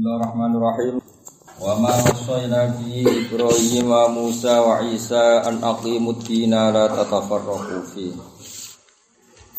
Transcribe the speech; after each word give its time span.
Bismillahirrahmanirrahim. 0.00 0.96
Wa 1.60 1.76
ma 1.76 1.92
wasaina 1.92 2.72
bi 2.72 3.04
Ibrahim 3.04 3.84
wa 3.84 4.08
Musa 4.08 4.64
wa 4.64 4.80
Isa 4.80 5.44
an 5.44 5.60
aqimud 5.60 6.24
dina 6.24 6.72
la 6.72 6.88
tatafarraqu 6.88 7.84
fi. 7.84 8.08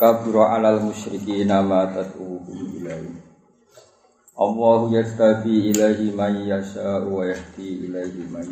Kabura 0.01 0.57
'alal 0.57 0.81
musyrikina 0.81 1.61
ma 1.61 1.85
tad'uhum 1.93 2.57
ilaihi. 2.73 3.21
Allahu 4.33 4.89
yastabi 4.97 5.77
ilaihi 5.77 6.09
man 6.09 6.33
yasha'u 6.33 7.05
wa 7.05 7.21
yahdi 7.21 7.85
ilaihi 7.85 8.25
man. 8.33 8.49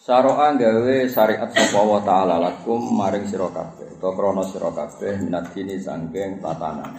Saro'a 0.00 0.56
gawe 0.56 0.96
syariat 1.04 1.52
sapa 1.52 1.84
wa 1.84 2.00
ta'ala 2.00 2.40
lakum 2.40 2.80
maring 2.96 3.28
sira 3.28 3.52
kabeh 3.52 3.92
utawa 4.00 4.16
krana 4.16 4.40
sira 4.40 4.72
kabeh 4.72 5.20
minat 5.20 5.52
sangking 5.52 6.40
tatanan. 6.40 6.96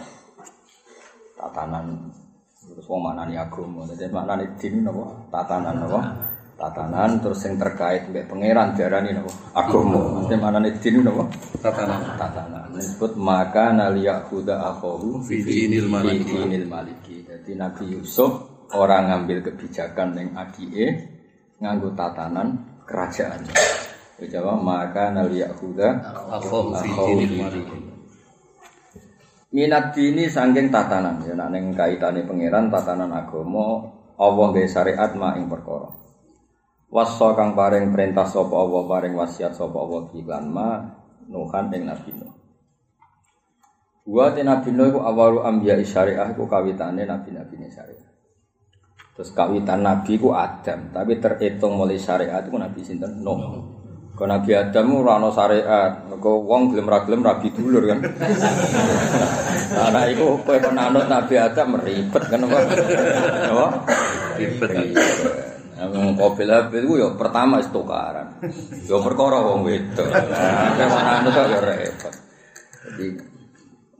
Tatanan 1.34 2.21
terus 2.62 2.86
wong 2.86 3.00
maknani 3.02 3.34
agama. 3.34 3.82
Dadi 3.90 4.06
maknani 4.12 4.46
din 4.58 4.86
napa? 4.86 5.04
Tatanan 5.30 5.74
napa? 5.82 6.00
Tatanan. 6.54 7.10
Terus 7.18 7.40
yang 7.42 7.54
terkait 7.58 8.02
mbek 8.06 8.30
pangeran 8.30 8.78
diarani 8.78 9.10
napa? 9.18 9.30
Agama. 9.58 10.22
Dadi 10.26 10.36
maknani 10.38 10.70
din 10.78 11.02
napa? 11.02 11.24
Tatanan. 11.58 12.00
Tatanan. 12.14 12.66
Disebut 12.72 13.18
maka 13.18 13.74
naliya 13.74 14.24
huda 14.30 14.56
akhahu 14.74 15.20
fi 15.26 15.42
dinil 15.42 15.90
maliki. 15.90 16.24
Fi 16.24 16.34
dinil 16.38 16.66
maliki. 16.70 17.16
Dadi 17.26 17.52
Nabi 17.58 17.84
Yusuf 17.98 18.52
orang 18.72 19.12
ngambil 19.12 19.52
kebijakan 19.52 20.16
yang 20.16 20.30
adike 20.36 20.86
nganggo 21.60 21.92
tatanan 21.94 22.58
kerajaan 22.88 23.44
Jawa 24.22 24.54
maka 24.54 25.10
naliya 25.10 25.50
huda 25.50 25.98
akhahu 26.30 26.78
fi 26.78 26.88
dinil 26.88 27.34
maliki 27.42 27.81
minat 29.52 29.92
dini 29.92 30.26
sangking 30.26 30.72
tatanan. 30.72 31.22
Ya 31.22 31.36
nak 31.36 31.52
ning 31.52 31.76
kaitane 31.76 32.24
pangeran 32.24 32.72
tatanan 32.72 33.12
agama 33.12 33.86
Allah 34.16 34.46
gawe 34.52 34.68
syariat 34.68 35.12
ma 35.14 35.36
ing 35.36 35.46
perkara. 35.46 35.92
Wasa 36.92 37.32
kang 37.32 37.56
paring 37.56 37.88
perintah 37.88 38.28
sapa 38.28 38.52
Allah 38.52 38.82
paring 38.84 39.14
wasiat 39.16 39.56
sapa 39.56 39.76
Allah 39.80 40.12
iklan 40.12 40.44
ma 40.52 40.68
nuhan 41.28 41.72
ing 41.72 41.88
nabi 41.88 42.10
Nuh. 42.16 42.32
Wa 44.08 44.32
nabi 44.36 44.68
Nuh 44.76 44.86
iku 44.92 45.00
awalu 45.00 45.40
anbiya 45.40 45.80
syariah 45.80 46.28
iku 46.36 46.44
kawitane 46.44 47.08
nabi-nabi 47.08 47.54
syariah. 47.72 48.10
Terus 49.12 49.28
kawitan 49.36 49.84
nabi 49.84 50.16
ku 50.16 50.32
Adam 50.32 50.88
tapi 50.92 51.20
terhitung 51.20 51.76
mulai 51.76 52.00
syariat 52.00 52.44
iku 52.44 52.56
nabi 52.56 52.80
sinten? 52.80 53.20
Nuh. 53.20 53.72
Kau 54.12 54.28
Nabi 54.28 54.52
Adam 54.52 54.92
ora 54.92 55.16
ana 55.16 55.32
syariat, 55.32 56.04
mergo 56.04 56.44
wong 56.44 56.76
gelem 56.76 56.84
ra 56.84 57.00
gelem 57.00 57.24
rabi 57.24 57.48
dulur 57.48 57.80
kan. 57.88 58.04
Anak 59.72 60.04
iku 60.12 60.36
kowe 60.44 60.58
penanut 60.60 61.08
Nabi 61.08 61.34
Adam 61.40 61.80
ribet 61.80 62.24
kan 62.28 62.44
apa? 62.44 62.58
Apa? 63.48 63.66
ribet 64.36 64.70
Yang 65.82 66.14
kopi 66.14 66.44
labil 66.46 66.82
itu 66.86 66.94
ya 67.02 67.08
pertama 67.18 67.58
itu 67.58 67.74
tukaran. 67.74 68.38
Ya 68.86 68.96
perkara 69.02 69.42
wong 69.42 69.66
wedok. 69.66 70.06
Nah, 70.06 70.76
penanut 70.78 71.34
ya 71.34 71.58
repot. 71.58 72.14
Jadi 72.86 73.06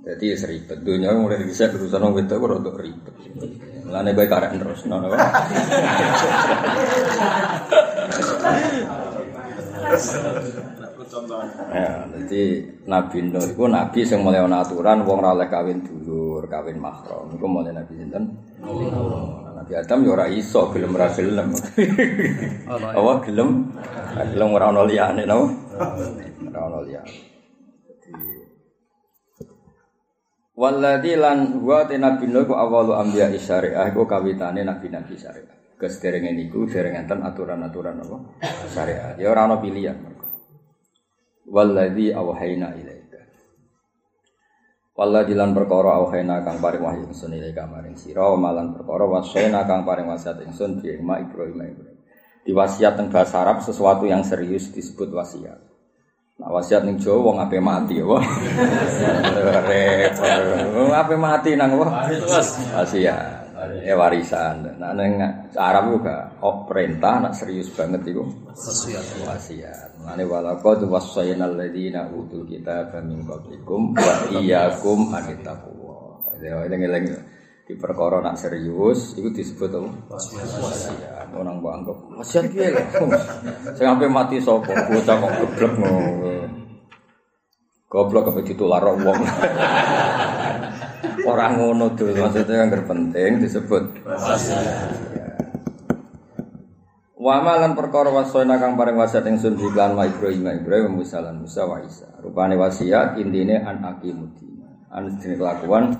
jadi 0.03 0.25
ya 0.35 0.37
seribet. 0.39 0.79
Dunia 0.85 1.11
mulai 1.17 1.43
bisa 1.43 1.67
urusan 1.73 2.03
wong 2.07 2.15
wedok 2.23 2.39
kok 2.39 2.61
untuk 2.63 2.77
ribet. 2.79 3.15
Mulane 3.89 4.15
bae 4.15 4.29
karek 4.31 4.55
terus 4.61 4.87
ngono. 4.87 5.11
Ya, 11.73 12.07
jadi 12.07 12.43
Nabi 12.87 13.19
Nuh 13.27 13.43
itu 13.43 13.65
nabi 13.67 13.99
yang 14.07 14.21
mulai 14.23 14.43
ana 14.43 14.63
aturan 14.63 15.03
wong 15.03 15.19
ora 15.19 15.35
oleh 15.35 15.49
kawin 15.51 15.83
dulur, 15.83 16.47
kawin 16.47 16.79
mahram. 16.79 17.27
Iku 17.35 17.47
mulai 17.51 17.75
Nabi 17.75 17.99
sinten? 17.99 18.25
Nah, 18.63 19.51
Nabi 19.59 19.73
Adam 19.75 19.99
ya 20.07 20.11
ora 20.15 20.27
iso 20.31 20.71
gelem 20.71 20.95
ora 20.95 21.09
gelem. 21.11 21.49
Apa 22.71 23.13
gelem? 23.27 23.73
Gelem 24.31 24.49
ora 24.55 24.71
ana 24.71 24.83
liyane 24.87 25.23
napa? 25.27 25.47
Ora 26.47 26.61
ana 26.71 26.79
liyane. 26.87 27.15
Walladzi 30.53 31.17
lan 31.17 31.65
wa 31.65 31.83
Nabi 31.89 32.25
Nuh 32.29 32.45
ku 32.45 32.55
awalu 32.55 32.93
anbiya 32.95 33.33
syariah 33.41 33.89
iku 33.89 34.05
kawitane 34.05 34.63
nabi-nabi 34.63 35.17
syariah. 35.17 35.57
Kesederenge 35.81 36.31
niku 36.31 36.63
dereng 36.71 36.95
enten 36.95 37.25
aturan-aturan 37.27 37.99
apa? 37.99 38.17
Syariat. 38.71 39.19
Ya 39.19 39.33
ora 39.33 39.51
ana 39.51 39.59
pilihan. 39.59 40.12
Walladzi 41.49 42.15
awhayna 42.15 42.75
ilaika. 42.79 43.21
Walladzi 44.95 45.35
lan 45.35 45.57
perkara 45.57 45.99
awhayna 45.99 46.47
kang 46.47 46.63
paring 46.63 46.83
wahyu 46.85 47.03
ingsun 47.11 47.35
ilaika 47.35 47.67
maring 47.67 47.99
sira 47.99 48.31
malan 48.39 48.77
perkara 48.77 49.09
wasayna 49.09 49.67
kang 49.67 49.83
paring 49.83 50.07
wasiat 50.07 50.45
ingsun 50.47 50.79
bi 50.79 50.95
ma 51.03 51.19
Ibrahim 51.19 51.59
Ibrahim. 51.59 51.99
Di 52.43 52.51
wasiat 52.51 52.99
teng 52.99 53.11
bahasa 53.11 53.43
Arab 53.43 53.63
sesuatu 53.63 54.07
yang 54.07 54.27
serius 54.27 54.71
disebut 54.75 55.15
wasiat. 55.15 55.63
Nah, 56.43 56.51
wasiat 56.51 56.83
ning 56.83 56.99
Jawa 56.99 57.19
wong 57.23 57.37
ape 57.39 57.63
mati 57.63 58.03
ya. 58.03 58.07
Repot. 59.71 60.43
Wong 60.75 60.91
ape 60.91 61.15
mati 61.15 61.55
nang 61.55 61.79
wah. 61.79 62.03
Wasiat. 62.11 63.42
Ya 63.83 63.95
warisan. 63.95 64.79
Nah 64.81 64.91
ning 64.97 65.23
Arab 65.55 65.95
juga 65.99 66.35
oh, 66.43 66.67
perintah 66.67 67.23
nak 67.23 67.37
serius 67.39 67.71
banget 67.71 68.11
sesuatu 68.57 69.23
wasiat. 69.27 70.03
Mane 70.03 70.27
walaqad 70.27 70.85
wasayyana 70.87 71.47
alladziina 71.47 72.11
utul 72.11 72.45
kitaba 72.45 72.99
min 73.05 73.23
qablikum 73.23 73.95
wa 73.95 74.15
iyyakum 74.35 75.15
an 75.15 75.23
tattaqullah. 75.23 76.43
Ya 76.43 76.59
eling-eling 76.67 77.07
di 77.63 77.75
perkara 77.79 78.19
nak 78.19 78.35
serius 78.35 79.15
itu 79.15 79.31
disebut 79.31 79.71
apa? 79.71 79.91
Wasiat. 80.19 81.27
Orang 81.33 81.63
mbok 81.63 81.73
anggap 81.73 81.99
wasiat 82.19 82.45
piye 82.51 82.69
lho. 82.75 82.83
Sing 83.79 83.87
sampe 83.87 84.11
mati 84.11 84.43
sapa? 84.43 84.75
Bocah 84.91 85.17
kok 85.17 85.33
geblek 85.39 85.73
ngono. 85.79 86.33
Goblok 87.93 88.33
apa 88.33 88.41
ditular 88.41 88.81
wong. 88.89 89.21
Orang 91.23 91.53
ngono 91.59 91.95
tuh 91.95 92.11
maksudnya 92.15 92.67
yang 92.67 92.71
terpenting 92.71 93.43
disebut 93.43 94.03
Wa 97.23 97.39
lan 97.39 97.79
perkara 97.79 98.11
wasana 98.11 98.59
kang 98.59 98.75
paring 98.75 98.99
wasiat 98.99 99.23
ingsun 99.31 99.55
iklan 99.55 99.95
wa 99.95 100.03
Ibrahim 100.03 100.43
Ibrahim 100.59 100.99
Musa 100.99 101.23
lan 101.23 101.39
Musa 101.39 101.63
wa 101.71 101.79
Isa. 101.79 102.11
Rupane 102.19 102.59
wasiat 102.59 103.15
intine 103.23 103.63
an 103.63 103.79
akimudina. 103.87 104.91
An 104.91 105.23
dene 105.23 105.39
kelakuan 105.39 105.95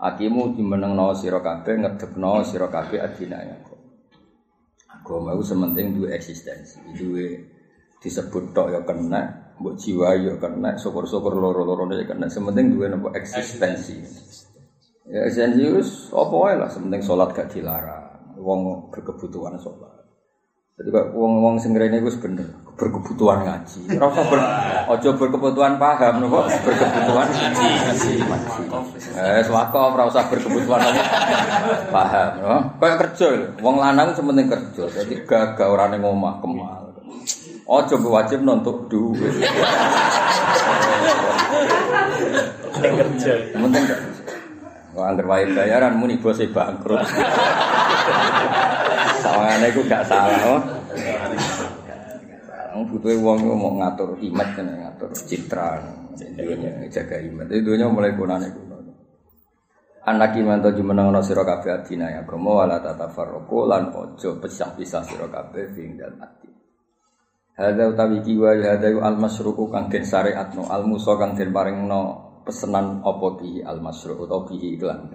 akimu 0.00 0.56
dimenengno 0.56 1.12
sira 1.12 1.44
kabeh 1.44 1.76
ngedepno 1.76 2.40
sira 2.40 2.72
kabeh 2.72 3.04
adina 3.04 3.44
ya. 3.44 3.56
Agama 4.88 5.36
itu 5.36 5.44
sementing 5.52 5.98
duwe 5.98 6.14
eksistensi, 6.14 6.78
duwe 6.94 7.42
disebut 7.98 8.54
tok 8.54 8.70
ya 8.70 8.80
kena, 8.86 9.52
mbok 9.58 9.74
jiwa 9.74 10.14
ya 10.14 10.38
kena, 10.38 10.78
syukur-syukur 10.78 11.34
loro-lorone 11.34 12.00
ya 12.00 12.06
kena, 12.06 12.30
sementing 12.30 12.78
duwe 12.78 12.86
napa 12.86 13.10
eksistensi. 13.18 13.98
Ya 15.02 15.26
wis 15.74 16.14
apa 16.14 16.30
wae 16.30 16.54
lah, 16.54 16.70
sementing 16.70 17.02
salat 17.02 17.34
gak 17.34 17.50
dilarang, 17.50 18.38
wong 18.38 18.86
berkebutuhan 18.94 19.58
salat. 19.58 20.02
Jadi 20.78 20.88
kok 20.88 21.12
wong-wong 21.12 21.60
sing 21.60 21.76
rene 21.76 22.00
iku 22.00 22.10
bener 22.22 22.48
berkebutuhan 22.80 23.44
ngaji. 23.44 23.92
Ora 23.98 24.08
usah 24.08 24.24
ber, 24.24 24.40
aja 24.88 25.10
berkebutuhan 25.14 25.76
paham 25.76 26.14
nopo 26.24 26.48
berkebutuhan 26.48 27.28
ngaji. 27.28 28.12
Eh 29.12 29.42
swako 29.44 29.92
ora 29.92 30.08
usah 30.08 30.26
berkebutuhan 30.32 30.80
paham, 31.92 32.30
no? 32.40 32.56
Kayak 32.80 32.96
kerja 33.04 33.26
lho. 33.36 33.46
Wong 33.60 33.76
lanang 33.82 34.16
sementing 34.16 34.48
kerja. 34.48 34.84
Jadi 35.02 35.22
gagah 35.28 35.68
ora 35.68 35.92
ning 35.92 36.00
omah 36.00 36.40
kemal. 36.40 36.94
Aja 37.68 37.94
wajib 37.98 38.40
nonton 38.42 38.88
duit. 38.88 39.34
Ning 42.80 42.94
kerja 42.96 43.32
Penting. 43.52 44.11
Kok 44.92 45.00
anggar 45.00 45.24
wae 45.24 45.48
bayaran 45.56 45.96
muni 45.96 46.20
bose 46.20 46.52
bangkrut. 46.52 47.00
Sawangane 49.24 49.66
iku 49.72 49.80
gak 49.88 50.04
salah. 50.04 50.40
oh. 50.52 50.60
Wong 52.72 52.84
butuhe 52.88 53.16
wong 53.20 53.40
mau 53.40 53.72
ngatur 53.80 54.20
image 54.20 54.52
kan 54.52 54.68
ngatur 54.68 55.10
citra. 55.16 55.80
Dunia 56.12 56.84
jaga 56.92 57.16
image. 57.20 57.56
Itu 57.56 57.72
dunia 57.72 57.88
mulai 57.88 58.12
kunane 58.12 58.52
kuno. 58.52 58.72
Anak 60.02 60.34
iman 60.34 60.58
to 60.60 60.74
jumeneng 60.74 61.14
ana 61.14 61.22
sira 61.22 61.46
kabeh 61.46 61.78
adina 61.78 62.10
ya 62.10 62.26
agama 62.26 62.66
wala 62.66 62.82
tatafarraqu 62.82 63.70
lan 63.70 63.94
ojo 63.94 64.42
pisah-pisah 64.42 65.06
sira 65.06 65.30
kabeh 65.30 65.70
fing 65.70 65.94
dan 65.94 66.18
ati. 66.18 66.50
Hadza 67.54 67.86
utawi 67.86 68.18
kiwa 68.18 68.50
hadza 68.58 68.90
al 68.98 69.16
masruku 69.20 69.70
kang 69.70 69.86
den 69.86 70.02
syariatno 70.02 70.66
al 70.66 70.82
musa 70.90 71.14
kang 71.14 71.38
den 71.38 71.54
paringno 71.54 72.31
pesenan 72.42 73.00
apa 73.02 73.26
bi 73.38 73.62
al 73.62 73.78
masruk 73.78 74.26
utawa 74.26 74.46
bi 74.46 74.58
iklan. 74.74 75.10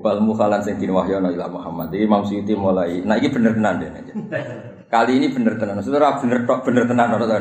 Wal 0.00 0.20
mukhalan 0.24 0.64
sing 0.64 0.80
dinwahyono 0.80 1.28
ila 1.28 1.48
Muhammad. 1.52 1.92
Iki 1.92 2.04
Imam 2.08 2.24
Suyuti 2.24 2.56
mulai. 2.56 3.04
Nah 3.04 3.20
iki 3.20 3.28
bener 3.28 3.52
tenan 3.52 3.80
deh. 3.80 3.90
Kali 4.88 5.12
ini 5.20 5.28
bener 5.28 5.60
tenan. 5.60 5.84
Saudara 5.84 6.16
bener 6.16 6.48
tok 6.48 6.64
bener 6.64 6.88
tenan 6.88 7.12
ora. 7.12 7.40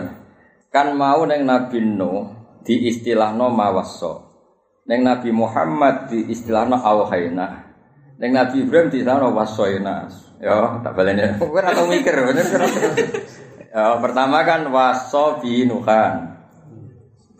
Kan 0.70 0.94
mau 1.00 1.24
neng 1.24 1.48
Nabi 1.48 1.80
Nuh 1.80 2.28
di 2.64 2.92
istilahno 2.92 3.48
mawasso. 3.48 4.28
Neng 4.92 5.08
Nabi 5.08 5.30
Muhammad 5.32 6.12
di 6.12 6.28
istilahno 6.28 6.76
awhayna. 6.84 7.70
Ning 8.20 8.36
Nabi 8.36 8.68
Ibrahim 8.68 8.92
di 8.92 9.00
sana 9.00 9.32
wasoina. 9.32 10.12
Ya, 10.44 10.84
tak 10.84 10.92
baleni. 10.96 11.36
Kowe 11.40 11.56
ora 11.56 11.72
mikir 11.88 12.16
bener. 12.16 12.48
Ya, 13.72 13.96
pertama 14.04 14.44
kan 14.44 14.68
waso 14.68 15.40
binuhan. 15.40 16.39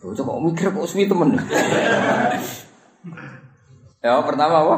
Bocah 0.00 0.24
kok 0.24 0.40
mikir 0.40 0.66
kok 0.72 0.88
suwi 0.88 1.04
temen. 1.04 1.36
Ya, 4.00 4.16
pertama 4.24 4.64
apa? 4.64 4.76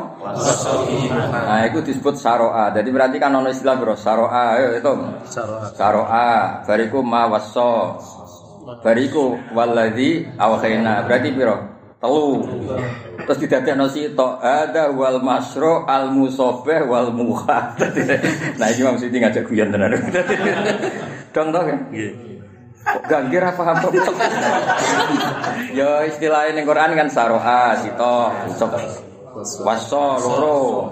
Nah, 1.47 1.63
itu 1.63 1.79
disebut 1.79 2.19
saroa. 2.19 2.75
Jadi 2.75 2.91
berarti 2.91 3.23
kan 3.23 3.31
ono 3.31 3.55
istilah 3.55 3.79
bro, 3.79 3.95
saroa. 3.95 4.59
Ayo 4.59 4.83
itu. 4.83 4.93
Saroa. 5.79 6.67
Bariku 6.67 7.07
ma 7.07 7.31
waso. 7.31 8.03
Bariku 8.83 9.39
waladhi 9.55 10.27
awkhina. 10.35 11.07
Berarti 11.07 11.39
biro. 11.39 11.55
Telu. 12.03 12.43
Terus 13.23 13.39
didadekno 13.47 13.87
sito. 13.87 14.43
Ada 14.43 14.91
wal 14.91 15.23
masro 15.23 15.87
al 15.87 16.11
musobeh 16.11 16.83
wal 16.83 17.15
muha. 17.15 17.79
nah, 18.59 18.69
ini 18.75 18.99
Siti 18.99 19.23
ngajak 19.23 19.47
guyon. 19.47 19.71
Dong 21.35 21.55
dong 21.55 21.67
ya. 21.71 21.79
Gak 22.83 23.23
kira 23.31 23.55
paham 23.55 23.79
kok. 23.79 23.95
Ya 25.71 26.03
istilahnya 26.07 26.59
ning 26.59 26.67
Quran 26.67 26.99
kan 26.99 27.09
saroa, 27.09 27.79
sito, 27.79 28.17
sok 28.59 28.75
waso 29.63 30.19
loro. 30.19 30.91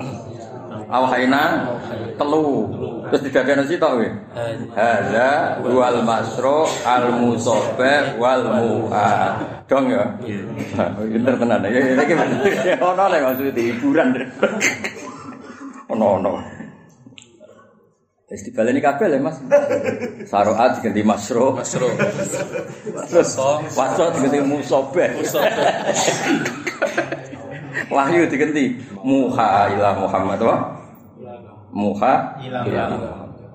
Awhaina 0.91 1.71
telu. 2.19 2.67
Terus 3.11 3.23
didadekno 3.27 3.63
sitok 3.67 3.91
kowe. 3.99 4.09
Hadza 4.75 5.59
wal 5.67 5.99
masro 6.07 6.67
al 6.87 7.11
musobeh 7.19 8.15
wal 8.19 8.43
muha. 8.47 9.39
Dong 9.67 9.91
ya. 9.91 10.07
Pinter 10.95 11.35
tenan. 11.39 11.67
Ya 11.67 11.79
iki 11.95 12.15
ono 12.79 13.05
nek 13.11 13.23
maksud 13.23 13.55
hiburan. 13.55 14.15
Ono 15.91 16.07
ono. 16.23 16.39
Wis 18.31 18.47
dibaleni 18.47 18.79
kabeh 18.79 19.11
lho 19.11 19.19
Mas. 19.19 19.43
Saroat 20.31 20.79
diganti 20.79 21.03
masro. 21.03 21.59
Masro. 21.59 21.91
Terus 23.11 23.35
waso 23.75 24.05
diganti 24.15 24.39
musobeh. 24.47 25.19
Wahyu 27.91 28.31
diganti 28.31 28.79
muha 29.03 29.75
ila 29.75 29.99
Muhammad 29.99 30.39
apa? 30.47 30.57
Muha 31.75 32.39
ila 32.47 32.87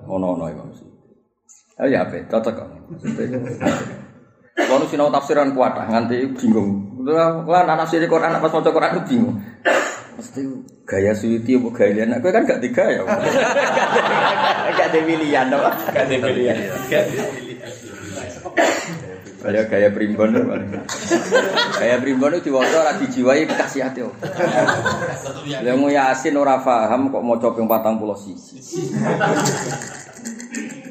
ono 0.04 0.26
ono 0.36 0.44
Imam 0.52 0.68
Ayo 1.76 1.88
ya 1.92 2.04
apa? 2.04 2.20
Cocok 2.28 2.52
kok. 2.52 2.68
Kalau 4.56 4.84
sinau 4.92 5.08
tafsiran 5.08 5.56
kuat 5.56 5.72
nganti 5.72 6.36
bingung. 6.36 7.00
Lah 7.08 7.64
anak 7.64 7.88
nafsir 7.88 8.04
Quran 8.04 8.40
pas 8.40 8.52
maca 8.52 8.70
Quran 8.72 8.92
itu 8.96 9.02
bingung. 9.08 9.40
Mesti 10.16 10.40
gaya 10.88 11.12
suwiti 11.12 11.60
apa 11.60 11.68
gaya 11.76 11.92
lian. 11.92 12.16
Aku 12.16 12.32
kan 12.32 12.48
gak 12.48 12.64
tiga 12.64 12.88
ya. 12.88 13.04
Gak 14.76 14.92
ada 14.92 15.00
pilihan 15.04 15.46
apa? 15.52 15.70
Gak 15.92 16.04
ada 16.08 16.16
pilihan. 16.24 16.56
Gaya 19.44 19.62
gaya 19.68 19.88
primbon. 19.92 20.32
Gaya 21.76 21.96
primbon 22.00 22.32
itu 22.32 22.48
diwaca 22.48 22.76
ora 22.80 22.96
dijiwai 22.96 23.44
kasih 23.44 23.84
hati. 23.84 24.00
Lah 25.60 25.76
mau 25.76 25.92
yasin 25.92 26.40
ora 26.40 26.64
paham 26.64 27.12
kok 27.12 27.20
maca 27.20 27.52
ping 27.52 27.68
41 27.68 28.00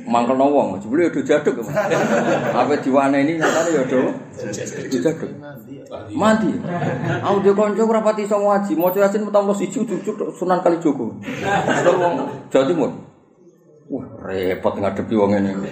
Mangkel 0.05 0.37
wong, 0.37 0.77
jebule 0.77 1.09
yo 1.09 1.21
jaduk. 1.25 1.65
Apa 2.61 2.77
diwane 2.77 3.25
ini 3.25 3.41
nyatane 3.41 3.69
yo 3.73 3.83
do. 3.89 4.01
Jaduk. 4.93 5.29
Mandi. 6.13 6.53
Aku 7.25 7.37
dhe 7.41 7.51
kanca 7.57 7.81
ora 7.81 8.05
pati 8.05 8.29
iso 8.29 8.37
ngaji, 8.37 8.77
maca 8.77 9.01
yasin 9.01 9.25
41 9.25 9.65
cucuk 9.73 10.29
Sunan 10.37 10.61
Kalijogo. 10.61 11.17
Terus 11.25 11.95
wong 11.97 12.13
Jawa 12.53 12.65
Timur. 12.69 12.91
Wah, 13.85 14.05
repot 14.25 14.73
ngadepi 14.81 15.13
wong 15.13 15.29
ngene. 15.37 15.69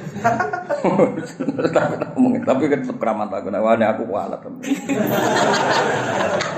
Tapi 1.65 1.94
tapi 2.50 2.63
kan 2.69 2.81
keramat 2.86 3.29
aku 3.33 3.50
nek 3.50 3.89
aku 3.97 4.03
kualat. 4.06 4.41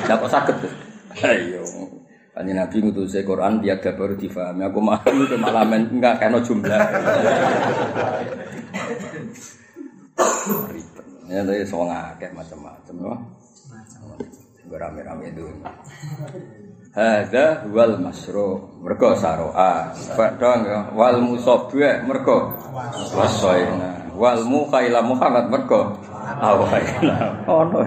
Lah 0.03 0.15
kok 0.19 0.31
saged. 0.31 0.57
Ayo. 1.23 1.63
Kanji 2.35 2.51
Nabi 2.51 2.83
ngutus 2.83 3.15
Quran 3.23 3.63
dia 3.63 3.79
gak 3.79 3.95
baru 3.95 4.19
difahami. 4.19 4.67
Aku 4.67 4.83
mah 4.83 4.99
itu 5.07 5.39
malah 5.43 5.63
men 5.63 5.87
enggak 5.87 6.19
kena 6.19 6.43
jumlah. 6.43 6.83
Ya 11.31 11.41
tadi 11.47 11.63
soal 11.63 11.87
ngakeh 11.87 12.35
macam-macam 12.35 12.95
loh. 12.99 13.17
Gue 14.67 14.75
rame-rame 14.75 15.31
itu. 15.31 15.47
Hada 16.91 17.63
wal 17.71 18.03
masro 18.03 18.67
mergo 18.83 19.15
saroa. 19.15 19.95
Padang 20.19 20.67
ya 20.67 20.79
wal 20.91 21.23
musobbe 21.23 22.03
mergo 22.03 22.51
wasoina. 23.15 24.11
Wal 24.11 24.43
mukhaila 24.43 24.99
Muhammad 24.99 25.47
mergo 25.47 25.95
awaina. 26.25 27.45
Ono. 27.45 27.79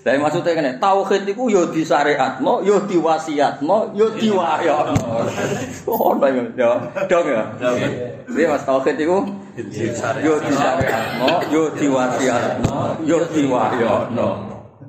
Dari 0.00 0.16
maksudnya 0.16 0.56
kene 0.56 0.80
tauhid 0.80 1.28
iku 1.28 1.52
yo 1.52 1.68
disyariatno, 1.68 2.64
yo 2.64 2.82
diwasiatno, 2.88 3.92
yo 3.92 4.06
diwahyakno. 4.16 5.08
Ono 5.86 6.26
ya. 6.56 6.70
Dong 7.04 7.26
ya. 7.28 7.44
Jadi 8.26 8.44
Mas 8.48 8.64
tauhid 8.64 8.96
iku 8.96 9.28
yo 10.24 10.34
disyariatno, 10.40 11.28
yo 11.52 11.62
diwasiatno, 11.76 13.04
yo 13.04 13.18
diwahyakno. 13.28 14.28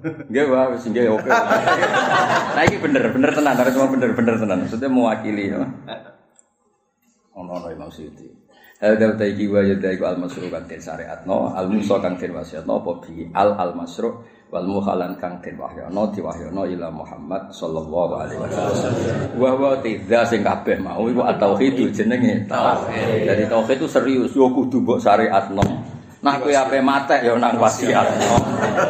Nggih, 0.02 0.50
Pak, 0.50 0.66
wis 0.74 0.86
nggih 0.90 1.14
oke. 1.14 1.30
Nah 1.30 2.64
iki 2.66 2.82
bener, 2.82 3.14
bener 3.14 3.38
tenan, 3.38 3.54
harus 3.54 3.78
cuma 3.78 3.86
bener, 3.94 4.18
bener 4.18 4.34
tenan. 4.42 4.66
Maksudnya 4.66 4.90
mewakili 4.90 5.54
ya. 5.54 5.62
Ono 7.38 7.62
ono 7.62 7.68
Imam 7.70 7.94
Suyuti. 7.94 8.26
Hadza 8.82 9.14
taiki 9.14 9.46
wa 9.46 9.62
yadaiku 9.62 10.10
al 10.10 10.18
masru 10.18 10.50
kang 10.50 10.66
den 10.66 10.82
syariatno, 10.82 11.54
al 11.54 11.70
musa 11.70 12.02
kang 12.02 12.18
den 12.18 12.34
wasiatno 12.34 12.82
apa 12.82 12.92
bi 13.06 13.30
al 13.30 13.54
al 13.54 13.78
masru 13.78 14.10
wal 14.50 14.66
mukhalan 14.66 15.14
kang 15.22 15.38
den 15.38 15.54
wahyana 15.54 16.10
diwahyana 16.10 16.66
ila 16.66 16.90
Muhammad 16.90 17.54
sallallahu 17.54 18.14
alaihi 18.18 18.42
wasallam. 18.42 19.38
Wa 19.38 19.54
wa 19.54 19.78
tidza 19.86 20.26
sing 20.26 20.42
kabeh 20.42 20.82
mau 20.82 21.06
iku 21.06 21.22
tauhid 21.22 21.94
jenenge 21.94 22.50
tauhid. 22.50 23.30
Jadi 23.30 23.46
tauhid 23.46 23.78
itu 23.78 23.86
serius, 23.86 24.34
yo 24.34 24.50
kudu 24.50 24.82
mbok 24.82 24.98
syariatno. 24.98 25.62
Nah 26.26 26.42
kowe 26.42 26.50
ape 26.50 26.82
matek 26.82 27.22
ya 27.22 27.38
nang 27.38 27.62
wasiatno. 27.62 28.34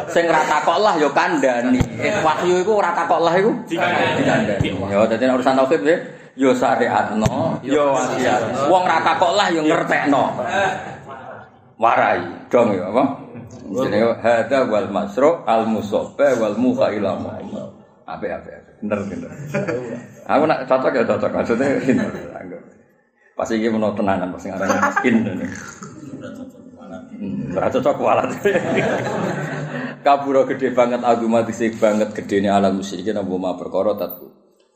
Sing 0.08 0.24
ra 0.24 0.40
takok 0.48 0.80
lah 0.80 0.96
ya 0.96 1.12
kandhani. 1.12 1.84
Eh, 2.00 2.16
wahyu 2.24 2.64
iku 2.64 2.80
ora 2.80 2.96
takok 2.96 3.20
lah 3.28 3.36
iku 3.36 3.52
dikandhani. 3.68 4.72
Ya 4.88 5.04
dadi 5.04 5.24
urusan 5.28 5.52
tauhid 5.52 5.84
ya 6.38 6.50
syariatno, 6.56 7.60
ya 7.64 7.84
wasiatno. 7.84 8.72
Wong 8.72 8.84
ra 8.88 8.98
takok 9.04 9.32
lah 9.36 9.48
ya 9.52 9.60
ngertekno. 9.60 10.22
Warai 11.76 12.22
dong 12.48 12.72
ya 12.72 12.88
apa? 12.88 13.04
Jenenge 13.72 14.20
hada 14.20 14.58
wal 14.68 14.88
masru 14.92 15.42
al 15.48 15.64
musabba 15.66 16.36
wal 16.38 16.56
mukha 16.56 16.92
ila 16.92 17.16
Muhammad. 17.16 17.72
Ape. 18.06 18.28
Bener 18.82 18.98
bener. 19.08 19.30
Aku 20.26 20.44
nak 20.44 20.66
cocok 20.66 20.92
ya 20.92 21.02
cocok 21.06 21.30
maksudnya 21.32 21.78
bener. 21.80 22.10
Pas 23.32 23.48
iki 23.48 23.72
menawa 23.72 23.96
tenanan 23.96 24.28
pas 24.28 24.44
ngarani 24.44 24.76
miskin. 24.90 25.14
Hmm, 27.16 27.56
Ora 27.56 27.68
cocok 27.72 27.96
walat. 28.02 28.30
Kaburo 30.02 30.42
gede 30.50 30.74
banget 30.74 31.00
agumatisik 31.06 31.78
banget 31.78 32.10
gedene 32.12 32.50
alam 32.50 32.82
musyrikin 32.82 33.14
apa 33.16 33.32
ma 33.38 33.54
perkara 33.54 33.94
tatu. 33.94 34.31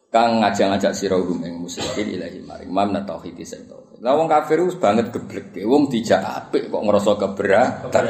Kang 0.07 0.39
ngajak-ngajak 0.39 0.93
sira 0.95 1.19
hum 1.19 1.43
ing 1.43 1.59
musyrikin 1.61 2.15
ilahi 2.15 2.39
maring 2.47 2.71
mamna 2.71 3.03
tauhid 3.03 3.37
sing 3.43 3.67
tauhid. 3.67 3.99
Lah 4.05 4.15
wong 4.15 4.31
kafir 4.31 4.63
wis 4.63 4.79
banget 4.79 5.11
geblek. 5.11 5.51
Wong 5.67 5.91
dijak 5.91 6.23
apik 6.23 6.71
kok 6.71 6.83
ngerasa 6.85 7.13
keberatan. 7.17 8.05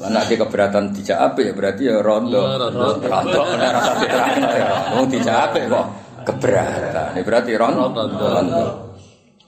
Lah 0.00 0.08
nek 0.08 0.32
keberatan 0.32 0.96
dijak 0.96 1.18
apik 1.20 1.50
ya 1.50 1.52
berarti 1.52 1.82
ya 1.90 2.00
rondo. 2.00 2.40
Rondo 2.40 3.40
ora 3.42 3.68
rasa 3.68 3.92
diterangno 4.00 4.48
ya. 4.54 4.66
Wong 4.96 5.06
dijak 5.12 5.36
apik 5.50 5.64
kok 5.68 5.86
keberatan. 6.24 7.08
Ya 7.18 7.22
berarti 7.26 7.50
rondo. 7.58 7.84
Rondo. 8.06 8.64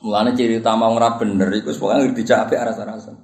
Mulane 0.03 0.35
ciri 0.35 0.59
utama 0.59 0.91
wong 0.91 0.99
ora 0.99 1.15
bener 1.15 1.49
iku 1.55 1.71
pokoke 1.79 2.11
dijak 2.11 2.51
apik 2.51 2.59
rasa-rasa. 2.59 3.15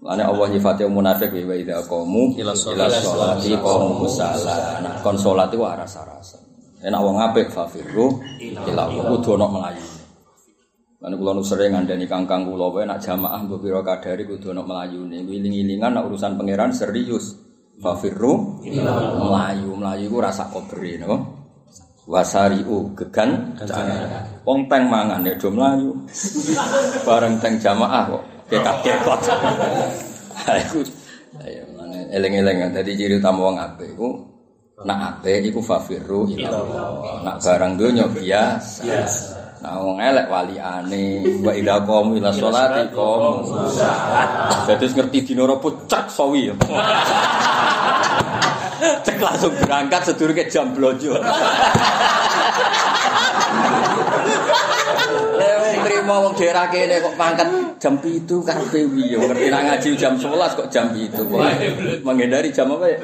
Mulane 0.00 0.22
Allah 0.24 0.46
nyifati 0.48 0.82
munafik 0.88 1.28
wa 1.32 1.54
idza 1.54 1.84
qamu 1.84 2.34
ila 2.40 2.56
sholati 2.56 3.52
qamu 3.52 4.00
kusala. 4.00 4.80
Nah, 4.80 4.96
kon 5.04 5.20
salat 5.20 5.52
iku 5.52 5.68
rasa-rasa. 5.68 6.45
Enak 6.84 7.00
wong 7.00 7.16
apik 7.16 7.48
fafiru 7.48 8.20
ila 8.40 8.84
kudu 8.92 9.40
ana 9.40 9.46
melayu. 9.48 9.84
Lan 11.00 11.12
kula 11.16 11.32
nu 11.32 11.40
sering 11.40 11.72
ngandani 11.72 12.04
kangkang 12.04 12.44
kula 12.44 12.68
wae 12.68 12.84
nak 12.84 13.00
jamaah 13.00 13.40
mbok 13.44 13.64
pira 13.64 13.80
kadari 13.80 14.28
kudu 14.28 14.52
ana 14.52 14.60
melayune. 14.60 15.24
Wiling-wilingan 15.24 15.96
nak 15.96 16.04
urusan 16.12 16.36
pangeran 16.36 16.76
serius. 16.76 17.36
Fafiru 17.76 18.60
melayu, 18.64 19.76
melayu 19.76 20.08
iku 20.08 20.16
rasa 20.20 20.48
kobri 20.48 20.96
no. 21.00 21.44
Wasariu 22.06 22.94
gegan 22.94 23.58
wong 24.46 24.70
teng 24.70 24.88
mangan 24.88 25.20
ya 25.24 25.36
do 25.36 25.48
melayu. 25.52 25.92
Bareng 27.04 27.40
teng 27.40 27.56
jamaah 27.60 28.04
kok 28.08 28.22
kekak-kekot. 28.52 29.20
Iku 30.46 30.80
ayo 31.44 31.62
eling-eling 32.12 32.70
dadi 32.72 32.96
ciri 32.96 33.18
utama 33.18 33.50
wong 33.50 33.56
apik 33.60 33.92
iku 33.92 34.35
Nak 34.84 35.24
apik 35.24 35.48
iku 35.48 35.64
fafirru 35.64 36.28
ilallah. 36.28 37.24
Nak 37.24 37.40
barang 37.40 37.80
donya 37.80 38.04
biasa. 38.04 38.84
Nah 39.64 39.80
wong 39.80 39.96
elek 40.04 40.28
waliane 40.28 41.24
wa 41.40 41.48
ila 41.56 41.80
qaum 41.80 42.12
ila 42.20 42.28
sholati 42.28 42.92
qaum. 42.92 43.40
Dadi 44.68 44.84
ngerti 44.92 45.32
dina 45.32 45.48
rabu 45.48 45.72
cek 45.88 46.12
sawi. 46.12 46.52
Cek 49.00 49.16
langsung 49.16 49.56
berangkat 49.56 50.12
sedurunge 50.12 50.44
jam 50.52 50.68
blojo. 50.76 51.16
Trimo 56.06 56.22
wong 56.22 56.38
daerah 56.38 56.70
kene 56.70 57.02
kok 57.02 57.18
pangkat 57.18 57.50
jam 57.82 57.98
itu 58.06 58.38
karepe 58.46 58.86
piye? 58.94 59.18
Ngerti 59.18 59.50
nak 59.50 59.62
ngaji 59.66 59.90
jam 59.98 60.14
11 60.14 60.54
kok 60.54 60.70
jam 60.70 60.86
itu 60.94 61.18
kok. 61.18 61.42
Menghindari 62.06 62.54
jam 62.54 62.70
apa 62.70 62.86
ya? 62.94 62.98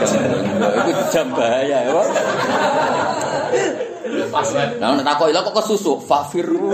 Jam 0.00 0.88
itu 0.88 1.02
jam 1.12 1.28
bahaya 1.36 1.78
ya. 1.84 1.92
Nah, 4.80 4.96
nek 4.96 5.04
takok 5.04 5.28
lha 5.28 5.44
kok 5.44 5.56
kesusu? 5.60 6.00
Fafiru. 6.08 6.72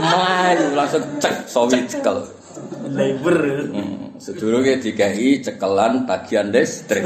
Melayu 0.00 0.66
langsung 0.72 1.04
cek 1.20 1.44
sawi 1.44 1.84
cekel. 1.92 2.24
Labor. 2.88 3.36
Hmm, 3.68 4.16
sedurunge 4.16 4.80
dikai 4.80 5.44
cekelan 5.44 6.08
bagian 6.08 6.48
listrik. 6.48 7.04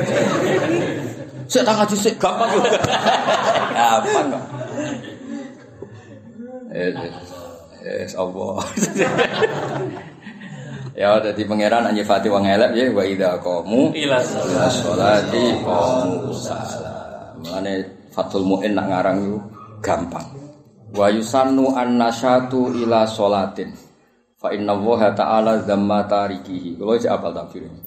Sik 1.50 1.66
tak 1.66 1.74
ngaji 1.74 1.96
sik 1.98 2.14
gampang. 2.22 2.54
Gampang 3.74 4.26
kok. 4.30 4.59
Eh, 6.70 6.94
eh, 6.94 8.06
eh, 8.06 8.08
Allah. 8.14 8.62
ya, 11.00 11.18
jadi 11.18 11.42
pangeran 11.42 11.90
anyifati 11.90 12.30
wong 12.30 12.46
elek 12.46 12.70
ya 12.78 12.84
wa 12.94 13.02
idza 13.02 13.30
qamu 13.42 13.90
Ila 13.90 14.18
sholati 14.70 15.44
qamu 15.66 16.30
salah. 16.30 17.34
Mulane 17.42 17.74
Fathul 18.14 18.46
Muin 18.46 18.78
nak 18.78 18.86
ngarang 18.86 19.18
itu 19.18 19.38
gampang. 19.82 20.28
Wa 20.94 21.10
yusannu 21.10 21.74
an 21.74 21.98
nasyatu 21.98 22.70
ila 22.70 23.02
sholatin. 23.06 23.74
Fa 24.38 24.54
inna 24.54 24.72
Allah 24.72 25.00
ta'ala 25.12 25.52
zamma 25.66 26.06
tarikihi. 26.06 26.78
Kalau 26.78 26.96
aja 26.96 27.18
apal 27.18 27.34
tafsirnya. 27.34 27.82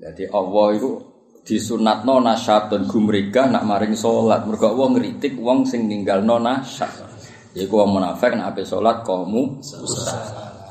Jadi 0.00 0.24
Allah 0.32 0.66
itu 0.76 1.09
disunatno 1.44 2.20
nasyatun 2.20 2.86
gumregah 2.86 3.48
nak 3.48 3.64
maring 3.64 3.96
salat. 3.96 4.44
Mergo 4.44 4.72
Allah 4.72 4.88
ngritik 4.96 5.36
wong 5.40 5.64
sing 5.64 5.88
ninggalno 5.88 6.36
nasyat. 6.40 7.08
Iku 7.56 7.82
wong 7.82 7.98
munafik 7.98 8.38
nak 8.38 8.54
ape 8.54 8.62
salat 8.62 9.02
kamu 9.02 9.58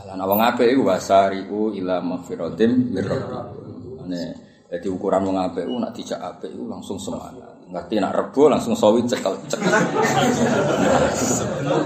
Lah 0.09 0.17
nek 0.17 0.25
wong 0.25 0.41
apik 0.41 0.73
iku 0.73 0.89
wasari'u 0.89 1.69
ila 1.77 2.01
maghfiratim 2.01 2.89
mir 2.89 3.05
rabbikum. 3.05 4.01
Ane 4.09 4.21
dadi 4.65 4.89
ukuran 4.89 5.21
wong 5.21 5.37
apik 5.37 5.69
iku 5.69 5.77
nak 5.77 5.93
dijak 5.93 6.17
apik 6.17 6.49
iku 6.49 6.65
langsung 6.65 6.97
semangat. 6.97 7.45
Ngerti 7.69 8.01
nak 8.01 8.17
rebo 8.17 8.49
langsung 8.49 8.73
sawi 8.73 9.05
cekel 9.05 9.37
cek. 9.45 9.61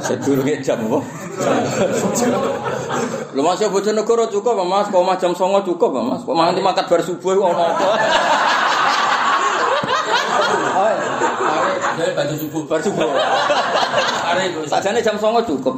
Sedurunge 0.07 0.55
jam 0.63 0.79
apa? 0.87 0.99
Lu 3.35 3.43
masih 3.43 3.67
Bojonegoro 3.67 4.31
cukup 4.31 4.63
Mas? 4.63 4.87
Kok 4.87 5.03
omah 5.03 5.19
jam 5.19 5.35
09.00 5.35 5.67
cukup 5.67 5.91
Mas? 5.99 6.23
Kok 6.23 6.31
mangan 6.31 6.63
makan 6.63 6.85
bar 6.87 7.01
subuh 7.03 7.35
ono 7.35 7.59
apa? 7.59 7.87
Dari 12.03 12.13
baju 12.19 12.35
subuh. 12.35 12.61
Bar 12.67 12.79
subuh. 12.83 13.07
Pare 14.27 14.43
Gus. 14.51 14.67
Sajane 14.67 14.99
jam 14.99 15.15
09.00 15.15 15.47
cukup. 15.55 15.75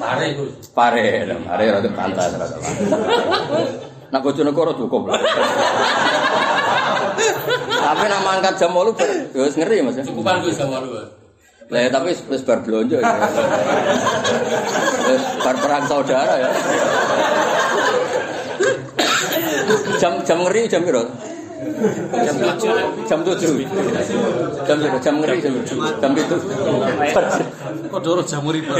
Pare 0.00 0.26
Gus. 0.32 0.52
Pare, 0.72 1.28
pare 1.44 1.64
rada 1.68 1.90
pantas 1.92 2.32
rada 2.32 2.56
pantas. 2.56 3.68
Nak 4.08 4.20
Bojonegoro 4.24 4.72
cukup 4.72 5.12
lah. 5.12 5.20
Tapi 7.76 8.04
nak 8.08 8.20
mangkat 8.24 8.54
jam 8.56 8.72
8 8.72 8.96
bar 8.96 9.10
ya 9.36 9.40
wis 9.44 9.56
ngeri 9.60 9.84
Mas. 9.84 10.00
ya. 10.00 10.02
Cukupan 10.08 10.40
Gus 10.40 10.56
sama 10.56 10.80
lu. 10.80 10.96
Lah 11.66 11.80
ya, 11.82 11.90
tapi 11.90 12.14
wis 12.14 12.42
bar 12.46 12.62
blonjo 12.64 12.96
ya. 12.96 13.04
Wis 15.12 15.24
bar 15.44 15.56
perang 15.60 15.84
saudara 15.84 16.34
ya. 16.40 16.50
Jam 20.00 20.24
jam 20.24 20.38
ngeri 20.46 20.70
jam 20.70 20.86
piro? 20.86 21.04
Jam 21.56 22.36
7. 22.36 23.08
Jam 23.08 23.20
7. 23.24 23.64
Jam 24.68 24.76
piro? 24.76 24.96
Jam 25.00 25.14
ngeri 25.24 25.40
jam 25.40 25.54
jam 25.64 26.10
itu. 26.12 26.36
Kok 27.88 28.00
doro 28.04 28.22
riba. 28.52 28.74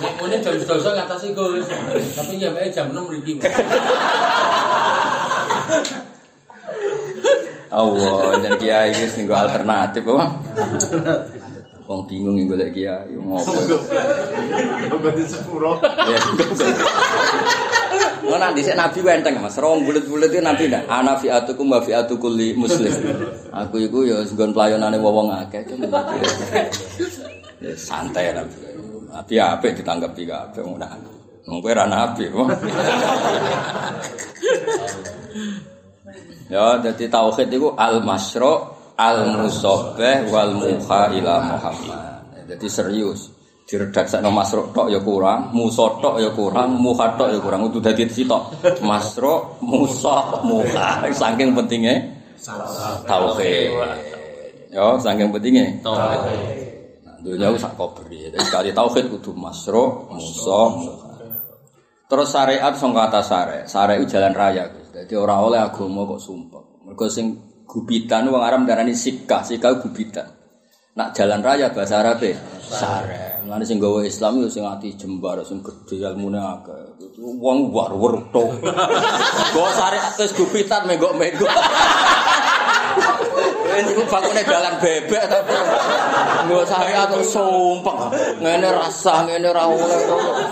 Nek 0.00 0.12
ngene 0.16 0.36
jam 0.40 0.54
12 0.56 0.64
ngatasi 0.96 1.28
Gus. 1.36 1.68
Tapi 2.16 2.32
nyampe 2.40 2.72
jam 2.72 2.88
6 2.88 2.96
mriki. 3.12 3.34
Allah, 7.70 8.34
dan 8.42 8.58
kiai 8.58 8.90
wis 8.90 9.14
nggo 9.14 9.30
alternatif 9.36 10.02
apa? 10.10 10.26
Wong 11.86 12.02
bingung 12.10 12.34
ning 12.34 12.50
golek 12.50 12.74
kiai 12.74 13.14
ngopo. 13.14 13.52
Kok 14.90 15.12
di 15.14 15.24
sepuro. 15.28 15.78
Ya. 18.20 18.28
Ngono 18.28 18.52
dhisik 18.52 18.76
Nabi 18.76 18.98
ku 19.00 19.08
enteng 19.08 19.40
Mas. 19.40 19.56
Rong 19.56 19.88
bulet-bulet 19.88 20.28
itu 20.28 20.44
Nabi 20.44 20.68
ndak. 20.68 20.84
Ana 20.86 21.16
fi'atukum 21.16 21.72
wa 21.72 21.80
fi'atukul 21.80 22.36
li 22.36 22.52
muslim. 22.52 22.92
Aku 23.48 23.80
iku 23.80 24.04
ya 24.04 24.20
nggon 24.20 24.52
playonane 24.52 25.00
wong 25.00 25.32
akeh. 25.32 25.64
Ya 27.60 27.72
santai 27.76 28.36
Nabi. 28.36 28.56
Nabi 29.08 29.34
apik 29.40 29.80
ditanggapi 29.80 30.22
kabeh 30.28 30.60
ngono. 30.60 30.86
Wong 31.48 31.58
kowe 31.64 31.72
ra 31.72 31.88
nabi. 31.88 32.28
Ya, 36.50 36.82
jadi 36.82 37.06
tauhid 37.06 37.46
itu 37.46 37.70
al-masyru' 37.78 38.58
al-musabbih 38.98 40.34
wal 40.34 40.52
muha 40.58 41.10
ila 41.14 41.34
Muhammad. 41.46 42.26
Jadi 42.50 42.66
serius. 42.66 43.30
Diredaksakno 43.70 44.34
masruk 44.34 44.74
tok 44.74 44.90
ya 44.90 44.98
kurang, 44.98 45.54
musa 45.54 45.86
tok 46.02 46.18
ya 46.18 46.34
kurang, 46.34 46.74
muha 46.74 47.14
tok 47.14 47.30
ya 47.30 47.38
kurang. 47.38 47.70
Itu 47.70 47.78
dadi 47.78 48.02
sitok. 48.10 48.66
Masruk, 48.82 49.62
musa, 49.62 50.42
muha. 50.42 51.06
Saking 51.14 51.54
pentingnya 51.54 52.02
tauhid. 53.06 53.70
Ya, 54.74 54.98
saking 54.98 55.30
pentingnya 55.30 55.70
Tauhid. 55.86 57.22
Dunia 57.22 57.54
itu 57.54 57.62
sak 57.62 57.78
kobri. 57.78 58.26
Sekali 58.42 58.74
tauhid 58.74 59.06
kudu 59.06 59.38
masro, 59.38 60.10
muha. 60.10 60.62
Terus 62.10 62.26
syariat 62.26 62.74
sing 62.74 62.90
kata 62.90 63.22
syariat. 63.22 63.70
Syariat 63.70 64.02
itu 64.02 64.18
jalan 64.18 64.34
raya. 64.34 64.66
Jadi 64.90 65.14
orang 65.14 65.46
oleh 65.46 65.62
agama 65.62 66.10
kok 66.10 66.18
sumpah. 66.18 66.82
Mergo 66.90 67.06
sing 67.06 67.38
gubitan 67.70 68.26
wong 68.34 68.42
Arab 68.42 68.66
darani 68.66 68.98
sikah, 68.98 69.46
sikah 69.46 69.78
gubitan. 69.78 70.26
Nak 70.98 71.14
jalan 71.14 71.38
raya 71.38 71.70
bahasa 71.70 72.02
Arab 72.02 72.18
e 72.26 72.34
syariat. 72.66 73.29
Mengani 73.40 73.64
sing 73.64 73.80
gawe 73.80 74.04
Islam 74.04 74.44
yo 74.44 74.48
sing 74.52 74.64
ati 74.68 74.92
jembar, 75.00 75.40
sing 75.42 75.64
gedhe 75.64 76.12
ilmune 76.12 76.36
akeh. 76.36 76.76
Wong 77.20 77.72
war-war 77.72 78.20
to. 78.32 78.44
Go 79.56 79.64
sare 79.72 79.96
atus 79.96 80.36
gupitan 80.36 80.84
menggo 80.84 81.16
menggo. 81.16 81.48
Ini 83.70 83.96
kok 83.96 84.06
bangunnya 84.12 84.44
jalan 84.44 84.74
bebek 84.82 85.24
to. 85.24 85.38
Nggak 86.40 86.64
sari 86.66 86.92
atau 86.96 87.22
sumpah 87.22 88.10
Ngene 88.42 88.68
rasa, 88.74 89.24
ngene 89.24 89.48
ra 89.54 89.64
rawa 89.68 89.88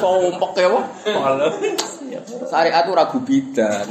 sumpek 0.00 0.52
ya 0.64 0.68
wak 0.70 0.84
syariat 2.26 2.84
ragu 2.86 3.18
bidan 3.22 3.86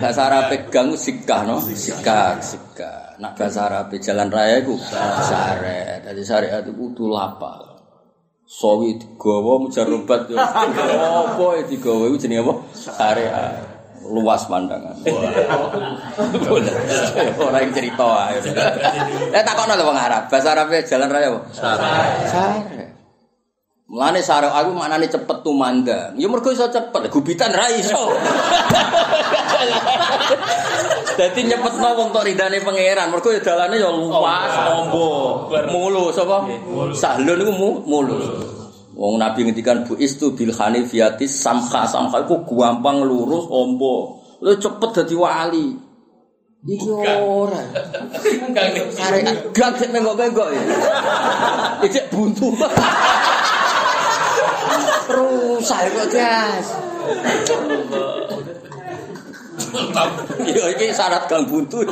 bahasa 0.00 0.28
Arab 0.28 0.52
pegang 0.52 0.96
sikah 0.96 1.42
no. 1.46 1.60
Sikah 1.60 2.38
sikah. 2.42 3.16
Nak 3.20 3.38
bahasa 3.38 3.70
Arab 3.70 3.94
jalan 4.02 4.28
raya 4.32 4.60
itu 4.64 4.74
syariat 5.28 6.00
jadi 6.02 6.22
syariat 6.26 6.60
itu 6.66 6.72
kudu 6.74 7.08
lapal 7.12 7.72
sawi 8.48 9.00
digawa 9.00 9.62
mujarobat 9.64 10.28
yo. 10.28 10.36
Apa 10.36 11.46
ya 11.56 11.62
digawa 11.70 12.10
itu 12.12 12.28
jenenge 12.28 12.44
apa? 12.44 12.54
Syariat. 12.76 13.64
Luas 14.02 14.42
pandangan. 14.50 14.98
Orang 17.38 17.62
yang 17.62 17.72
cerita 17.72 18.06
ae 18.28 18.36
eh 19.30 19.42
takokno 19.46 19.78
lho 19.78 19.86
wong 19.86 19.94
Arab 19.94 20.26
bahasa 20.26 20.52
Arab 20.52 20.74
jalan 20.84 21.08
raya 21.08 21.30
apa? 21.32 21.40
Syariat 21.54 22.91
Mulane 23.92 24.24
sare 24.24 24.48
aku 24.48 24.72
maknane 24.72 25.04
cepet 25.04 25.44
tumandang. 25.44 26.16
Ya 26.16 26.24
mergo 26.24 26.48
iso 26.48 26.64
cepet, 26.64 27.12
gubitan 27.12 27.52
ra 27.52 27.68
iso. 27.76 28.00
Dadi 31.20 31.40
nyepetno 31.44 31.88
wong 32.00 32.08
tok 32.08 32.24
ridane 32.24 32.64
pangeran, 32.64 33.12
mergo 33.12 33.28
ya 33.28 33.44
dalane 33.44 33.76
ya 33.76 33.92
luas, 33.92 34.52
ombo, 34.80 35.44
mulus 35.68 36.16
apa? 36.16 36.40
Sahlun 36.96 37.36
iku 37.44 37.52
mu- 37.52 37.84
mulus. 37.84 38.24
Wong 38.96 39.20
Nabi 39.20 39.44
ngendikan 39.44 39.84
bu 39.84 40.00
istu 40.00 40.32
bil 40.32 40.56
hanifiyati 40.56 41.28
samka 41.28 41.84
samka 41.84 42.24
iku 42.24 42.48
gampang 42.48 43.04
lurus 43.04 43.44
ombo. 43.52 44.24
Lu 44.40 44.56
cepet 44.56 45.04
dadi 45.04 45.12
wali. 45.20 45.68
Iki 46.64 46.88
ora. 47.20 47.60
Sare 48.88 49.20
gak 49.52 49.72
sik 49.76 49.92
menggok-menggok 49.92 50.48
ya. 50.48 50.62
Ijek 51.84 52.08
buntu. 52.08 52.56
Rusak 55.10 55.80
kok 55.90 56.06
gas. 56.14 56.66
Ya 60.46 60.64
iki 60.68 60.92
syarat 60.92 61.26
gang 61.26 61.48
buntu. 61.48 61.82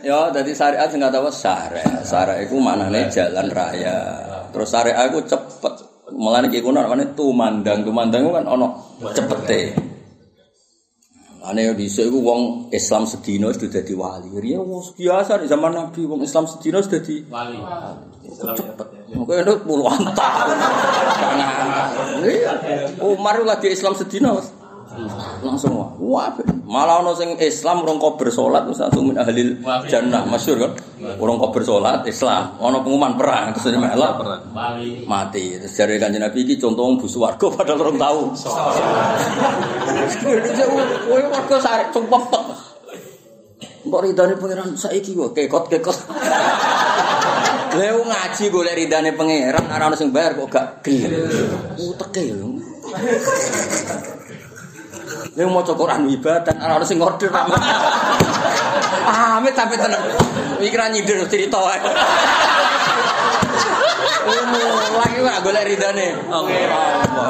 Ya, 0.00 0.32
jadi 0.32 0.50
syariat 0.56 0.88
kata 0.88 1.18
apa 1.20 1.30
syariat. 1.30 2.00
Syariat 2.06 2.48
iku 2.48 2.56
maknane 2.56 3.12
jalan 3.12 3.52
raya. 3.52 3.98
Terus 4.54 4.68
syariat 4.72 5.10
iku 5.12 5.20
cepet. 5.28 5.74
Mulane 6.16 6.48
iki 6.48 6.64
kuno 6.64 6.80
namane 6.80 7.12
tumandang. 7.12 7.84
Iku 7.84 8.30
kan 8.32 8.44
ono 8.48 8.96
cepete. 9.12 9.89
Ane 11.40 11.64
yo 11.64 11.72
dhisik 11.72 12.12
iku 12.12 12.20
wong 12.20 12.68
Islam 12.68 13.08
sedina 13.08 13.48
wis 13.48 13.56
dadi 13.56 13.96
wali. 13.96 14.28
Riyen 14.28 14.60
wong 14.60 14.92
biasa 14.92 15.40
di 15.40 15.48
zaman 15.48 15.72
Nabi 15.72 16.04
wong 16.04 16.20
Islam 16.20 16.44
sedina 16.44 16.84
wis 16.84 16.88
dadi 16.92 17.24
Wali. 17.32 17.56
cepet. 18.30 18.88
Mungkin 19.16 19.42
itu 19.42 19.54
puluhan 19.64 20.04
tahun. 20.12 20.58
Iya. 22.20 22.52
Umar 23.00 23.40
lagi 23.48 23.72
Islam 23.72 23.96
sedina 23.96 24.36
Mas. 24.36 24.52
Langsung 25.40 25.78
wah, 25.78 25.94
wah 26.02 26.34
malah 26.66 26.98
ono 26.98 27.14
sing 27.14 27.38
Islam 27.38 27.86
urung 27.86 28.02
kober 28.02 28.26
salat 28.26 28.66
wis 28.66 28.82
langsung 28.82 29.06
min 29.06 29.16
ahli 29.22 29.54
jannah 29.86 30.26
masyhur 30.26 30.58
kan? 30.58 30.72
Urung 31.22 31.38
kober 31.38 31.62
salat 31.62 32.02
Islam. 32.10 32.58
Ono 32.58 32.82
pengumuman 32.82 33.14
perang 33.14 33.54
terus 33.54 33.70
melok 33.78 34.18
mati. 35.06 35.62
Terus 35.62 35.78
jare 35.78 35.94
kanjeng 35.94 36.26
Nabi 36.26 36.42
iki 36.42 36.58
contoh 36.58 36.90
wong 36.90 36.98
bus 36.98 37.14
warga 37.14 37.46
padahal 37.54 37.78
urung 37.86 37.98
tau 38.02 38.34
kowe 41.06 41.20
warga 41.30 41.56
sarek 41.62 41.88
sumpah 41.94 42.22
pek 42.26 42.44
Mbok 43.80 44.00
ridane 44.04 44.36
pangeran 44.36 44.76
saiki 44.76 45.16
kok 45.16 45.32
kekot-kekot. 45.32 45.98
Lha 47.80 47.90
ngaji 47.96 48.44
golek 48.52 48.76
ridane 48.76 49.16
pangeran 49.16 49.64
ora 49.72 49.88
ono 49.88 49.96
sing 49.96 50.12
bayar 50.12 50.36
kok 50.36 50.52
gak 50.52 50.84
gelem. 50.84 51.24
Uteke 51.80 52.28
lho. 52.36 52.60
Lha 55.38 55.46
maca 55.46 55.72
Quran 55.78 56.10
ibadah 56.10 56.54
ora 56.58 56.74
ono 56.82 56.86
sing 56.86 56.98
order 56.98 57.30
Pak. 57.30 57.46
Amit 59.06 59.54
tapi 59.54 59.78
tenan. 59.78 60.02
Pikiran 60.58 60.90
nyindir 60.90 61.22
cerita 61.30 61.58
wae. 61.62 61.78
Ilmu 64.20 64.62
lagi 64.98 65.18
gak 65.22 65.38
golek 65.46 65.64
ridane. 65.70 66.18
Oke. 66.34 66.58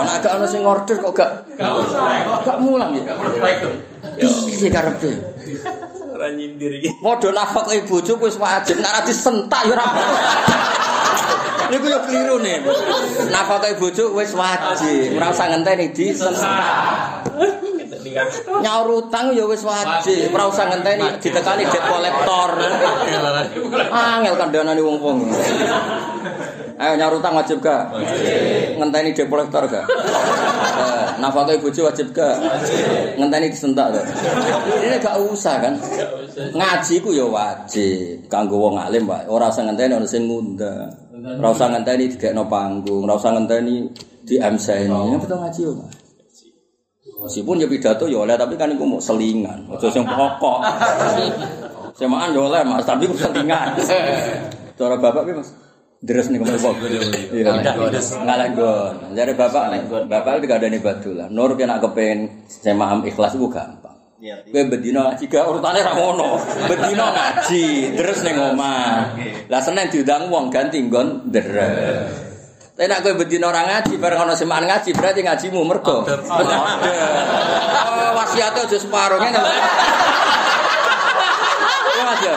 Nek 0.08 0.16
gak 0.24 0.32
ono 0.40 0.46
sing 0.48 0.64
order 0.64 0.96
kok 0.96 1.12
gak 1.12 1.30
gak 2.40 2.58
mulang 2.64 2.96
ya. 2.96 3.12
Iki 4.24 4.68
karepe. 4.72 5.12
Ora 6.16 6.32
nyindir 6.32 6.80
iki. 6.80 6.88
Padha 7.04 7.28
nafkah 7.36 7.68
ibu 7.76 8.00
bojo 8.00 8.16
wis 8.24 8.40
wajib 8.40 8.80
nek 8.80 8.90
ora 8.96 9.00
disentak 9.04 9.60
ya 9.68 9.76
ora. 9.76 9.86
Niku 11.68 11.84
yo 11.84 12.00
keliru 12.08 12.36
nih. 12.40 12.64
Nafkah 13.28 13.68
ibu 13.76 13.92
bojo 13.92 14.16
wis 14.16 14.32
wajib, 14.32 15.20
ora 15.20 15.28
usah 15.36 15.46
ngenteni 15.52 15.92
disentak. 15.92 17.28
Nyaur 18.60 18.88
utang 19.06 19.30
ya 19.32 19.44
wis 19.46 19.62
wajib, 19.62 20.34
ora 20.34 20.50
usah 20.50 20.66
ngenteni 20.70 21.06
ditekani 21.22 21.64
debt 21.66 21.84
collector. 21.86 22.50
Angel 23.90 24.34
kandhanane 24.36 24.82
wong-wong. 24.82 25.18
Ayo 26.80 26.96
nyaur 26.96 27.20
utang 27.20 27.36
wajib 27.36 27.60
gak? 27.60 27.92
Ngenteni 28.80 29.12
debt 29.12 29.28
collector 29.28 29.68
gak? 29.68 29.84
Eh, 29.84 31.06
Nafkah 31.20 31.44
bojo 31.60 31.80
wajib 31.84 32.16
gak? 32.16 32.40
Ngenteni 33.20 33.52
disentak 33.52 33.92
gak? 33.92 34.06
Ini 34.80 34.96
gak 34.98 35.20
usah 35.20 35.60
kan? 35.60 35.76
Ngaji 36.56 36.94
ku 37.04 37.12
ya 37.12 37.28
wajib 37.28 38.24
kanggo 38.32 38.56
wong 38.56 38.80
alim, 38.80 39.04
Pak. 39.04 39.28
Ora 39.28 39.52
usah 39.52 39.68
ngenteni 39.68 39.92
ana 39.92 40.08
sing 40.08 40.24
ngundang. 40.24 40.88
Ora 41.20 41.48
usah 41.52 41.68
ngenteni 41.68 42.08
digekno 42.16 42.48
panggung, 42.48 43.04
ora 43.04 43.20
usah 43.20 43.36
ngenteni 43.36 43.84
di 44.24 44.40
MC 44.40 44.88
ini. 44.88 45.20
Betul 45.20 45.36
ngaji 45.36 45.60
yo, 45.60 45.72
Pak. 45.76 45.99
Meskipun 47.20 47.60
ya 47.60 47.68
pidato 47.68 48.08
ya 48.08 48.24
oleh 48.24 48.32
tapi 48.40 48.56
kan 48.56 48.72
iku 48.72 48.88
mau 48.88 48.96
selingan, 48.96 49.68
aja 49.68 49.92
sing 49.92 50.08
pokok. 50.08 50.58
Semaan 51.92 52.32
ya 52.32 52.40
oleh 52.40 52.64
Mas, 52.64 52.88
tapi 52.88 53.04
ku 53.04 53.12
selingan. 53.12 53.76
Cara 54.80 54.96
bapak 54.96 55.28
ki 55.28 55.32
Mas. 55.36 55.52
Deres 56.00 56.32
nih 56.32 56.40
ke 56.40 56.48
mana 56.48 56.56
Bob? 56.64 56.80
Iya, 56.80 57.60
ngalah 58.24 58.48
gon. 58.56 59.12
Jadi 59.12 59.36
bapak 59.36 59.64
nih, 59.68 59.80
bapak 60.08 60.40
itu 60.40 60.44
gak 60.48 60.64
ada 60.64 60.68
nih 60.72 60.80
batu 60.80 61.12
lah. 61.12 61.28
Nur 61.28 61.52
kena 61.60 61.76
kepengen 61.76 62.48
semaam 62.48 63.04
ikhlas 63.04 63.36
itu 63.36 63.44
gampang. 63.52 64.00
Kowe 64.48 64.62
bedino 64.72 65.04
ngaji 65.04 65.24
gak 65.28 65.44
urutane 65.44 65.84
ra 65.84 65.92
ngono. 65.92 66.40
Bedino 66.72 67.04
ngaji, 67.04 68.00
terus 68.00 68.24
ning 68.24 68.40
omah. 68.40 69.12
Lah 69.52 69.60
Senin 69.60 69.92
diundang 69.92 70.32
wong 70.32 70.48
ganti 70.48 70.80
nggon 70.80 71.28
deres. 71.28 72.29
Tapi 72.80 72.88
nek 72.88 73.04
kowe 73.04 73.12
bedino 73.12 73.52
ora 73.52 73.60
ngaji 73.68 74.00
bareng 74.00 74.24
ana 74.24 74.32
semaan 74.32 74.64
ngaji 74.64 74.96
berarti 74.96 75.20
ngajimu 75.20 75.60
mergo. 75.68 76.00
Oh, 78.00 78.16
wasiate 78.16 78.64
aja 78.64 78.78
separo 78.80 79.20
ngene. 79.20 79.36
Iya 81.92 82.02
Mas 82.08 82.20
ya. 82.24 82.34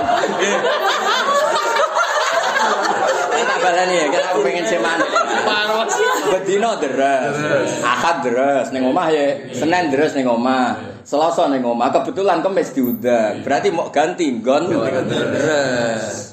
Kita 3.32 3.56
baleni 3.64 3.96
ya, 3.96 4.06
kita 4.12 4.30
pengen 4.44 4.66
semaan. 4.68 5.00
Paro 5.48 5.88
Bedino 6.36 6.76
deres, 6.76 7.36
Ahad 7.80 8.28
deres 8.28 8.68
ning 8.76 8.84
omah 8.84 9.08
ya, 9.16 9.48
Senin 9.56 9.96
deres 9.96 10.12
ning 10.12 10.28
omah, 10.28 10.76
Selasa 11.08 11.48
ning 11.48 11.64
omah. 11.64 11.88
Kebetulan 11.96 12.44
Kamis 12.44 12.76
diundang. 12.76 13.48
Berarti 13.48 13.72
mau 13.72 13.88
ganti 13.88 14.28
nggon 14.28 14.68
deres. 15.08 16.33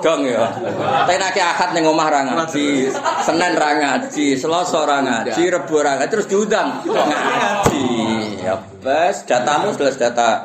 Dong 0.00 0.24
ya. 0.24 0.48
Tapi 1.04 1.14
nek 1.16 1.36
Ahad 1.36 1.70
ning 1.76 1.84
omah 1.84 2.08
ra 2.08 2.20
ngaji, 2.24 2.88
Senin 3.20 3.52
ra 3.56 3.70
ngaji, 3.76 4.36
Selasa 4.36 4.84
ra 4.88 4.98
ngaji, 5.04 5.42
Rebo 5.48 5.80
terus 6.08 6.26
diundang 6.28 6.84
ngaji. 6.84 7.88
Ya 8.44 8.56
bes, 8.84 9.24
datamu 9.24 9.72
jelas 9.76 9.96
data. 9.96 10.44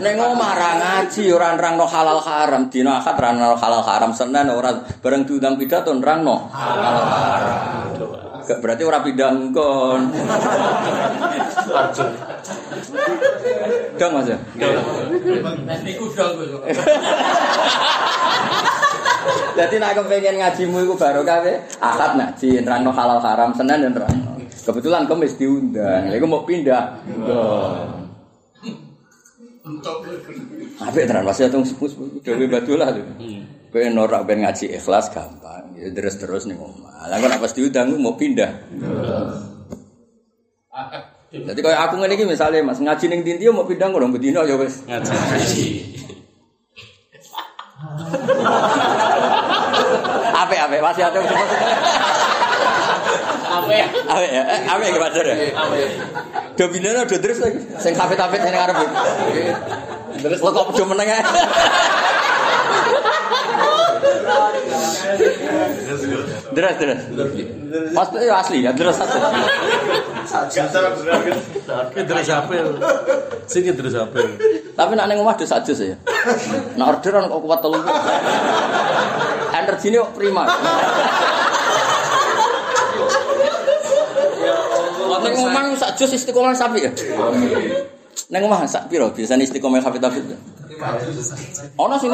Ning 0.00 0.16
omah 0.20 0.52
ra 0.56 0.70
halal 1.88 2.20
haram, 2.20 2.68
dina 2.68 3.00
akad 3.00 3.16
ra 3.16 3.30
halal 3.36 3.84
haram, 3.84 4.10
Senin 4.12 4.52
ora 4.52 4.76
bareng 5.00 5.24
diundang 5.24 5.56
pidato 5.56 5.92
nerangno 5.96 6.52
halal 6.52 7.04
haram. 7.08 7.95
Gak 8.46 8.62
berarti 8.62 8.82
ora 8.86 9.02
pindah 9.02 9.30
ngkon. 9.34 10.00
Dong 13.98 14.12
Mas 14.14 14.28
ya. 14.30 14.38
Niku 15.82 16.06
dong 16.14 16.30
kowe. 16.38 16.70
Dadi 19.56 19.76
nek 19.80 19.98
pengen 20.06 20.36
ngajimu 20.38 20.84
iku 20.86 20.94
barokah 20.94 21.42
we, 21.42 21.58
akad 21.80 22.12
ngaji 22.14 22.60
nerangno 22.62 22.92
halal 22.92 23.18
haram, 23.18 23.50
Senin 23.56 23.88
dan 23.88 23.92
nerangno. 23.96 24.38
Kebetulan 24.62 25.08
Kamis 25.08 25.34
diundang, 25.40 26.12
iku 26.12 26.26
mau 26.28 26.44
pindah. 26.46 27.00
ngkon. 27.10 28.06
Apik 30.78 31.10
tenan 31.10 31.26
masih 31.26 31.50
atung 31.50 31.66
sepuh-sepuh 31.66 32.22
dewe 32.22 32.46
batulah 32.46 32.94
lho. 32.94 33.02
Kowe 33.76 33.92
norak 33.92 34.24
ben 34.24 34.40
ngaji 34.40 34.72
ikhlas 34.72 35.12
gampang. 35.12 35.76
Ya 35.76 35.92
terus-terus 35.92 36.48
ning 36.48 36.56
omah. 36.56 37.12
Lah 37.12 37.20
kok 37.20 37.28
nek 37.28 37.44
pas 37.44 37.52
diundang 37.52 37.92
mau 38.00 38.16
pindah. 38.16 38.48
Jadi 41.28 41.60
kayak 41.60 41.80
aku 41.84 42.00
ngene 42.00 42.16
iki 42.16 42.24
misale 42.24 42.64
Mas 42.64 42.80
ngaji 42.80 43.04
ning 43.12 43.20
Tindio 43.20 43.52
mau 43.52 43.68
pindah 43.68 43.92
ngono 43.92 44.08
bedino 44.08 44.48
ya 44.48 44.56
wis. 44.56 44.80
Ngaji. 44.88 45.64
Apik 50.32 50.56
apik 50.56 50.80
masih 50.80 51.02
atung 51.12 51.28
sepuh. 51.28 51.48
Apa 53.44 53.72
ya? 53.76 53.86
Ya. 54.24 54.42
Eh, 54.56 54.60
Apik 54.72 54.88
ya 54.88 54.96
ya. 55.04 55.52
Apa 55.52 55.74
ya? 55.76 55.88
Do 56.56 56.64
bindana 56.72 57.04
do 57.04 57.20
terus 57.20 57.44
lagi. 57.44 57.60
Sing 57.76 57.92
kapit-kapit 57.92 58.40
sing 58.40 58.56
arep. 58.56 58.88
Terus 60.16 60.40
lo 60.40 60.48
kok 60.56 60.72
do 60.72 60.84
meneng 60.88 61.12
ae. 61.12 61.20
Terus 66.56 66.74
terus. 66.80 67.00
Pasti 67.92 68.16
ya 68.24 68.34
asli 68.40 68.58
ya 68.64 68.72
terus 68.72 68.96
asli. 68.96 69.20
Terus 71.92 72.28
apa? 72.30 72.52
Sini 73.46 73.70
terus 73.76 73.94
apa? 73.94 74.20
Tapi 74.76 74.92
nak 74.96 75.06
ning 75.08 75.18
omah 75.20 75.36
do 75.36 75.44
sajus 75.48 75.80
ya. 75.80 75.96
Nak 76.76 76.86
orderan 76.98 77.28
kok 77.28 77.40
kuat 77.40 77.60
telu. 77.64 77.80
Energine 79.52 79.96
kok 80.04 80.12
prima. 80.16 80.44
Ning 85.24 85.34
omah 85.40 85.62
sajus 85.76 86.10
istiqomah 86.16 86.52
sapi 86.56 86.84
ya. 86.84 86.92
Ning 88.26 88.42
omah 88.42 88.66
sak 88.66 88.88
piro 88.90 89.12
biasane 89.12 89.44
istiqomah 89.46 89.80
sapi 89.80 89.98
tapi. 90.00 90.20
Ono 91.80 91.94
sing 91.96 92.12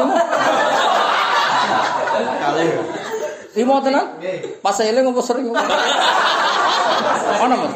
Lima 3.53 3.77
tenan? 3.85 4.05
Pas 4.65 4.77
eling 4.81 5.05
apa 5.05 5.21
sering? 5.21 5.45
Ono 7.43 7.55
Mas. 7.59 7.73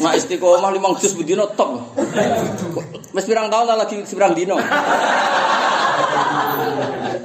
Nah 0.00 0.12
istiqomah 0.16 0.70
limang 0.74 0.96
juz 0.98 1.14
bedino 1.14 1.46
tok. 1.54 1.94
Wis 3.14 3.26
pirang 3.26 3.50
tahun 3.52 3.66
lah 3.70 3.76
lagi 3.86 4.02
pirang 4.02 4.34
dino. 4.34 4.56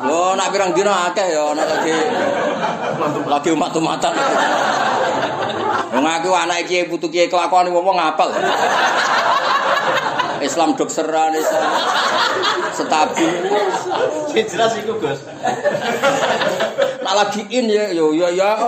Lo 0.05 0.38
nak 0.38 0.49
pirang 0.53 0.71
dino 0.77 0.91
akeh 0.93 1.27
ya 1.34 1.53
nak 1.58 1.65
lagi 1.65 1.95
lagi 3.25 3.49
umat-umatan. 3.55 4.13
Wong 5.95 6.03
aku 6.03 6.29
anak 6.36 6.67
kiai 6.67 6.91
putu 6.91 7.08
kiai 7.08 7.31
kelakuan 7.31 7.71
wong 7.71 7.88
wong 7.88 7.95
ngapal. 7.95 8.36
Islam 10.43 10.75
dokseran 10.75 11.31
Islam 11.31 11.71
stabil. 12.75 13.31
Sing 14.36 14.45
jelas 14.51 14.75
iku, 14.75 14.99
Gus. 14.99 15.23
Nak 16.99 17.13
lagi 17.15 17.41
in 17.47 17.71
ya 17.71 17.95
yo 17.95 18.12
ya 18.12 18.27
ya. 18.36 18.60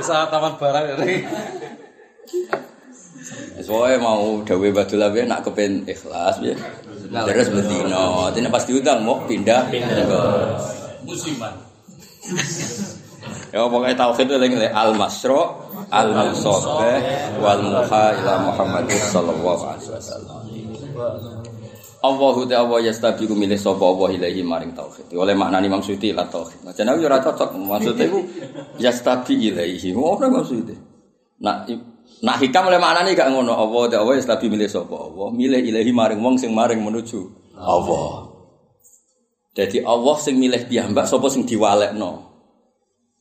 Bisa 0.00 0.32
taman 0.32 0.56
barang 0.56 1.04
ini. 1.04 1.28
Soalnya 3.62 4.02
mau 4.02 4.42
dawe 4.42 4.68
badul 4.74 5.04
apa 5.04 5.22
nak 5.28 5.44
kepen 5.44 5.84
ikhlas 5.84 6.40
ya. 6.40 6.56
Terus 7.12 7.52
bendino, 7.52 8.32
ini 8.32 8.48
pas 8.48 8.64
diundang 8.64 9.04
mau 9.04 9.20
pindah. 9.28 9.68
musiman. 11.04 11.52
Ya 13.52 13.68
pokoknya 13.68 13.92
tauhid 13.92 14.32
itu 14.32 14.36
lagi 14.40 14.56
al 14.72 14.96
masro, 14.96 15.68
al 15.92 16.08
musobeh, 16.08 17.04
wal 17.36 17.60
muha 17.60 18.16
ila 18.16 18.48
Muhammad 18.48 18.88
sallallahu 18.88 19.62
alaihi 19.68 19.92
wasallam. 19.92 20.40
Allahu 22.02 22.48
ta 22.48 22.64
Allah 22.64 22.80
yastabiqu 22.88 23.36
milih 23.36 23.60
sapa 23.60 23.84
Allah 23.84 24.08
ilahi 24.16 24.40
maring 24.40 24.72
tauhid. 24.72 25.12
Oleh 25.12 25.36
maknani 25.36 25.68
maksudi 25.68 26.16
la 26.16 26.24
tauhid. 26.26 26.64
Nah, 26.64 26.72
jenenge 26.72 27.04
ora 27.04 27.20
cocok 27.20 27.52
maksudnya 27.60 28.08
iku 28.08 28.24
yastabi 28.80 29.52
ilaihi. 29.52 29.92
Ora 29.94 30.32
maksudnya. 30.32 30.74
Nak 31.44 31.68
nak 32.24 32.36
hikam 32.40 32.72
oleh 32.72 32.80
maknani 32.80 33.12
gak 33.12 33.28
ngono. 33.30 33.52
Allah 33.52 33.82
ta 33.92 34.00
Allah 34.00 34.16
yastabi 34.16 34.48
milih 34.48 34.66
sapa 34.66 34.96
Allah, 34.96 35.28
milih 35.28 35.60
ilahi 35.60 35.92
maring 35.92 36.24
wong 36.24 36.40
sing 36.40 36.56
maring 36.56 36.80
menuju 36.80 37.20
Allah. 37.60 38.32
Jadi 39.52 39.84
Allah 39.84 40.16
sing 40.16 40.40
milih 40.40 40.64
piyambak 40.72 41.04
sapa 41.04 41.28
sing 41.28 41.44
diwalekno. 41.44 42.31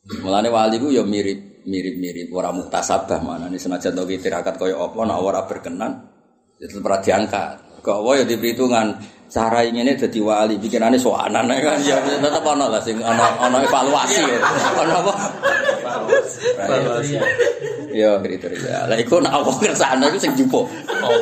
Mulane 0.02 0.50
wali 0.50 0.82
ku 0.82 0.90
ya 0.90 1.06
mirip 1.06 1.62
mirip-mirip 1.62 2.34
ora 2.34 2.50
muktasabah 2.50 3.22
manane 3.22 3.62
senajan 3.62 3.94
to 3.94 4.02
tirakat 4.18 4.58
kaya 4.58 4.74
apa 4.74 4.98
nek 4.98 5.18
ora 5.22 5.46
berkenan 5.46 6.10
itu 6.58 6.82
pernah 6.82 6.98
diangkat. 6.98 7.86
Kok 7.86 7.96
Allah 8.02 8.22
ya 8.22 8.26
diberi 8.26 8.58
hitungan 8.58 8.98
cara 9.30 9.62
ingine 9.62 9.94
dadi 9.94 10.18
wali 10.22 10.58
pikirane 10.58 10.98
soanan 10.98 11.46
kan 11.50 11.78
ya 11.86 12.02
tetep 12.02 12.46
ana 12.46 12.66
lah 12.66 12.82
sing 12.82 12.98
ana 12.98 13.30
ana 13.38 13.62
evaluasi 13.62 14.22
ya. 14.26 14.38
Ana 14.82 14.96
apa? 15.06 15.14
Ya 17.94 18.18
kriteria. 18.18 18.90
Lah 18.90 18.98
iku 18.98 19.22
nek 19.22 19.34
Allah 19.38 19.54
kersane 19.54 20.06
iku 20.10 20.18
sing 20.18 20.34
jupuk. 20.34 20.66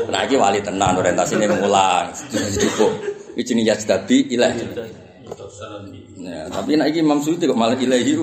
Nah 0.08 0.24
iki 0.24 0.39
wali 0.39 0.63
tenan 0.63 0.96
orientasine 0.96 1.52
mulang. 1.52 2.15
Jupuk. 2.32 2.92
Iki 3.36 3.44
jenenge 3.44 3.76
yajdabi 3.76 4.18
ilah. 4.32 4.52
Ya, 6.20 6.48
tapi 6.48 6.80
nek 6.80 6.96
iki 6.96 7.04
Imam 7.04 7.20
Suyuti 7.20 7.44
kok 7.44 7.60
malah 7.60 7.76
ilahi 7.76 8.15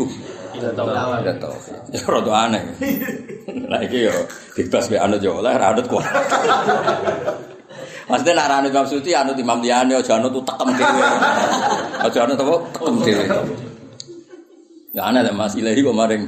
tahu. 0.60 0.88
Tidak 0.90 1.36
tahu. 1.40 1.56
Ya 1.92 2.02
rada 2.06 2.32
aneh. 2.48 2.62
Nah 3.66 3.82
iki 3.82 4.06
yo 4.06 4.14
bebas 4.54 4.86
be 4.86 4.94
anut 4.94 5.18
yo 5.18 5.42
oleh 5.42 5.50
ra 5.54 5.74
anut 5.74 5.86
kuat. 5.90 6.06
Maksudnya 8.06 8.38
nak 8.38 8.62
anut 8.62 8.70
Imam 8.70 8.86
Suyuti 8.86 9.10
anut 9.10 9.34
Imam 9.34 9.58
liyane 9.58 9.98
aja 9.98 10.22
anut 10.22 10.38
tekem 10.46 10.70
dhewe. 10.78 11.02
Aja 12.06 12.18
anut 12.22 12.38
apa 12.38 12.54
tekem 12.70 12.94
dhewe. 13.02 13.24
Ya 14.94 15.02
aneh 15.10 15.26
lah 15.26 15.34
Mas 15.34 15.58
ilahi 15.58 15.82
kok 15.82 15.96
maring 15.98 16.22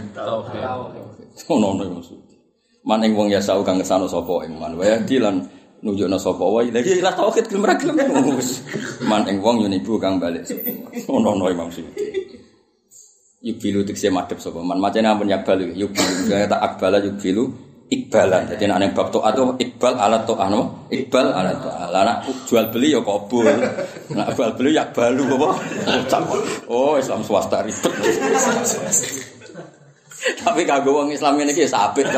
ono 1.46 1.66
ono 1.78 1.82
Imam 1.86 2.02
Suyuti. 2.02 2.34
Maning 2.82 3.14
wong 3.14 3.28
ya 3.30 3.38
sau 3.38 3.62
kang 3.62 3.78
ngesano 3.78 4.10
sapa 4.10 4.42
ing 4.46 4.58
man 4.58 4.74
wae 4.74 4.98
dilan 5.06 5.38
nunjukno 5.86 6.18
sapa 6.18 6.42
wae 6.42 6.74
ilahi 6.74 6.98
ilah 6.98 7.14
tauhid 7.14 7.46
gelem 7.46 7.66
ra 7.66 7.74
gelem 7.78 7.98
wis. 8.34 8.66
Maning 9.06 9.38
wong 9.38 9.62
yo 9.62 9.70
nibu 9.70 9.94
kang 10.02 10.18
balik. 10.18 10.42
Ono 11.06 11.38
ono 11.38 11.46
Imam 11.46 11.70
Suyuti. 11.70 12.37
Yubilu 13.38 13.86
tikse 13.86 14.10
madhep 14.10 14.42
sapa? 14.42 14.58
Man 14.66 14.82
macane 14.82 15.06
ampun 15.06 15.30
yakbal 15.30 15.62
yubilu 15.62 16.26
saya 16.26 16.50
tak 16.50 16.58
akbala 16.58 16.98
yubilu 16.98 17.46
ikbalan. 17.86 18.50
Jadi 18.50 18.66
nek 18.66 18.82
nang 18.82 18.90
bab 18.98 19.14
to'at 19.14 19.38
itu 19.38 19.62
ikbal 19.62 19.94
alat 19.94 20.26
to'ah 20.26 20.50
no? 20.50 20.90
Ikbal 20.90 21.30
alat 21.30 21.54
to'ah. 21.62 21.86
Lah 21.86 22.02
nak 22.02 22.26
jual 22.50 22.66
beli 22.74 22.98
ya 22.98 23.00
kabul 23.00 23.46
nak 24.10 24.34
jual 24.34 24.50
beli 24.58 24.74
yak 24.74 24.90
balu 24.90 25.22
apa? 25.38 25.54
Oh 26.66 26.98
Islam 26.98 27.22
swasta 27.22 27.62
ribet. 27.62 27.94
Tapi 30.18 30.66
kagak 30.66 30.90
wong 30.90 31.14
Islam 31.14 31.38
ini 31.38 31.54
ki 31.54 31.70
sabit. 31.70 32.10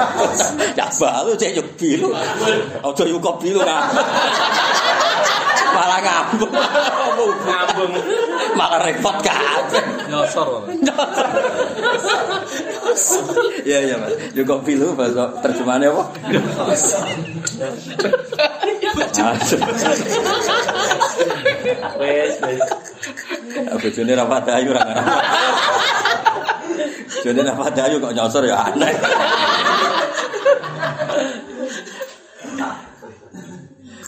Yak 0.73 0.89
balu 0.97 1.37
cek 1.37 1.53
yuk 1.53 1.69
bilu 1.77 2.17
aja 2.17 3.05
yuk 3.05 3.29
bilu 3.37 3.61
kan 3.61 3.93
malah 5.77 6.01
ngambung. 6.01 6.49
Ngambung. 7.45 7.93
Malah 8.57 8.81
repot 8.89 9.17
kabeh 9.21 10.00
Nyosor. 10.11 10.67
Iya 13.63 13.79
iya 13.87 13.95
mas. 14.03 14.13
Juga 14.35 14.59
pilu 14.67 14.93
bahasa 14.99 15.31
terjemahannya 15.39 15.95
apa? 15.95 16.05
Wes, 22.01 22.35
wes. 22.43 22.63
Apa 23.71 23.87
jenis 23.87 24.15
rapat 24.19 24.43
dayu 24.47 24.71
ra. 24.75 24.83
Jenis 27.23 27.45
rapat 27.47 27.73
dayu 27.77 27.97
kok 28.03 28.15
nyosor 28.17 28.43
ya 28.49 28.57
aneh. 28.67 28.95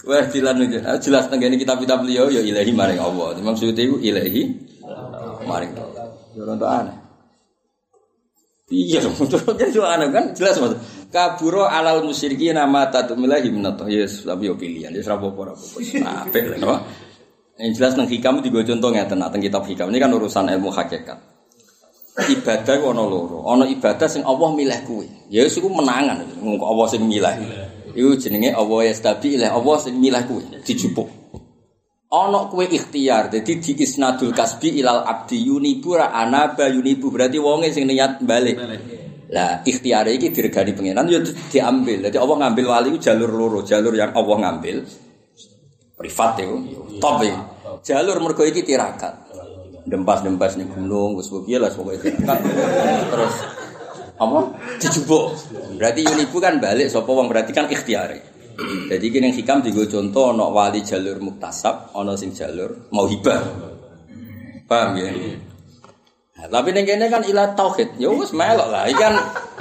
Wah 0.03 0.27
jelas 0.35 0.59
nih, 0.59 0.83
jelas 0.99 1.31
tenggene 1.31 1.55
kitab-kitab 1.55 2.03
beliau 2.03 2.27
ya 2.27 2.43
ilahi 2.43 2.75
maring 2.75 2.99
Allah. 2.99 3.38
Imam 3.38 3.55
itu 3.55 4.03
ilahi 4.03 4.43
maring 5.47 5.73
Allah. 5.79 5.91
Ya 6.33 6.42
ora 6.45 6.57
aneh. 6.57 6.97
Iya 8.73 9.05
terus 9.31 9.45
jadi 9.45 9.79
aneh 9.85 10.09
kan 10.09 10.25
jelas 10.33 10.57
mas. 10.57 10.73
Kaburo 11.12 11.68
alal 11.68 12.01
musyriki 12.09 12.49
nama 12.57 12.88
tatu 12.88 13.12
milahi 13.12 13.53
minatoh. 13.53 13.85
Yes, 13.85 14.25
tapi 14.25 14.49
yo 14.49 14.57
pilihan. 14.57 14.97
Yes, 14.97 15.05
rapopo 15.05 15.45
rapopo. 15.45 15.77
Nah, 16.01 16.25
apa 16.25 16.40
lah, 16.40 16.57
no? 16.57 16.77
Yang 17.61 17.73
jelas 17.77 17.92
nang 18.01 18.09
hikam 18.09 18.40
itu 18.40 18.49
gue 18.49 18.64
contoh 18.64 18.88
ngeten, 18.88 19.21
teng 19.21 19.42
kitab 19.45 19.62
hikam 19.68 19.92
ini 19.92 20.01
kan 20.01 20.09
urusan 20.09 20.49
ilmu 20.49 20.73
hakikat. 20.73 21.21
Ibadah 22.12 22.77
ono 22.81 23.05
loro, 23.09 23.45
ono 23.45 23.64
ibadah 23.68 24.09
sing 24.09 24.25
Allah 24.25 24.51
milih 24.57 24.81
kuwe. 24.88 25.09
Ya 25.29 25.45
wis 25.45 25.57
iku 25.57 25.68
menangan, 25.68 26.25
Allah 26.45 26.87
sing 26.88 27.05
milih. 27.05 27.35
Iku 27.92 28.16
jenenge 28.16 28.57
Allah 28.57 28.88
yastabi 28.88 29.37
ilih 29.37 29.53
Allah 29.53 29.77
sing 29.81 30.01
milih 30.01 30.21
kuwe, 30.25 30.45
dijupuk. 30.64 31.22
Ono 32.12 32.53
kue 32.53 32.68
ikhtiar, 32.68 33.33
jadi 33.33 33.53
di 33.57 33.72
isnadul 33.72 34.37
kasbi 34.37 34.85
ilal 34.85 35.01
abdi 35.01 35.48
yunibu 35.48 35.96
ra 35.96 36.12
anaba 36.12 36.68
yunibu 36.68 37.09
berarti 37.09 37.40
wonge 37.40 37.72
sing 37.72 37.88
niat 37.88 38.20
balik. 38.20 38.61
Lah 39.33 39.64
ikhtiar 39.64 40.05
iki 40.12 40.29
diregani 40.29 40.77
pengenan 40.77 41.09
ya 41.09 41.25
diambil. 41.25 42.05
Jadi 42.05 42.20
Allah 42.20 42.37
ngambil 42.37 42.64
wali 42.68 43.01
jalur 43.01 43.33
loro, 43.33 43.64
jalur 43.64 43.96
yang 43.96 44.12
Allah 44.12 44.37
ngambil 44.44 44.85
privat 45.96 46.37
itu 46.37 46.57
top 47.01 47.25
ya. 47.25 47.38
Jalur 47.81 48.20
mergo 48.20 48.44
iki 48.44 48.61
tirakat. 48.61 49.33
Dempas-dempas 49.88 50.61
ning 50.61 50.68
gunung 50.68 51.16
wis 51.16 51.33
piye 51.33 51.57
lah 51.57 51.72
pokoke 51.72 52.12
tirakat. 52.12 52.44
Terus 53.09 53.35
apa? 54.20 54.40
Dijubuk. 54.85 55.33
Berarti 55.81 56.05
yunibu 56.05 56.37
kan 56.44 56.61
balik 56.61 56.92
sapa 56.92 57.09
wong 57.09 57.33
berarti 57.33 57.57
kan 57.57 57.72
ikhtiar. 57.72 58.32
Jadi 58.88 59.07
kini 59.09 59.33
yang 59.33 59.37
hikam 59.37 59.59
juga 59.65 59.83
contoh 59.88 60.37
ono 60.37 60.53
wali 60.53 60.85
jalur 60.85 61.19
muktasab, 61.23 61.97
ono 61.97 62.12
sing 62.15 62.37
jalur 62.37 62.93
mau 62.93 63.09
hibah. 63.09 63.41
Paham 64.69 64.97
ya? 65.01 65.11
Nah, 66.43 66.47
tapi 66.49 66.75
ning 66.75 66.85
kene 66.88 67.07
kan 67.07 67.23
ilah 67.23 67.55
tauhid. 67.55 68.03
Ya 68.03 68.11
wis 68.11 68.35
melok 68.35 68.69
lah. 68.73 68.88
Iki 68.91 68.99
kan 68.99 69.15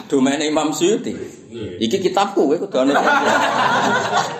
domain 0.09 0.41
Imam 0.41 0.73
Suyuti. 0.73 1.13
Iki 1.51 1.97
kitabku 1.99 2.47
kowe 2.47 2.57
kudu 2.57 2.77
ana. 2.81 2.99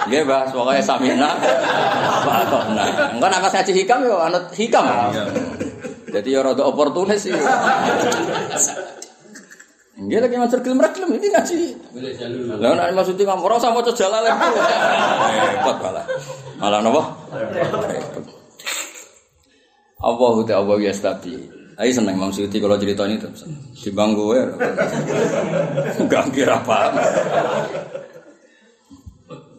Nggih, 0.07 0.23
Mbah, 0.23 0.49
pokoke 0.49 0.81
samina. 0.81 1.35
Pak 2.23 2.65
nah. 2.71 3.13
Engko 3.13 3.27
nek 3.27 3.39
pas 3.43 3.53
hikam 3.53 3.99
yo 4.07 4.15
anut 4.17 4.47
hikam. 4.55 4.85
Jadi 6.11 6.29
ya 6.35 6.43
rada 6.43 6.63
oportunis 6.67 7.23
sih. 7.23 7.35
Nggih 10.01 10.17
lagi 10.17 10.35
matur 10.41 10.59
gelem 10.65 10.81
gelem 10.81 11.09
iki 11.21 11.29
ngaji. 11.29 11.57
Lah 12.57 12.73
nek 12.73 12.89
maksudnya 12.97 13.23
kamu 13.29 13.41
ora 13.45 13.55
usah 13.61 13.69
maca 13.69 13.91
jalalain. 13.93 14.33
Repot 14.33 15.77
malah. 15.77 16.05
Malah 16.57 16.79
napa? 16.81 17.01
Repot. 17.29 18.25
Allahu 20.01 20.41
ta 20.41 20.57
Allah 20.57 20.77
yastabi. 20.81 21.37
Ayo 21.77 21.91
seneng 21.93 22.17
Imam 22.17 22.33
Suyuti 22.33 22.57
kalau 22.57 22.81
cerita 22.81 23.05
ini 23.05 23.21
terus. 23.21 23.45
Di 23.77 23.93
bangku 23.93 24.33
ya. 24.33 24.49
Enggak 26.01 26.33
kira 26.33 26.57
paham. 26.65 26.97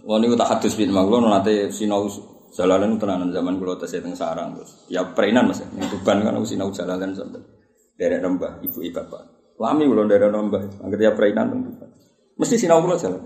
Wah 0.02 0.18
niku 0.18 0.34
tak 0.34 0.58
hadus 0.58 0.74
bin 0.74 0.90
manglo 0.90 1.22
nate 1.22 1.70
sinau 1.70 2.10
jalalan 2.50 2.98
tenanan 2.98 3.30
zaman 3.30 3.62
kula 3.62 3.78
tesih 3.78 4.02
teng 4.02 4.18
sarang 4.18 4.58
terus. 4.58 4.90
Ya 4.90 5.06
preinan 5.06 5.46
Mas. 5.46 5.62
Ning 5.70 5.86
Tuban 5.86 6.18
kan 6.26 6.34
aku 6.34 6.46
sinau 6.50 6.74
jalalan 6.74 7.14
sampai 7.14 7.38
derek 7.94 8.18
rembah 8.18 8.58
ibu 8.66 8.82
bapak. 8.90 9.41
Lami 9.60 9.84
rembah. 9.88 10.62
Angger 10.84 11.00
ya 11.00 11.12
preinan 11.12 11.52
teng 11.52 11.60
Tuban. 11.68 11.88
Mesti 12.38 12.54
sinau 12.56 12.80
kula 12.80 12.96
jalan. 12.96 13.20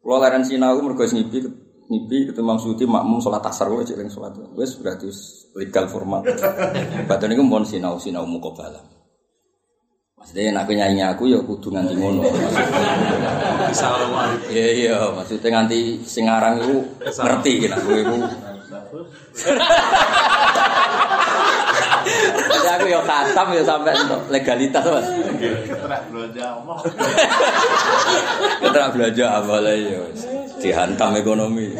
Kula 0.00 0.16
leren 0.22 0.44
sinau 0.46 0.78
mergo 0.80 1.04
ngipi 1.04 1.68
ngipi 1.88 2.36
itu 2.36 2.40
maksudnya 2.44 2.84
makmum 2.84 3.16
sholat 3.16 3.40
asar 3.48 3.72
gue 3.72 3.80
ciling 3.80 4.12
sholat 4.12 4.36
wes 4.52 4.76
berarti 4.76 5.08
legal 5.56 5.88
formal 5.88 6.20
badan 7.08 7.32
itu 7.32 7.40
mohon 7.40 7.64
sinau 7.64 7.96
sinau 7.96 8.28
mukobala 8.28 8.76
maksudnya 10.20 10.52
nak 10.52 10.68
nyanyi 10.68 11.00
aku 11.00 11.32
ya 11.32 11.40
kudu 11.40 11.72
nganti 11.72 11.96
ngono. 11.96 12.20
Iya 14.52 14.66
iya. 14.76 14.96
Maksudnya 15.14 15.48
nganti 15.48 16.04
sing 16.04 16.28
aran 16.28 16.60
itu 16.60 16.84
ngerti 17.00 17.64
gitu 17.64 17.72
aku 17.72 17.90
itu 17.96 18.16
Jadi 22.48 22.68
aku 22.80 22.86
ya 22.88 23.00
khatam 23.04 23.46
ya 23.52 23.62
sampai 23.62 23.92
untuk 23.94 24.20
legalitas 24.32 24.84
mas. 24.84 25.06
Terak 25.68 26.02
belanja 26.08 26.44
omong. 26.60 26.80
Kita 28.64 28.82
belanja 28.92 29.26
apa 29.28 29.54
lah 29.60 29.74
ya. 29.76 29.98
Mas. 30.00 30.20
Dihantam 30.58 31.10
ekonomi. 31.16 31.66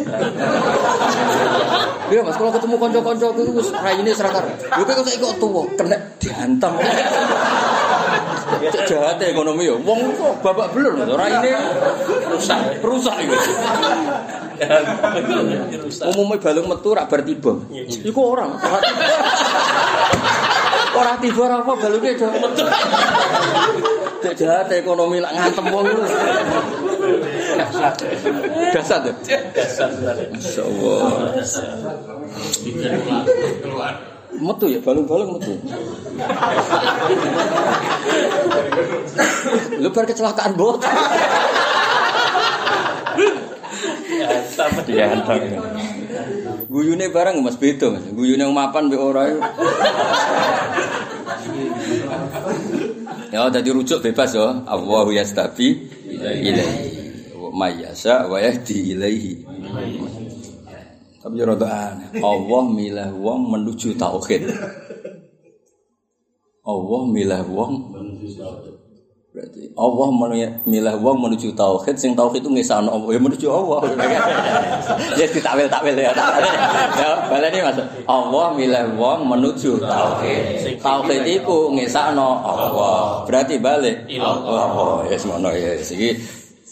Iya 2.09 2.25
mas, 2.25 2.41
kalau 2.41 2.49
ketemu 2.49 2.81
konco-konco 2.81 3.27
itu 3.37 3.53
wis 3.53 3.69
raine 3.85 4.09
serakar. 4.17 4.41
Yo 4.49 4.81
kok 4.81 5.05
saya 5.05 5.21
kok 5.21 5.37
tua, 5.37 5.61
kena 5.77 6.01
dihantam. 6.17 6.73
Cek 8.73 8.89
jahat 8.89 9.21
ekonomi 9.21 9.69
ya. 9.69 9.77
Wong 9.77 10.17
kok 10.17 10.41
babak 10.41 10.73
belur 10.73 10.97
mas, 10.97 11.13
raine 11.13 11.53
rusak, 12.33 12.81
rusak 12.81 13.17
itu. 13.29 13.37
Umumnya 16.17 16.41
balung 16.41 16.67
metu 16.73 16.97
rak 16.97 17.07
bar 17.13 17.21
tiba. 17.23 17.53
Iku 17.85 18.21
orang. 18.33 18.57
Ora 20.99 21.15
tiba 21.23 21.47
ora 21.47 21.63
apa 21.63 21.73
balungnya 21.79 22.13
do. 22.19 22.27
Cek 24.19 24.35
jahat 24.35 24.67
ekonomi 24.75 25.23
lak 25.23 25.31
ngantem 25.31 25.67
wong 25.71 25.87
itu. 25.87 26.03
Dasar 28.75 28.99
tuh. 29.07 29.15
Masya 30.35 30.63
Allah. 30.67 30.99
Metu 34.39 34.67
ya, 34.71 34.79
balung-balung 34.83 35.39
metu. 35.39 35.55
Lu 39.79 39.89
bar 39.95 40.05
kecelakaan 40.07 40.59
bot. 40.59 40.83
Iya, 44.91 45.05
hantam. 45.15 45.39
Guyune 46.69 47.09
barang 47.09 47.41
Mas 47.41 47.57
beda 47.57 47.89
Mas. 47.89 48.05
Guyune 48.13 48.45
mapan 48.53 48.93
mbek 48.93 49.01
ora. 49.01 49.25
Ya 53.33 53.49
dadi 53.49 53.73
rujuk 53.73 54.05
bebas 54.05 54.37
ya. 54.37 54.65
Allahu 54.69 55.17
yastabi 55.17 55.89
ilaihi. 56.13 57.33
Wa 57.37 57.49
may 57.57 57.81
yasha 57.81 58.29
wa 58.29 58.37
yahdi 58.37 58.93
ilaihi. 58.93 59.49
Tapi 61.25 61.35
ya. 61.41 61.49
Allah 62.21 62.65
milah 62.69 63.11
wong 63.17 63.41
menuju 63.49 63.97
tauhid. 63.97 64.53
Allah 66.69 67.03
milah 67.09 67.43
wong 67.49 67.73
berarti 69.39 69.71
Allah 69.79 70.09
milah 70.67 70.99
wong 70.99 71.17
menuju 71.23 71.55
tauhid 71.55 71.95
sing 71.95 72.19
tauhid 72.19 72.43
itu 72.43 72.51
ngesano 72.51 72.91
Allah 72.91 73.15
ya 73.15 73.21
menuju 73.23 73.47
Allah. 73.47 73.81
Ya 75.15 75.27
ditakwil 75.31 75.71
takwil 75.71 75.95
ya 75.95 76.11
ya 76.99 77.11
baleni 77.31 77.63
Mas. 77.63 77.79
Allah 78.11 78.47
milah 78.59 78.85
wong 78.99 79.31
menuju 79.31 79.79
tauhid. 79.79 80.83
Tauhid 80.83 81.23
iku 81.39 81.71
ngesano 81.71 82.43
Allah 82.43 83.23
berarti 83.31 83.63
balik 83.63 84.11
Allah. 84.19 85.07
Ya 85.07 85.15
semono 85.15 85.55
ya 85.55 85.79
iki 85.79 86.19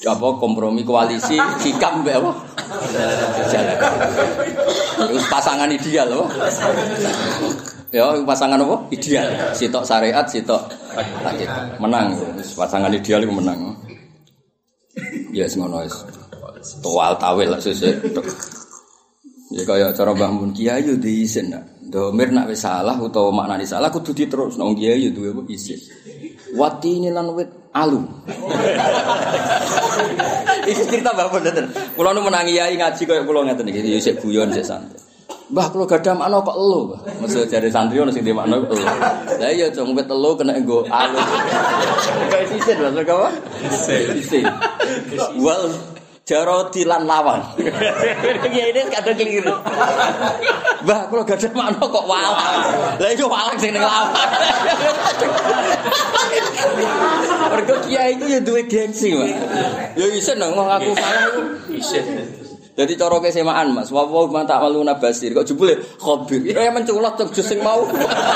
apa 0.03 0.27
kompromi 0.43 0.83
koalisi 0.83 1.39
sikap 1.63 2.03
mbek 2.03 2.19
apa? 2.19 2.31
Jalan. 3.49 3.79
Itu 5.07 5.17
pasangan 5.31 5.71
ideal 5.71 6.11
apa 6.11 6.27
Ya, 7.95 8.11
pasangan 8.27 8.59
apa? 8.59 8.77
Ideal. 8.91 9.55
Sitok 9.55 9.87
syariat, 9.87 10.27
sitok 10.27 10.67
takit. 11.23 11.47
Menang. 11.79 12.19
Pasangan 12.59 12.91
ideal 12.91 13.23
itu 13.23 13.31
menang. 13.31 13.79
Ya, 15.31 15.47
semono 15.47 15.85
wis. 15.85 15.95
Tual 16.83 17.15
tawil 17.21 17.53
lah 17.53 17.61
sesuk. 17.63 17.95
Ya 19.55 19.63
kaya 19.63 19.95
cara 19.95 20.11
Mbah 20.11 20.31
Mun 20.35 20.51
Kiai 20.51 20.83
yo 20.83 20.99
diisin 20.99 21.55
nak. 21.55 21.63
Domir 21.87 22.35
nak 22.35 22.51
wis 22.51 22.67
salah 22.67 22.99
utawa 22.99 23.31
maknane 23.31 23.63
salah 23.63 23.87
kudu 23.95 24.11
diterus 24.11 24.59
nang 24.59 24.75
Kiai 24.75 25.07
yo 25.07 25.15
duwe 25.15 25.31
apa 25.31 25.47
isin. 25.47 25.79
Watini 26.59 27.15
lan 27.15 27.31
wit 27.31 27.47
alu. 27.71 28.03
Iki 30.67 30.83
cerita 30.91 31.15
Mbah 31.15 31.31
Mun. 31.31 31.47
Kula 31.95 32.11
nu 32.11 32.27
menangi 32.27 32.59
Kiai 32.59 32.75
ngaji 32.75 33.03
kaya 33.07 33.23
kula 33.23 33.47
ngeten 33.47 33.71
iki 33.71 33.87
yo 33.87 34.03
sik 34.03 34.19
guyon 34.19 34.51
sik 34.51 34.67
santai. 34.67 35.06
Mbah 35.47 35.71
kula 35.71 35.87
gadah 35.87 36.19
makna 36.19 36.43
kok 36.43 36.59
elo, 36.59 36.91
Mbah. 36.91 37.01
Maksud 37.23 37.47
jare 37.47 37.71
santri 37.71 38.03
ono 38.03 38.11
sing 38.11 38.27
di 38.27 38.35
makna 38.35 38.59
kok 38.67 38.75
elo. 38.75 38.87
Lah 39.39 39.51
iya 39.55 39.71
cung 39.71 39.95
wit 39.95 40.11
elo 40.11 40.35
kena 40.35 40.59
nggo 40.59 40.91
alu. 40.91 41.19
Kayak 42.35 42.47
sisin 42.51 42.77
maksud 42.83 43.07
apa? 43.07 43.31
Sisin. 43.71 44.43
Wal 45.39 45.71
jaroti 46.27 46.83
lan 46.83 47.07
lawan. 47.07 47.47
Ya 48.51 48.65
ini 48.75 48.91
kadang 48.91 49.15
keliru. 49.15 49.55
Mbah 50.83 51.01
kula 51.15 51.23
gadah 51.23 51.51
makna 51.55 51.79
kok 51.79 52.05
walang. 52.11 52.35
Lah 52.99 53.11
iya 53.15 53.27
walang 53.31 53.55
sing 53.63 53.71
ning 53.71 53.87
lawan. 53.87 54.11
Mergo 57.55 57.75
kiai 57.87 58.19
iku 58.19 58.27
ya 58.27 58.43
duwe 58.43 58.67
gengsi, 58.67 59.15
Mbak. 59.15 59.31
Ya 59.95 60.07
isin 60.11 60.43
dong 60.43 60.59
aku 60.59 60.91
salah 60.99 61.23
iku. 61.31 61.43
Isin. 61.71 62.05
Jadi 62.77 62.93
cara 62.93 63.17
kesemaan 63.25 63.73
mas, 63.73 63.89
wawaw 63.89 64.29
mata 64.29 64.61
maluna 64.61 65.01
basir, 65.01 65.33
kok 65.33 65.49
jebule? 65.49 65.81
Khobir, 65.97 66.45
ya 66.45 66.69
menculot 66.69 67.17
tuh 67.17 67.25
jus 67.33 67.49
sing 67.49 67.65
mau, 67.65 67.89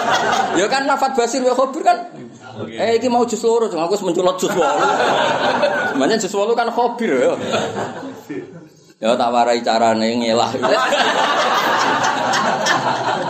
ya 0.59 0.65
kan 0.65 0.89
lafat 0.89 1.13
basir 1.13 1.45
wa 1.45 1.53
khobir 1.53 1.85
kan, 1.85 2.09
eh 2.73 2.97
iki 2.97 3.13
mau 3.13 3.29
jus 3.29 3.45
loro, 3.45 3.69
cuma 3.69 3.85
aku 3.85 4.01
wis 4.01 4.05
menculot 4.09 4.41
jus 4.41 4.49
walu, 4.57 4.89
makanya 6.01 6.17
jus 6.25 6.33
walu 6.33 6.57
kan 6.57 6.73
khobir 6.73 7.21
ya, 7.21 7.37
ya 8.97 9.13
tak 9.13 9.29
warai 9.29 9.61
carane 9.61 10.09
ngelah, 10.09 10.51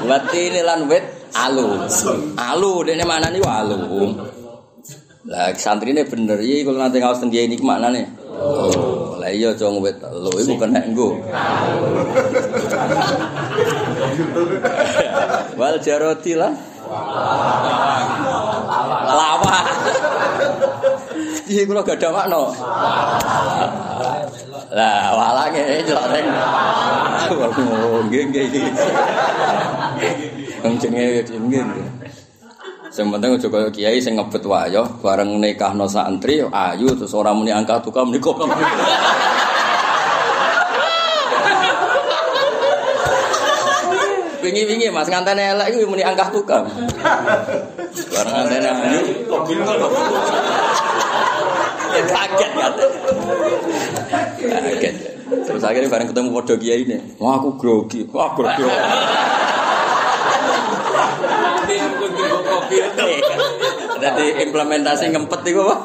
Wati 0.07 0.41
ini 0.47 0.63
lan 0.63 0.87
wit 0.87 1.03
alu, 1.35 1.91
alu, 2.39 2.87
ini 2.87 3.03
mana 3.03 3.35
nih 3.35 3.43
alu, 3.43 4.15
lah 5.27 5.51
santri 5.59 5.91
ini 5.91 6.07
bener, 6.07 6.39
iya 6.39 6.63
kalau 6.63 6.79
nanti 6.79 7.03
ngawas 7.03 7.19
tenggi 7.19 7.51
ini 7.51 7.59
ke 7.59 7.67
mana 7.67 7.91
nih? 7.91 8.07
Oh, 8.07 8.20
lah 9.21 9.29
iya 9.29 9.53
cung 9.53 9.85
wit 9.85 10.01
lho 10.01 10.33
iku 10.41 10.57
kena 10.57 10.81
nggo. 10.89 11.21
Wal 15.61 15.77
jaroti 15.85 16.33
lah. 16.35 16.53
Lawa. 19.11 19.57
Iki 21.51 21.67
kula 21.69 21.85
gak 21.85 22.01
ada 22.01 22.09
makna. 22.15 22.43
Lah 24.71 25.03
walange 25.19 25.85
jelok 25.85 26.07
ning. 26.15 26.27
Oh, 27.31 28.01
nggih 28.09 28.23
nggih. 28.33 28.49
Wong 30.65 30.75
jenenge 30.81 31.29
jenenge. 31.29 31.63
Sing 32.91 33.07
penting 33.07 33.39
aja 33.39 33.47
kaya 33.47 33.71
kiai 33.71 34.03
sing 34.03 34.19
ngebet 34.19 34.43
wayo 34.43 34.83
bareng 34.99 35.39
nikahno 35.39 35.87
santri 35.87 36.43
ayu 36.43 36.91
terus 36.99 37.15
ora 37.15 37.31
muni 37.31 37.55
angka 37.55 37.79
tukang 37.79 38.11
muni 38.11 38.19
kok. 38.19 38.35
Wingi-wingi 44.43 44.91
Mas 44.91 45.07
ngantene 45.07 45.55
elek 45.55 45.71
iku 45.71 45.87
muni 45.87 46.03
angka 46.03 46.35
tukang. 46.35 46.67
Bareng 48.11 48.35
ngantene 48.35 48.69
ayu 48.75 49.01
Ya, 51.91 52.03
kaget 52.07 52.51
kan. 52.55 52.73
Kaget. 54.39 54.95
Terus 55.47 55.63
akhirnya 55.63 55.91
bareng 55.91 56.09
ketemu 56.11 56.29
podo 56.35 56.55
kiai 56.59 56.83
ini. 56.83 56.99
Wah 57.23 57.39
aku 57.39 57.55
grogi. 57.55 58.07
Wah 58.11 58.35
grogi. 58.35 58.67
Jadi 64.01 64.27
implementasi 64.49 65.13
ngempet 65.13 65.41
itu 65.45 65.61
apa? 65.61 65.77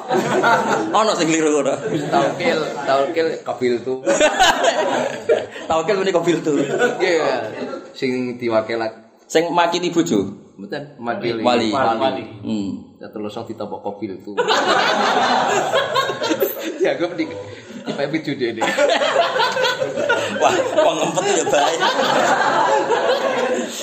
Ono 0.94 1.12
sing 1.18 1.28
keliru 1.28 1.66
ora? 1.66 1.76
Taukil, 1.84 2.60
taukil 2.88 3.28
kabil 3.44 3.74
tu. 3.84 4.00
Tawakil 5.66 5.96
muni 6.00 6.14
kobil 6.14 6.38
tuh. 6.46 6.62
Iya, 7.02 7.52
sing 7.98 8.38
diwakilak. 8.38 9.26
Sing 9.26 9.50
makili 9.52 9.90
bojo. 9.90 10.46
Mboten 10.56 10.96
makili 11.04 11.44
Wali. 11.44 11.68
wali. 11.76 12.24
Hmm. 12.40 12.96
Ya 13.02 13.12
terus 13.12 13.36
ditopok 13.36 13.84
kabil 13.84 14.16
tu. 14.24 14.38
Ya 16.80 16.96
gue 16.96 17.10
di 17.18 17.26
di 17.86 18.06
video 18.14 18.34
deh. 18.38 18.64
Wah, 20.42 20.54
wong 20.86 20.96
ngempet 21.02 21.24
ya 21.34 21.46
baik. 21.50 21.80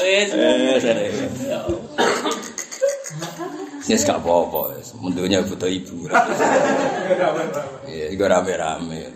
Wis. 0.00 0.30
Yes, 3.90 4.06
gak 4.06 4.22
apa-apa. 4.22 4.78
Mendunya 5.02 5.42
butuh 5.42 5.70
ibu. 5.70 6.06
Iya, 7.92 8.08
iku 8.14 8.24
rame-rame. 8.24 9.10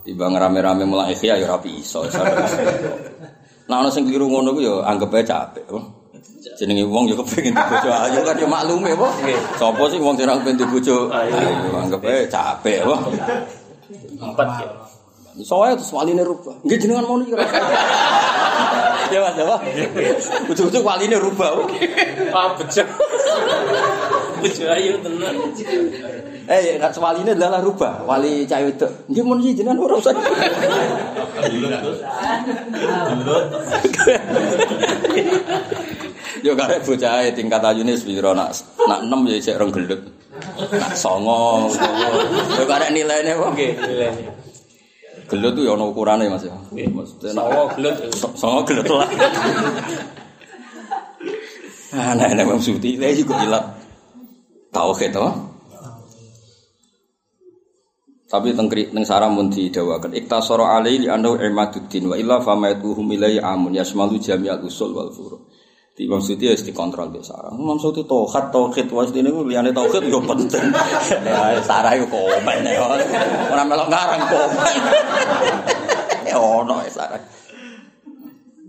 Timbang 0.00 0.32
rame-rame 0.32 0.88
mulai 0.88 1.12
ikhya 1.12 1.36
ya 1.36 1.46
rapi 1.50 1.82
iso. 1.82 2.08
Nah 3.68 3.76
ana 3.84 3.92
sing 3.92 4.08
keliru 4.08 4.26
ngono 4.32 4.56
ku 4.56 4.60
ya 4.64 4.80
anggap 4.88 5.12
ae 5.12 5.22
capek. 5.22 5.68
Jenenge 6.56 6.88
wong 6.88 7.12
ya 7.12 7.14
kepengin 7.20 7.52
dibojo 7.52 7.90
ayu 7.92 8.20
kan 8.24 8.34
ya 8.34 8.48
maklume 8.48 8.90
apa. 8.96 9.08
Sopo 9.60 9.92
sih 9.92 10.00
wong 10.00 10.16
sing 10.16 10.24
ora 10.24 10.40
kepengin 10.40 10.58
dibojo 10.64 10.96
ayu 11.12 11.36
anggap 11.76 12.00
ae 12.02 12.24
capek 12.26 12.80
apa. 12.82 12.96
Empat 14.18 14.48
ya. 14.64 14.89
Soalnya 15.44 15.80
terus 15.80 15.92
waline 15.92 16.22
rubah. 16.24 16.54
Nggih 16.64 16.78
jenengan 16.78 17.04
mau 17.06 17.18
iki. 17.20 17.34
Ya 19.10 19.18
Mas, 19.26 19.34
apa? 19.42 19.58
Ujug-ujug 20.46 20.86
waline 20.86 21.18
rubah. 21.18 21.66
Ah 22.30 22.54
bejo. 22.54 22.86
Bejo 24.38 24.64
ayu 24.70 24.94
tenan. 25.02 25.34
Eh, 26.46 26.78
nek 26.78 26.94
waline 26.94 27.34
adalah 27.34 27.58
rubah, 27.58 28.06
wali 28.06 28.46
cah 28.46 28.62
wedok. 28.62 29.10
Nggih 29.10 29.24
mun 29.26 29.42
iki 29.42 29.58
jenengan 29.58 29.82
ora 29.82 29.98
usah. 29.98 30.14
Yo 36.40 36.56
karek 36.56 36.80
bocah 36.88 37.28
tingkat 37.36 37.60
ayune 37.60 37.92
wis 37.92 38.06
pira 38.06 38.32
nak 38.32 38.56
nak 38.88 39.00
6 39.04 39.28
ya 39.28 39.36
isih 39.36 39.54
rong 39.60 39.72
gelut. 39.74 40.00
Nak 40.56 40.92
9 40.96 42.56
yo 42.56 42.64
karek 42.64 42.90
nilainya 42.96 43.36
kok 43.36 43.50
nggih. 43.52 43.72
Nilainya. 43.76 44.39
Gelut 45.30 45.52
tuh 45.54 45.62
ya 45.62 45.78
ana 45.78 45.86
ukurane 45.86 46.26
Mas 46.26 46.42
ya. 46.42 46.54
Maksudnya 46.74 47.38
nak 47.38 47.46
Sawo 47.46 47.64
gelut. 47.78 47.94
Songo 48.34 48.60
gelut 48.66 48.86
lah. 48.90 49.08
Ah, 51.90 52.14
nah, 52.14 52.30
nah, 52.30 52.46
Bang 52.46 52.62
Suti, 52.62 52.94
saya 52.94 53.10
juga 53.18 53.34
hilang. 53.42 53.66
Tauhid, 54.70 55.10
apa? 55.10 55.30
Tapi 58.30 58.54
tengkri 58.54 58.94
teng 58.94 59.02
sarang 59.02 59.34
mun 59.34 59.50
didawakan 59.50 60.14
iktasara 60.14 60.78
alai 60.78 61.02
li 61.02 61.10
annahu 61.10 61.34
imaduddin 61.42 62.06
wa 62.06 62.14
illa 62.14 62.38
famayatuhum 62.38 63.10
ilai 63.10 63.42
amun 63.42 63.74
yasmalu 63.74 64.22
jami'al 64.22 64.62
usul 64.62 64.94
wal 64.94 65.10
furu. 65.10 65.50
Imam 66.00 66.16
Suti 66.16 66.48
harus 66.48 66.64
dikontrol 66.64 67.12
di 67.12 67.20
sarang. 67.20 67.60
Imam 67.60 67.76
Suti 67.76 68.00
tauhid 68.08 68.48
tauhid 68.48 68.88
was 68.88 69.12
ini 69.12 69.28
ku 69.28 69.44
liyane 69.44 69.68
tauhid 69.68 70.08
yo 70.08 70.24
penting. 70.24 70.72
Ya 71.28 71.60
sarah 71.60 71.92
yo 71.92 72.08
komen 72.08 72.64
ya. 72.64 72.80
Ora 73.52 73.62
melok 73.68 73.88
ngarang 73.92 74.22
komen. 74.32 74.74
Ya 76.30 76.38
ono 76.40 76.80
ya 76.80 76.88
sarah. 76.88 77.20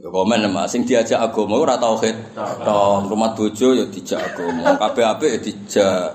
Ya 0.02 0.10
komen 0.12 0.44
Mas 0.52 0.76
sing 0.76 0.84
diajak 0.84 1.24
agama 1.24 1.56
ora 1.56 1.80
tauhid. 1.80 2.36
Tok 2.36 3.08
rumah 3.08 3.32
bojo 3.32 3.80
ya 3.80 3.88
dijak 3.88 4.36
agama. 4.36 4.76
Kabeh 4.76 5.06
apik 5.08 5.30
ya 5.32 5.40
dijak. 5.40 6.06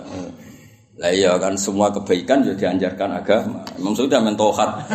Lah 0.97 1.13
iya 1.13 1.37
kan 1.37 1.53
semua 1.61 1.93
kebaikan 1.93 2.41
ya 2.41 2.57
dianjarkan 2.57 3.21
agama. 3.21 3.61
Imam 3.77 3.93
Sudah 3.93 4.17
mentohat. 4.25 4.89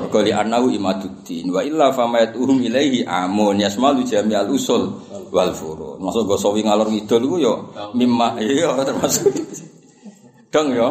Mergo 0.00 0.20
li 0.24 0.32
annahu 0.32 0.72
imaduddin 0.72 1.52
wa 1.52 1.60
illa 1.60 1.92
famayatuhum 1.92 2.64
ilaihi 2.64 3.04
amun 3.04 3.60
yasmalu 3.60 4.08
jami'al 4.08 4.48
usul 4.48 4.88
wal 5.28 5.52
furu. 5.52 6.00
Masuk 6.00 6.32
go 6.32 6.36
sawi 6.40 6.64
ngalor 6.64 6.88
ngidul 6.88 7.28
iku 7.28 7.36
ya 7.44 7.54
mimma 7.92 8.40
iya 8.40 8.72
termasuk. 8.88 9.28
Dong 10.48 10.72
ya. 10.72 10.88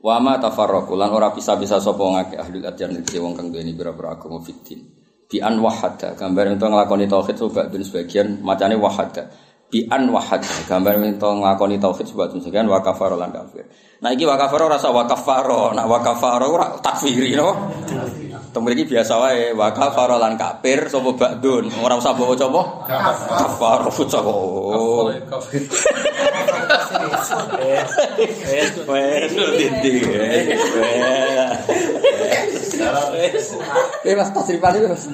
Wa 0.00 0.16
ma 0.16 0.40
tafarraqu 0.40 0.96
lan 0.96 1.12
ora 1.12 1.28
bisa-bisa 1.36 1.76
sapa 1.82 2.00
ngake 2.00 2.40
ahli 2.40 2.64
adyan 2.64 2.96
iki 3.02 3.20
wong 3.20 3.36
kang 3.36 3.52
duweni 3.52 3.76
pira-pira 3.76 4.16
agama 4.16 4.40
fitin. 4.40 4.88
Bi 5.28 5.44
an 5.44 5.60
wahada 5.60 6.16
gambar 6.16 6.56
untuk 6.56 6.72
nglakoni 6.72 7.04
tauhid 7.04 7.36
sebagian 7.36 7.82
sebagian 7.84 8.26
macane 8.40 8.80
wahada. 8.80 9.28
Bi 9.68 9.84
an 9.92 10.08
wahada 10.08 10.48
gambar 10.64 10.96
untuk 10.96 11.44
nglakoni 11.44 11.76
tauhid 11.76 12.08
sebagian 12.08 12.40
sebagian 12.40 12.72
wa 12.72 12.80
kafara 12.80 13.20
lan 13.20 13.28
kafir. 13.28 13.68
Nah 14.00 14.16
iki 14.16 14.24
wa 14.24 14.40
kafara 14.40 14.64
rasa 14.64 14.88
wa 14.88 15.04
kafara, 15.04 15.76
nak 15.76 15.84
wa 15.84 16.00
ora 16.48 16.80
takfiri 16.80 17.36
no. 17.36 17.52
Temu 18.48 18.72
iki 18.72 18.88
biasa 18.88 19.20
wae 19.20 19.52
wa 19.52 19.68
kafara 19.68 20.16
lan 20.16 20.40
kafir 20.40 20.88
sapa 20.88 21.12
ba'dun. 21.12 21.68
Ora 21.84 22.00
usah 22.00 22.16
bawa 22.16 22.32
coba. 22.32 22.62
Fuca 23.92 24.24
kok. 24.24 25.12
Wes, 28.88 29.32
dindi. 29.36 29.94
Eh, 34.08 34.16
Mas 34.16 34.32
itu, 34.32 34.88
Mas. 34.88 35.04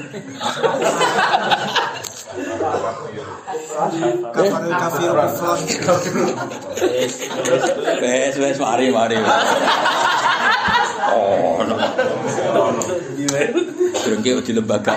Kafir 4.34 4.70
kafir 4.78 5.10
kufur. 5.82 6.28
Wes, 8.02 8.34
wes, 8.38 8.58
mari, 8.60 8.86
mari. 8.90 9.16
Oh, 11.14 11.62
no. 11.62 11.76
Drengki 14.04 14.30
di 14.44 14.52
lembaga. 14.52 14.94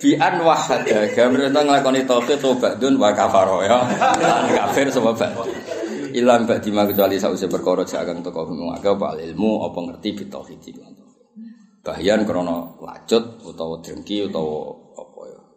Bi'an 0.00 0.40
wahada, 0.40 1.12
gambar 1.12 1.52
tentang 1.52 1.68
ngelakoni 1.68 2.08
tauhid 2.08 2.40
tobat 2.40 2.80
dun 2.80 2.96
wa 2.96 3.12
kafaro 3.12 3.60
ya. 3.60 3.84
Lan 4.16 4.48
kafir 4.48 4.88
sama 4.88 5.12
ba'du. 5.12 5.44
Ilam 6.16 6.48
ba'di 6.48 6.72
ma 6.72 6.88
kecuali 6.88 7.20
sausi 7.20 7.44
perkara 7.44 7.84
jagang 7.84 8.24
toko 8.24 8.48
mengaga 8.48 8.96
pak 8.96 9.20
ilmu 9.20 9.60
apa 9.68 9.78
ngerti 9.78 10.24
bitauhid 10.24 10.56
iki. 10.64 10.80
Bahyan 11.84 12.24
krana 12.24 12.80
lacut 12.80 13.44
utawa 13.44 13.76
drengki 13.84 14.24
utawa 14.24 14.79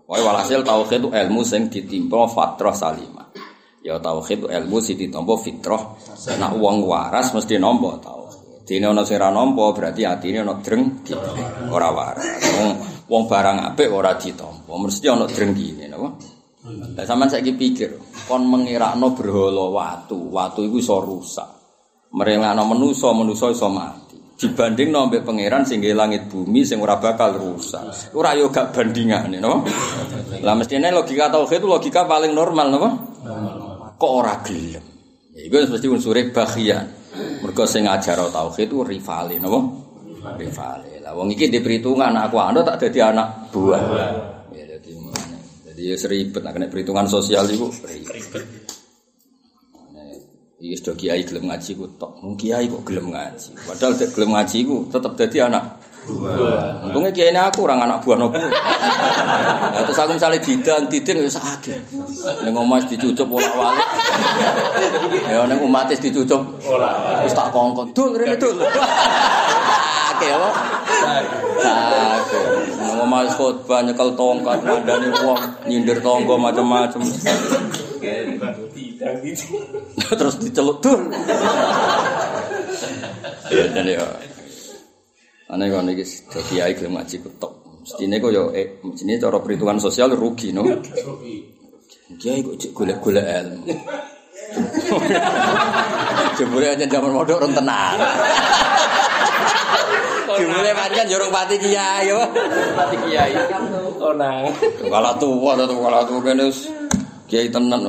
Pokoke 0.03 0.19
walhasil 0.19 0.59
tauhid 0.67 0.99
itu 0.99 1.09
ilmu 1.09 1.41
sing 1.47 1.71
ditimpa 1.71 2.27
fatrah 2.27 2.75
salimah. 2.75 3.31
Ya 3.79 3.95
tauhid 3.99 4.43
itu 4.43 4.47
ilmu 4.51 4.77
sing 4.83 4.99
ditampa 4.99 5.33
fitrah. 5.39 5.95
Nek 6.39 6.59
wong 6.59 6.83
waras 6.83 7.31
mesti 7.31 7.55
nampa 7.55 7.99
tauhid. 8.03 8.67
Dene 8.67 8.91
ana 8.91 9.07
sing 9.07 9.19
ora 9.19 9.71
berarti 9.71 10.03
atine 10.03 10.43
ana 10.43 10.59
drengki. 10.59 11.15
Ora 11.71 11.89
waras. 11.95 12.23
Wong 12.59 12.69
wong 13.07 13.23
barang 13.31 13.57
apik 13.71 13.89
ora 13.91 14.19
ditampa. 14.19 14.71
Mesti 14.75 15.07
ana 15.07 15.23
drengkine 15.23 15.87
napa? 15.87 16.09
Lah 16.63 17.03
sampean 17.03 17.27
saiki 17.27 17.59
pikir, 17.59 17.99
kon 18.23 18.47
mengirakno 18.47 19.11
berhala 19.11 19.67
watu, 19.67 20.31
watu 20.31 20.63
iku 20.63 20.79
iso 20.79 20.95
rusak. 21.03 21.49
Merelakno 22.15 22.63
manusa, 22.63 23.11
manusa 23.11 23.51
iso 23.51 23.67
mati. 23.67 24.02
Dibanding 24.43 24.91
ambek 24.91 25.23
pangeran 25.23 25.63
nggih 25.63 25.95
langit 25.95 26.27
bumi 26.27 26.67
sing 26.67 26.83
ora 26.83 26.99
bakal 26.99 27.39
rusak. 27.39 28.11
Ora 28.11 28.35
yo 28.35 28.51
gak 28.51 28.75
bandingane, 28.75 29.39
no? 29.39 29.63
Lah 30.43 30.51
mestine 30.59 30.91
logika 30.91 31.31
tauhid 31.31 31.63
itu 31.63 31.67
logika 31.71 32.03
paling 32.03 32.35
normal, 32.35 32.67
napa? 32.67 32.89
Kok 33.95 34.11
ora 34.11 34.43
gelem? 34.43 34.83
Ya 35.31 35.41
iku 35.47 35.63
mesti 35.63 35.87
unsur 35.87 36.19
bagian. 36.35 36.85
Mergo 37.39 37.63
sing 37.63 37.87
ngajar 37.87 38.19
tauhid 38.19 38.67
itu 38.67 38.83
rivale, 38.83 39.39
napa? 39.39 39.59
Rivale. 40.35 40.99
Lah 40.99 41.15
wong 41.15 41.31
iki 41.31 41.47
di 41.47 41.63
perhitungan 41.63 42.11
aku 42.19 42.35
anu 42.43 42.67
tak 42.67 42.83
dadi 42.83 42.99
anak 42.99 43.47
buah. 43.47 43.81
Ya. 43.95 44.07
Jadi 45.73 45.89
ya 45.89 45.95
seribet, 45.97 46.43
nak 46.45 46.53
kena 46.53 46.67
perhitungan 46.69 47.07
sosial 47.07 47.47
itu 47.47 47.71
ribet. 47.87 48.62
Iya 50.63 50.79
sudah 50.79 50.95
kiai 50.95 51.27
gelem 51.27 51.51
ngaji 51.51 51.75
ku 51.75 51.91
tok. 51.99 52.23
Mung 52.23 52.39
kiai 52.39 52.71
kok 52.71 52.87
gelem 52.87 53.11
ngaji. 53.11 53.51
Padahal 53.67 53.99
dek 53.99 54.15
gelem 54.15 54.31
ngaji 54.31 54.57
ku 54.63 54.87
tetap 54.87 55.11
jadi 55.19 55.51
anak 55.51 55.75
buah. 56.07 56.87
Untungnya 56.87 57.11
kiai 57.11 57.35
ini 57.35 57.39
aku 57.43 57.67
orang 57.67 57.83
anak 57.83 57.99
buah 57.99 58.15
nopo. 58.15 58.39
Nah, 58.39 59.83
terus 59.83 59.99
aku 59.99 60.15
misalnya 60.15 60.39
didan, 60.39 60.87
didin 60.87 61.19
ya 61.19 61.27
sakit. 61.27 61.83
Neng 62.47 62.55
omas 62.55 62.87
dicucup 62.87 63.27
bola 63.27 63.51
walik. 63.59 63.87
Ya 65.27 65.43
neng 65.51 65.59
umatis 65.59 65.99
dicucup. 65.99 66.39
Terus 66.63 67.35
tak 67.35 67.51
kongkong. 67.51 67.91
Dul, 67.91 68.15
rene 68.15 68.39
dul. 68.39 68.55
Sakit 68.63 70.29
apa? 70.31 70.49
Sakit. 71.59 72.45
Neng 72.79 73.03
omas 73.03 73.35
khotbah 73.35 73.83
nyekel 73.83 74.15
tongkat, 74.15 74.63
ngandani 74.63 75.11
wong, 75.27 75.39
nyindir 75.67 75.99
tonggo 75.99 76.39
macam-macam. 76.39 77.03
Terus 80.19 80.35
diceluk 80.39 80.79
dul. 80.79 81.11
Ya 83.51 83.63
dan 83.71 83.87
ya. 83.87 84.03
Ane 85.51 85.69
kok 85.69 85.83
niki 85.85 86.03
dadi 86.31 86.43
kiai 86.49 86.73
gelem 86.73 86.97
ngaji 86.97 87.15
ketok. 87.19 87.53
Mestine 87.83 88.15
kok 88.23 88.31
yo 88.31 88.43
eh 88.55 88.79
mestine 88.81 89.19
cara 89.19 89.37
perhitungan 89.43 89.77
sosial 89.77 90.15
rugi 90.15 90.55
no. 90.55 90.63
Kiai 92.15 92.39
kok 92.41 92.55
cek 92.55 92.71
golek-golek 92.71 93.25
ilmu. 93.27 93.73
Jebule 96.37 96.67
aja 96.73 96.85
zaman 96.89 97.11
modok 97.13 97.37
ron 97.41 97.53
tenan. 97.53 97.97
Jebule 100.37 100.71
pancen 100.73 101.05
jorong 101.11 101.29
pati 101.29 101.55
kiai 101.61 102.09
yo. 102.09 102.19
Pati 102.73 102.95
kiai. 103.05 103.33
Onang. 104.03 104.49
Kala 104.89 105.11
tuwa 105.21 105.53
to 105.57 105.75
kala 105.77 105.99
tuwa 106.05 106.21
kene 106.25 106.45
kiai 107.33 107.49
tenan. 107.49 107.81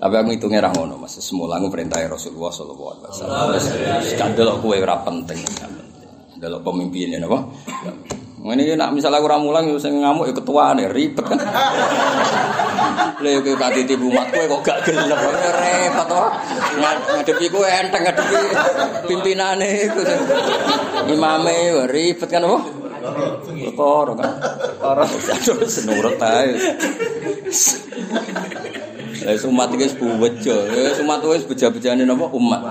Tapi 0.00 0.14
aku 0.16 0.28
hitungnya 0.32 0.64
ra 0.64 0.72
Mas. 0.72 1.20
Semula 1.20 1.60
aku 1.60 1.68
perintah 1.68 2.00
Rasulullah 2.08 2.48
sallallahu 2.48 2.88
alaihi 2.96 3.12
wasallam. 3.12 3.52
Wis 4.00 4.16
delok 4.16 4.64
kowe 4.64 4.76
ora 4.80 4.96
penting. 5.04 5.36
Delok 6.40 6.64
pemimpinnya 6.64 7.20
napa? 7.20 7.44
Ini 8.42 8.74
nak 8.74 8.90
misalnya 8.90 9.22
aku 9.22 9.30
ramulang, 9.30 9.70
yo 9.70 9.78
sing 9.78 10.02
ngamuk 10.02 10.26
ya 10.26 10.34
ketua 10.34 10.74
nih 10.74 10.90
ribet 10.90 11.22
kan. 11.22 11.38
Lha 13.22 13.38
kowe 13.38 13.54
tak 13.54 13.70
titip 13.78 14.02
umat 14.02 14.26
kowe 14.34 14.44
kok 14.58 14.60
gak 14.66 14.78
gelem 14.88 15.20
repot 15.54 16.06
to. 16.10 16.22
Ngadepi 16.82 17.46
kowe 17.52 17.68
enteng 17.68 18.02
ngadepi 18.02 18.40
pimpinane 19.06 19.68
iku. 19.86 20.02
Imame 21.14 21.54
yo 21.70 21.86
ribet 21.86 22.26
kan 22.26 22.42
apa? 22.42 22.81
Perkara 23.02 24.12
kan. 24.14 24.32
Ora 24.80 25.04
terus 25.06 25.76
nurut 25.84 26.22
ae. 26.22 26.54
Lah 29.22 29.38
umat 29.46 29.70
iki 29.74 29.84
wis 29.86 29.94
buwejo. 29.98 30.56
Wis 30.70 30.98
umat 31.02 31.22
wis 31.26 31.46
beja-bejane 31.46 32.02
napa 32.06 32.26
umat. 32.34 32.62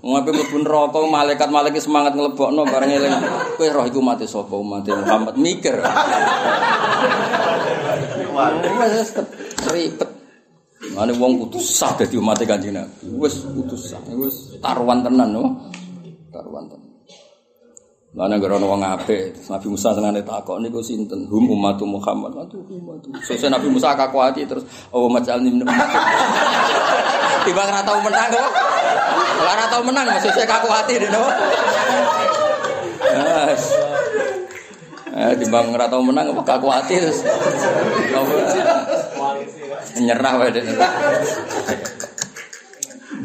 Ngapain 0.00 0.32
mlebu 0.32 0.56
neraka 0.64 0.96
malaikat-malaikat 1.04 1.84
semangat 1.84 2.16
nglebokno 2.16 2.64
bareng 2.64 2.88
eling. 2.88 3.12
Kowe 3.60 3.68
roh 3.68 3.84
iku 3.84 4.00
mate 4.00 4.24
sapa 4.24 4.56
umat 4.56 4.86
Muhammad 4.88 5.34
mikir. 5.36 5.76
Wes 8.80 9.12
ribet. 9.68 10.10
Mane 10.96 11.12
wong 11.14 11.44
kudu 11.46 11.60
sah 11.60 11.92
dadi 11.94 12.16
umat 12.16 12.40
Kanjeng 12.42 12.74
Nabi. 12.74 13.12
Wis 13.20 13.44
kudu 13.44 13.76
sah. 13.76 14.00
Wis 14.16 14.56
taruhan 14.64 15.04
tenan 15.04 15.28
no. 15.36 15.68
Taruhan 16.32 16.64
tenan. 16.70 16.89
Lan 18.10 18.34
anggere 18.34 18.58
ana 18.58 18.66
wong 18.66 18.82
terus 18.82 19.46
Nabi 19.46 19.66
Musa 19.70 19.94
senane 19.94 20.26
takok 20.26 20.58
niku 20.58 20.82
sinten? 20.82 21.30
Hum 21.30 21.46
ummatu 21.46 21.86
Muhammad. 21.86 22.34
Aduh 22.42 22.58
ummatu. 22.66 23.06
Sesuk 23.22 23.46
Nabi 23.46 23.70
Musa 23.70 23.94
kakuati 23.94 24.42
terus 24.50 24.66
oh 24.90 25.06
min 25.38 25.62
ummat. 25.62 25.78
Tiba 27.46 27.62
ora 27.62 27.86
tau 27.86 28.02
menang 28.02 28.34
kok. 28.34 28.50
Ora 29.46 29.64
tau 29.70 29.82
menang 29.86 30.10
maksudnya 30.10 30.42
kakuati 30.42 30.94
dene. 30.98 31.20
Yes. 33.14 33.62
Eh, 35.10 35.32
timbang 35.38 35.70
ora 35.70 35.86
tau 35.86 36.02
menang 36.02 36.34
apa 36.34 36.42
kakuati 36.42 36.94
terus. 36.98 37.22
Nyerah 40.02 40.34
wae 40.34 40.50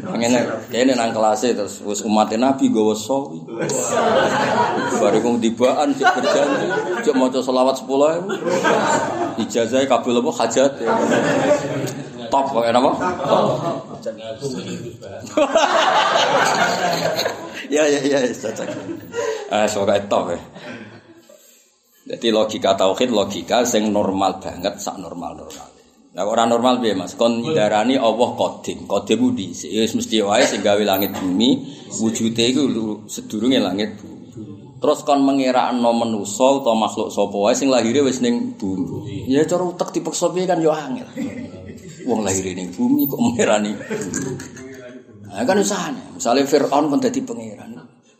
dene. 0.06 0.18
Ngene, 0.18 0.40
kene 0.70 0.92
nang 0.94 1.10
kelas 1.10 1.42
terus 1.42 1.82
wis 1.82 2.00
umat 2.06 2.30
Nabi 2.38 2.70
gawa 2.70 2.94
sawi. 2.94 3.42
Bariku 4.96 5.36
tibaan 5.42 5.92
cek 5.92 6.08
berjanji, 6.16 6.66
cek 7.02 7.14
maca 7.18 7.40
selawat 7.42 7.76
10.000. 7.82 9.42
Ijazah 9.42 9.84
kabul 9.90 10.18
apa 10.22 10.30
hajat. 10.42 10.72
Top 12.26 12.44
kok 12.50 12.66
napa? 12.70 12.90
Ya 17.70 17.82
ya 17.86 17.98
ya 18.02 18.18
cocok. 18.22 18.68
Ah, 19.50 19.66
semoga 19.66 19.98
top 20.06 20.34
ya. 20.34 20.40
Jadi 22.06 22.30
logika 22.30 22.78
tauhid 22.78 23.10
logika 23.10 23.66
sing 23.66 23.90
normal 23.90 24.38
banget 24.38 24.78
sak 24.78 24.94
normal-normal. 25.02 25.75
Nah 26.16 26.24
orang 26.24 26.48
normal 26.48 26.80
piye 26.80 26.96
Mas? 26.96 27.12
Kon 27.12 27.44
darani 27.52 28.00
Allah 28.00 28.30
Qadim. 28.40 28.88
Qadim 28.88 29.16
ku 29.20 29.28
dhisik. 29.36 29.68
Ya 29.68 29.84
wis 29.84 29.92
mesti 29.92 30.24
wae 30.24 30.40
sing 30.48 30.64
gawe 30.64 30.80
langit 30.80 31.12
bumi, 31.12 31.76
wujude 32.00 32.40
iku 32.40 32.64
sedurunge 33.04 33.60
langit 33.60 34.00
bumi. 34.00 34.32
Terus 34.80 35.04
kon 35.04 35.20
mengirakno 35.20 35.92
manusa 35.92 36.56
utawa 36.56 36.88
makhluk 36.88 37.12
sapa 37.12 37.36
wae 37.36 37.52
sing 37.52 37.68
lahire 37.68 38.00
wis 38.00 38.24
ning 38.24 38.56
bumi. 38.56 39.28
Ya 39.28 39.44
cara 39.44 39.68
utek 39.68 39.92
dipeksa 39.92 40.32
piye 40.32 40.48
kan 40.48 40.56
yo 40.64 40.72
angel. 40.72 41.04
Wong 42.08 42.24
lahir 42.24 42.48
ning 42.48 42.72
bumi 42.72 43.04
kok 43.04 43.20
mengerani. 43.20 43.76
Nah, 45.28 45.44
kan 45.44 45.60
usahane. 45.60 46.16
Misalnya 46.16 46.48
Fir'aun 46.48 46.88
kon 46.88 46.96
dadi 46.96 47.20
pangeran. 47.20 47.76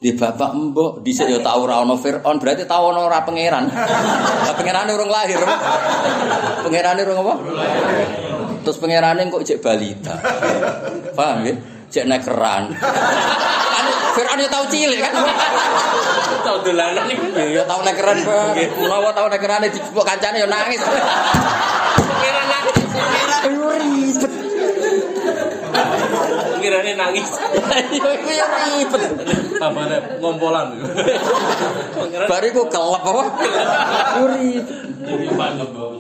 Di 0.07 0.15
bapak 0.15 0.55
mbok 0.55 1.03
dhisik 1.03 1.27
ya 1.27 1.43
tau 1.43 1.67
ora 1.67 1.83
ana 1.83 1.99
Firaun 1.99 2.39
berarti 2.39 2.63
tau 2.63 2.95
ana 2.95 3.11
ora 3.11 3.27
pangeran. 3.27 3.67
Lah 4.47 4.55
pangerane 4.55 4.95
urung 4.95 5.11
lahir. 5.11 5.35
Pangerane 6.63 7.03
urung 7.03 7.27
apa? 7.27 7.35
Terus 8.63 8.79
pangerane 8.79 9.27
kok 9.27 9.43
cek 9.43 9.59
balita. 9.59 10.15
Paham 11.11 11.43
ya? 11.43 11.59
Cek 11.91 12.07
nek 12.07 12.23
keran. 12.23 12.71
Kan 12.79 13.87
Firaun 14.15 14.39
ya 14.39 14.47
tau 14.47 14.63
cilik 14.71 15.03
kan. 15.03 15.13
Tau 16.47 16.63
dolanan 16.63 17.11
iku. 17.11 17.27
Ya 17.51 17.67
tau 17.67 17.83
nek 17.83 17.99
keran. 17.99 18.23
Menawa 18.79 19.11
tau 19.11 19.27
nek 19.27 19.43
kerane 19.43 19.75
dijupuk 19.75 20.07
kancane 20.07 20.39
ya 20.39 20.47
nangis. 20.47 20.87
Kira 22.23 22.43
nangis. 22.47 22.79
Ayo 23.43 23.75
ribet. 23.75 24.33
Kirane 26.77 26.93
nangis. 26.93 27.25
Ayo 27.73 28.05
iku 28.21 28.29
ya 28.37 28.47
ribet. 28.53 29.03
Tambahnya 29.57 30.21
ngompolan. 30.21 30.77
Bariku 32.29 32.69
kelep 32.69 33.01
apa? 33.01 33.23
Ribet. 34.37 34.77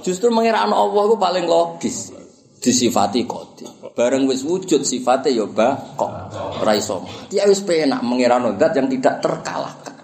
Justru 0.04 0.28
mengira 0.28 0.68
Allah 0.68 1.02
itu 1.08 1.16
paling 1.16 1.48
logis. 1.48 2.12
Disifati 2.60 3.24
kodim. 3.24 3.72
Bareng 3.96 4.28
wis 4.28 4.44
wujud 4.44 4.84
sifatnya 4.84 5.32
ya 5.32 5.48
bakok. 5.48 6.12
Ora 6.60 6.76
iso. 6.76 7.08
Ya 7.32 7.48
wis 7.48 7.64
penak 7.64 8.04
mengira 8.04 8.36
zat 8.60 8.76
yang 8.76 8.92
tidak 8.92 9.24
terkalahkan. 9.24 9.96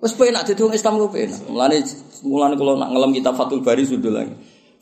Wis 0.00 0.16
penak 0.16 0.48
dadi 0.48 0.64
wong 0.64 0.72
Islam 0.72 0.96
ku 0.96 1.12
penak. 1.12 1.44
Mulane 1.52 1.84
mulane 2.24 2.56
kalau 2.56 2.80
nak 2.80 2.88
ngelem 2.88 3.12
kitab 3.12 3.36
Fathul 3.36 3.60
Bari 3.60 3.84
sudul 3.84 4.16
lagi. 4.16 4.32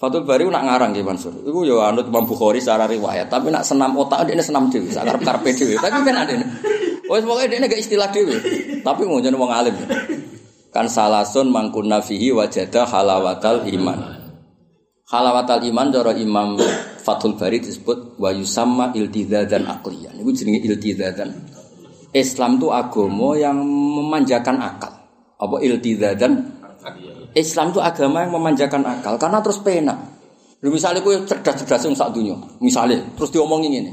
Fathul 0.03 0.27
Bari 0.27 0.43
nak 0.51 0.67
ngarang 0.67 0.91
nggih 0.91 1.07
Mansur. 1.07 1.31
Iku 1.47 1.63
ya 1.63 1.87
anut 1.87 2.11
Imam 2.11 2.27
Bukhari 2.27 2.59
secara 2.59 2.91
riwayat, 2.91 3.31
tapi 3.31 3.55
nak 3.55 3.63
senam 3.63 3.95
otak 3.95 4.27
dia 4.27 4.35
senam 4.43 4.67
dhewe, 4.67 4.91
sak 4.91 5.07
karep-karepe 5.07 5.55
dhewe. 5.55 5.79
Tapi 5.79 6.03
kan 6.03 6.27
ada 6.27 6.35
Wis 7.07 7.23
pokoke 7.23 7.47
dia 7.47 7.63
gak 7.63 7.79
istilah 7.79 8.11
dhewe. 8.11 8.35
Tapi 8.83 9.03
ngono 9.07 9.39
wong 9.39 9.53
alim. 9.55 9.79
Kan 10.75 10.91
salasun 10.91 11.55
mangkunna 11.55 12.03
fihi 12.03 12.35
wajada 12.35 12.83
halawatal 12.83 13.63
iman. 13.71 14.19
Halawatal 15.07 15.63
iman 15.71 15.87
cara 15.95 16.19
Imam 16.19 16.59
Fathul 16.99 17.39
Bari 17.39 17.63
disebut 17.63 18.19
wa 18.19 18.35
yusamma 18.35 18.91
iltizadan 18.99 19.71
aqliyan. 19.71 20.19
Iku 20.19 20.35
jenenge 20.35 20.67
iltizadan. 20.67 21.31
Islam 22.11 22.59
itu 22.59 22.75
agama 22.75 23.39
yang 23.39 23.63
memanjakan 23.63 24.59
akal. 24.59 24.99
Apa 25.39 25.63
iltizadan? 25.63 26.52
Islam 27.33 27.73
itu 27.73 27.81
agama 27.81 28.25
yang 28.25 28.33
memanjakan 28.37 28.85
akal 28.85 29.17
karena 29.17 29.41
terus 29.41 29.61
penak. 29.65 29.99
Lu 30.63 30.71
misalnya 30.71 31.03
kue 31.03 31.19
cerdas-cerdas 31.27 31.91
yang 31.91 31.97
sak 31.99 32.15
dunia, 32.15 32.39
misalnya 32.63 33.03
terus 33.19 33.35
diomongin 33.35 33.83
ini, 33.83 33.93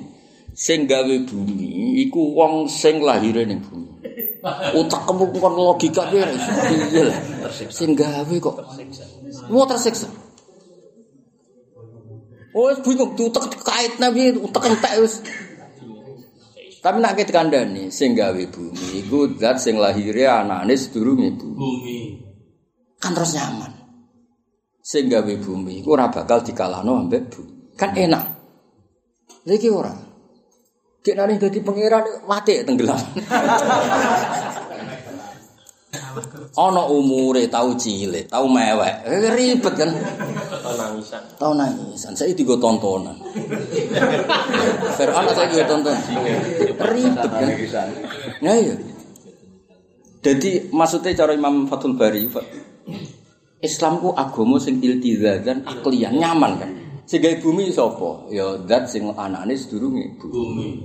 sing 0.53 0.85
gawe 0.85 1.15
bumi, 1.25 1.97
iku 2.05 2.37
wong 2.37 2.69
sing 2.69 3.01
lahir 3.01 3.41
ning 3.41 3.57
bumi. 3.65 3.89
Utak 4.77 5.01
kamu 5.09 5.33
kon 5.33 5.57
logika 5.57 6.05
dia, 6.13 6.29
iya 6.93 7.09
lah. 7.09 7.17
Sing 7.73 7.97
gawe 7.97 8.35
kok, 8.37 8.61
mau 9.49 9.65
tersiksa. 9.65 10.05
Oh, 12.53 12.69
bingung 12.85 13.17
utak 13.17 13.49
kait 13.65 13.97
nabi 13.97 14.29
utak 14.37 14.69
entek 14.69 14.93
wis. 15.01 15.25
Tapi 16.85 17.01
nak 17.01 17.17
kita 17.17 17.33
kandani, 17.33 17.89
sing 17.89 18.13
gawe 18.13 18.43
bumi, 18.53 19.01
iku 19.01 19.25
zat 19.41 19.57
sing 19.57 19.81
lahiré 19.81 20.29
anane 20.29 20.77
sedurunge 20.77 21.33
bumi. 21.33 21.57
Bumi. 21.57 22.28
Kan 22.99 23.15
terus 23.15 23.33
nyaman. 23.33 23.71
Sing 24.83 25.07
gawe 25.07 25.33
bumi 25.39 25.79
iku 25.81 25.95
ora 25.95 26.11
bakal 26.11 26.43
dikalahno 26.43 26.99
ambek 26.99 27.31
bumi. 27.31 27.73
Kan 27.79 27.95
enak. 27.95 28.23
Lha 29.47 29.53
iki 29.55 29.71
ora. 29.71 29.95
Cek 30.99 31.15
nari 31.15 31.39
dadi 31.39 31.63
pangeran 31.63 32.27
mati 32.27 32.59
tenggelam. 32.67 32.99
Ana 36.59 36.83
umure 36.91 37.47
tau 37.47 37.73
cilik, 37.73 38.27
tau 38.27 38.45
mewek. 38.45 38.95
Eh, 39.07 39.31
Ribet 39.31 39.73
kan. 39.73 39.89
Nangisan. 40.69 41.23
Tau 41.39 41.55
nangisan. 41.55 42.13
Saya 42.13 42.35
digo 42.35 42.59
tontonan. 42.59 43.15
Fir'aun 44.99 45.31
saya 45.33 45.47
digo 45.49 45.63
tontonan. 45.65 46.03
Ribet 46.77 47.29
kan. 47.31 47.89
Ya 48.43 48.53
iya. 48.59 48.75
Jadi 50.19 50.67
maksudnya 50.75 51.15
cara 51.15 51.31
Imam 51.31 51.63
Fathul 51.71 51.95
Bari 51.95 52.27
Islam 53.59 53.99
ku 53.99 54.15
agama 54.15 54.55
sing 54.55 54.79
iltizazan 54.79 55.67
aklian 55.67 56.15
nyaman 56.15 56.51
kan. 56.59 56.71
Sehingga 57.09 57.41
bumi 57.41 57.73
sapa? 57.73 58.29
Ya 58.29 58.55
zat 58.69 58.87
sing 58.87 59.09
anane 59.17 59.57
sedurunge 59.57 60.15
bumi. 60.21 60.79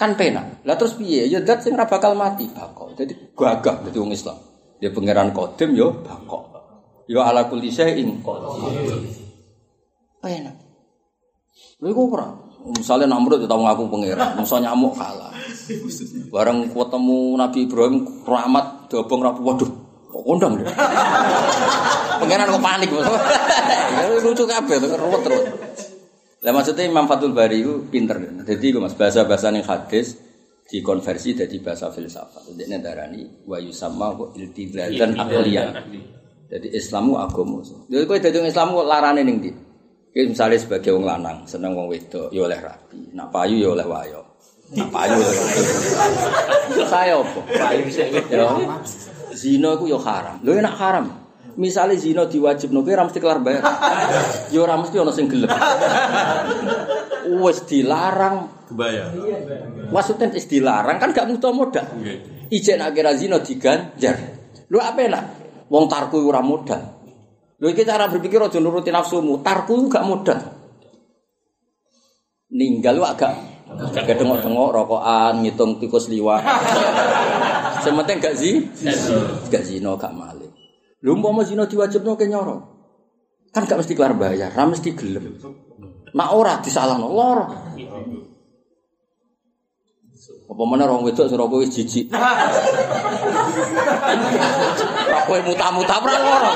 Kan 0.00 0.16
penak. 0.16 0.64
Lah 0.66 0.74
terus 0.80 0.96
piye? 0.96 1.28
Ya 1.28 1.44
zat 1.44 1.62
sing 1.62 1.76
ora 1.76 1.86
bakal 1.86 2.16
mati 2.18 2.48
bakok. 2.50 2.96
Jadi 2.98 3.36
gagah 3.36 3.86
dadi 3.86 3.98
wong 4.00 4.16
Islam. 4.16 4.36
Ya 4.80 4.88
pangeran 4.90 5.30
Qadim 5.36 5.76
ya 5.76 5.88
bakok. 5.92 6.56
Ya 7.06 7.22
ala 7.22 7.46
kulli 7.46 7.70
syai'in 7.70 8.18
qadir. 8.24 8.98
Penak. 10.18 10.56
Lha 11.84 11.88
iku 11.92 12.02
ora. 12.10 12.28
Misalnya 12.66 13.06
Namrud 13.14 13.46
tau 13.46 13.62
ngaku 13.62 13.86
pangeran, 13.86 14.34
Musa 14.42 14.58
nyamuk 14.58 14.98
kalah. 14.98 15.30
Bareng 16.34 16.66
ketemu 16.66 17.38
Nabi 17.38 17.58
Ibrahim 17.62 18.02
rahmat 18.26 18.90
dobong 18.90 19.22
rapu 19.22 19.46
waduh. 19.46 19.85
Dia? 20.26 20.74
Pangeran 22.18 22.50
kok 22.50 22.64
panik. 22.64 22.90
Ya 22.90 24.04
lucu 24.18 24.42
kabeh 24.42 24.76
tuh 24.82 24.90
ruwet 24.98 25.22
terus. 25.22 25.44
Lah 26.42 26.50
maksudnya 26.50 26.84
Imam 26.86 27.06
Fathul 27.06 27.30
Bari 27.30 27.62
itu 27.62 27.86
pinter. 27.86 28.18
Jadi 28.42 28.74
mas 28.76 28.98
bahasa-bahasa 28.98 29.54
ning 29.54 29.62
hadis 29.62 30.18
dikonversi 30.66 31.38
jadi 31.38 31.56
bahasa 31.62 31.94
filsafat. 31.94 32.50
Jadi 32.50 32.66
ini 32.66 32.76
darani 32.82 33.22
wa 33.46 33.62
yusamma 33.62 34.18
wa 34.18 34.26
iltizatan 34.34 35.14
aqliyan. 35.14 35.70
Jadi 36.46 36.68
Islammu 36.74 37.18
agama. 37.18 37.62
Jadi 37.62 38.02
kowe 38.06 38.18
dadi 38.18 38.36
wong 38.38 38.50
Islam 38.50 38.74
kok 38.74 38.86
larane 38.86 39.22
ning 39.22 39.42
ndi? 39.42 39.50
Kowe 40.14 40.22
misalnya 40.26 40.58
sebagai 40.58 40.94
wong 40.94 41.06
lanang 41.06 41.46
seneng 41.46 41.74
wong 41.74 41.90
wedok 41.90 42.30
ya 42.30 42.46
oleh 42.46 42.58
rapi, 42.62 43.14
nak 43.14 43.34
payu 43.34 43.62
ya 43.62 43.68
oleh 43.74 43.86
wayo. 43.86 44.22
Nak 44.74 44.88
payu 44.90 45.18
ya 46.74 46.84
saya 46.86 47.18
apa? 47.18 47.40
Payu 47.50 47.86
ya. 47.90 48.46
Zina 49.36 49.76
iku 49.76 49.84
ya 49.84 50.00
haram. 50.00 50.40
Lho 50.40 50.56
enak 50.56 50.74
haram. 50.80 51.06
Misalnya 51.56 51.96
zina 51.96 52.22
diwajibno 52.28 52.84
kowe 52.84 52.92
ora 52.92 53.04
mesti 53.08 53.20
kelar 53.20 53.40
bayar. 53.40 53.64
Ya 54.52 54.60
ora 54.60 54.76
mesti 54.76 54.96
ana 54.96 55.12
sing 55.12 55.28
gelem. 55.28 55.48
Wis 57.44 57.64
dilarang 57.64 58.56
Kebayang. 58.66 59.14
Maksudnya 59.94 60.26
wis 60.34 60.50
dilarang 60.50 60.98
kan 60.98 61.14
gak 61.14 61.30
mutu 61.30 61.46
modal. 61.54 61.86
Ijen 62.50 62.82
akhirnya 62.82 63.14
zina 63.14 63.38
diganjar. 63.38 64.16
Lu 64.66 64.82
apa 64.82 65.06
enak? 65.06 65.24
Wong 65.70 65.86
tarku 65.86 66.18
ora 66.26 66.42
modal. 66.42 66.82
Lu 67.62 67.70
iki 67.70 67.86
cara 67.86 68.10
berpikir 68.10 68.42
aja 68.42 68.58
nuruti 68.58 68.90
nafsumu. 68.90 69.38
Tarku 69.38 69.86
gak 69.86 70.02
modal. 70.02 70.38
Ninggal 72.50 72.94
lu 72.98 73.06
agak 73.06 73.32
gak 73.66 74.18
dengok-dengok 74.18 74.70
rokokan, 74.74 75.42
ngitung 75.42 75.78
tikus 75.78 76.10
liwat. 76.10 76.42
Sementing 77.86 78.18
gak 78.18 78.34
sih? 78.34 78.66
Gak 79.46 79.62
zina, 79.62 79.94
gak 79.94 80.10
maling. 80.10 80.50
Lu 81.06 81.14
umpama 81.14 81.46
zina 81.46 81.70
diwajibno 81.70 82.18
ke 82.18 82.26
nyoro. 82.26 82.74
Kan 83.54 83.62
gak 83.70 83.78
mesti 83.78 83.94
kelar 83.94 84.18
bayar, 84.18 84.50
ra 84.50 84.66
mesti 84.66 84.90
gelem. 84.98 85.38
Nak 86.10 86.28
ora 86.34 86.58
disalahno 86.58 87.06
lara. 87.14 87.46
Apa 90.46 90.62
mana 90.62 90.86
orang 90.86 91.02
wedok 91.06 91.26
suruh 91.26 91.50
kowe 91.50 91.62
jijik. 91.62 92.10
Kowe 95.26 95.40
muta-muta 95.42 95.94
ora 95.98 96.16
loro. 96.22 96.52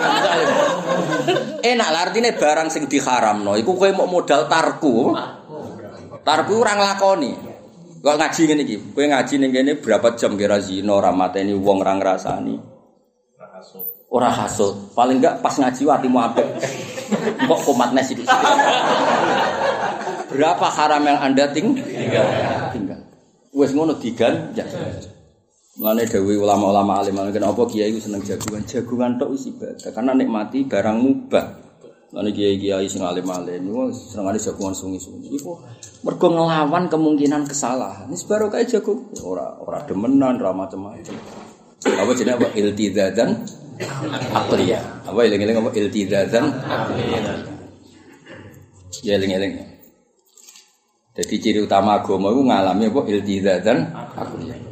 Enak 1.59 1.89
lah 1.91 2.01
artinya 2.09 2.31
barang 2.35 2.71
sing 2.71 2.87
diharamno 2.87 3.59
iku 3.59 3.75
kowe 3.75 3.91
mau 3.91 4.07
modal 4.07 4.47
tarku. 4.47 5.15
Tarku 6.23 6.53
ora 6.55 6.79
nglakoni. 6.79 7.50
Kok 8.01 8.17
ngaji 8.17 8.41
ngene 8.49 8.63
iki, 8.65 8.77
kowe 8.97 9.05
ngaji 9.05 9.35
ning 9.37 9.51
kene 9.53 9.73
berapa 9.77 10.17
jam 10.17 10.33
kira 10.41 10.57
zina 10.57 10.97
ora 10.97 11.13
mateni 11.13 11.53
wong 11.53 11.85
ora 11.85 11.93
ngrasani. 12.01 12.57
Ora 14.09 14.33
hasut. 14.33 14.97
Paling 14.97 15.21
enggak 15.21 15.45
pas 15.45 15.53
ngaji 15.61 15.85
atimu 15.85 16.19
apik. 16.19 16.47
Kok 17.45 17.61
komat 17.69 17.93
nes 17.93 18.09
iki. 18.09 18.25
Berapa 20.33 20.67
haram 20.73 21.03
yang 21.05 21.21
Anda 21.21 21.53
ting 21.53 21.77
tinggal? 21.77 22.25
Tinggal. 22.73 23.01
Wes 23.53 23.77
ngono 23.77 23.93
digan 24.01 24.57
ya. 24.57 24.65
Mulane 25.77 26.09
dawuh 26.09 26.41
ulama-ulama 26.41 27.05
alim 27.05 27.21
kenapa 27.33 27.69
kiai 27.69 27.93
iku 27.93 28.01
seneng 28.01 28.25
jagungan? 28.25 28.65
Jagungan 28.65 29.21
tok 29.21 29.37
wis 29.37 29.49
ibadah 29.49 29.91
karena 29.93 30.13
nikmati 30.17 30.65
barang 30.65 30.97
mubah. 30.97 31.70
Mulane 32.11 32.35
kiai-kiai 32.35 32.91
sing 32.91 33.07
alim-alim 33.07 33.71
niku 33.71 33.95
senengane 33.95 34.35
jagungan 34.35 34.75
sungi-sungi. 34.75 35.31
Iku 35.31 35.63
mergo 36.03 36.27
ngelawan 36.27 36.91
kemungkinan 36.91 37.47
kesalahan. 37.47 38.11
Wis 38.11 38.27
baru 38.27 38.51
kae 38.51 38.67
jago 38.67 39.15
ora 39.23 39.55
ora 39.63 39.87
demenan, 39.87 40.43
ora 40.43 40.51
macam-macam. 40.51 41.15
Apa 41.87 42.11
jenenge 42.19 42.43
apa 42.43 42.49
iltizadan 42.59 43.31
aqliya. 44.35 45.07
Apa 45.07 45.23
eling-eling 45.23 45.55
apa 45.63 45.71
iltizadan 45.71 46.45
aqliya. 46.67 47.19
Ya 49.07 49.15
eling-eling. 49.15 49.71
Jadi 51.15 51.35
ciri 51.39 51.63
utama 51.63 52.03
agama 52.03 52.35
itu 52.35 52.43
ngalami 52.43 52.85
apa 52.91 53.01
iltizadan 53.07 53.79
aqliya. 54.19 54.70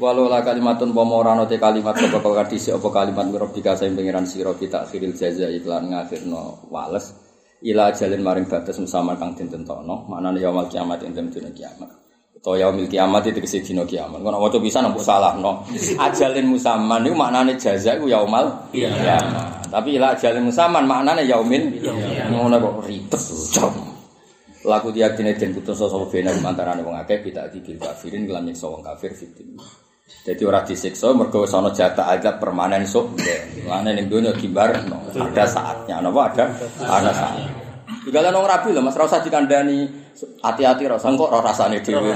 Walau 0.00 0.32
la 0.32 0.40
kalimatun 0.40 0.96
pomorano 0.96 1.44
te 1.44 1.60
kalimat 1.60 1.92
apa 1.92 2.24
kau 2.24 2.32
kadisi 2.32 2.72
apa 2.72 2.88
kalimat 2.88 3.28
mirobika 3.28 3.76
sayang 3.76 4.00
pengiran 4.00 4.24
siro 4.24 4.56
kita 4.56 4.88
akhiril 4.88 5.12
jaza 5.12 5.44
iklan 5.52 5.92
ngakhirno 5.92 6.72
wales. 6.72 7.12
Ila 7.60 7.92
jalin 7.92 8.24
maring 8.24 8.48
batas 8.48 8.80
musamar 8.80 9.20
kang 9.20 9.36
dinten 9.36 9.60
tono 9.68 10.08
maknane 10.08 10.40
yaumul 10.40 10.72
kiamat 10.72 11.04
ing 11.04 11.12
dina 11.12 11.52
kiamat. 11.52 11.92
Atau 12.40 12.56
yaumil 12.56 12.88
kiamat 12.88 13.28
itu 13.28 13.44
kesi 13.44 13.60
dina 13.60 13.84
kiamat. 13.84 14.24
Kono 14.24 14.40
waca 14.40 14.56
bisa 14.56 14.80
nambah 14.80 15.04
salah 15.04 15.36
no 15.36 15.68
ajalin 16.08 16.48
musaman 16.48 17.04
itu 17.04 17.12
maknane 17.12 17.60
jaza 17.60 18.00
itu 18.00 18.08
yaumal 18.08 18.72
kiamat. 18.72 19.68
Tapi 19.68 20.00
ila 20.00 20.16
ajalin 20.16 20.48
musaman 20.48 20.88
maknane 20.88 21.28
yaumil 21.28 21.76
ngono 22.32 22.56
kok 22.56 22.74
ribet 22.88 23.20
laku 24.64 24.92
diyakini 24.92 25.36
den 25.40 25.56
putus 25.56 25.80
sapa 25.80 26.04
bena 26.12 26.36
antarane 26.36 26.84
wong 26.84 26.92
akeh 27.00 27.24
kita 27.24 27.48
dibil 27.48 27.80
kafirin 27.80 28.28
kelan 28.28 28.44
nyiksa 28.44 28.68
wong 28.68 28.84
kafir 28.84 29.16
fitin 29.16 29.56
jadi 30.20 30.42
ora 30.44 30.60
disiksa 30.62 31.16
mergo 31.16 31.42
wis 31.42 31.54
ana 31.56 31.72
jatah 31.72 32.12
azab 32.12 32.36
permanen 32.40 32.84
sok 32.84 33.18
lane 33.64 33.90
ning 33.96 34.06
donya 34.06 34.36
dibarno 34.36 35.08
ada 35.10 35.44
saatnya 35.48 36.04
napa? 36.04 36.32
Ada 36.32 36.44
ada 36.86 37.12
saat 37.12 37.60
Digalan 38.00 38.32
wong 38.32 38.48
rabi 38.48 38.72
lho 38.72 38.80
Mas. 38.80 38.96
Ora 38.96 39.04
usah 39.12 39.20
dikandani 39.20 39.99
hati-hati 40.40 40.82
ora 40.88 40.96
usah 41.00 41.10
kok 41.14 41.28
ora 41.30 41.40
rasane 41.44 41.78
dhewe 41.80 42.12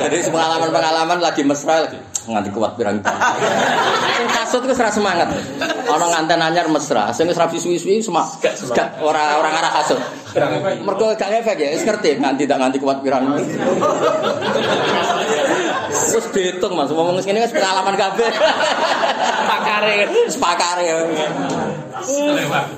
Jadi 0.00 0.16
pengalaman-pengalaman 0.28 1.18
lagi 1.20 1.42
mesra 1.44 1.86
lagi 1.86 1.98
nganti 2.28 2.50
kuat 2.52 2.76
pirang 2.76 3.00
Sing 3.00 4.28
kasut 4.30 4.62
wis 4.68 4.76
ora 4.76 4.92
semangat. 4.92 5.28
Ana 5.88 6.06
nganten 6.12 6.40
anyar 6.44 6.66
mesra, 6.68 7.08
sing 7.16 7.24
wis 7.26 7.38
rabi 7.40 7.56
suwi-suwi 7.56 8.04
semak 8.04 8.38
gak 8.76 9.00
ora 9.00 9.40
ora 9.40 9.48
ngarah 9.48 9.72
kasut. 9.80 10.00
Mergo 10.84 11.16
gak 11.16 11.30
efek 11.40 11.56
ya, 11.56 11.68
wis 11.72 11.84
ngerti. 11.88 12.20
Nganti 12.20 12.44
tak 12.44 12.58
nganti 12.60 12.78
kuat 12.78 13.00
pirang. 13.00 13.32
Terus 15.90 16.26
dihitung 16.30 16.76
Mas, 16.76 16.92
ngomong 16.92 17.18
ngene 17.18 17.40
wis 17.42 17.54
pengalaman 17.54 17.96
kabeh. 17.96 18.30
Pakare, 19.50 20.06
sepakare. 20.30 20.86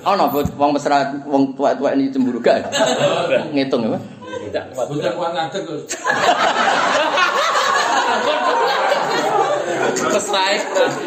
Ono 0.09 0.25
oh, 0.25 0.41
wong 0.57 0.71
mesra 0.73 1.13
wong 1.29 1.53
tuwa-tuwa 1.53 1.93
ini 1.93 2.09
cemburu 2.09 2.41
gak? 2.41 2.73
Ngitung 3.53 3.85
ya, 3.85 3.93
Pak. 3.93 4.03
Bukan 4.89 5.13
kuat 5.13 5.31
ngadeg 5.37 5.63
Gus. 5.69 5.85
Mesrae 10.13 10.57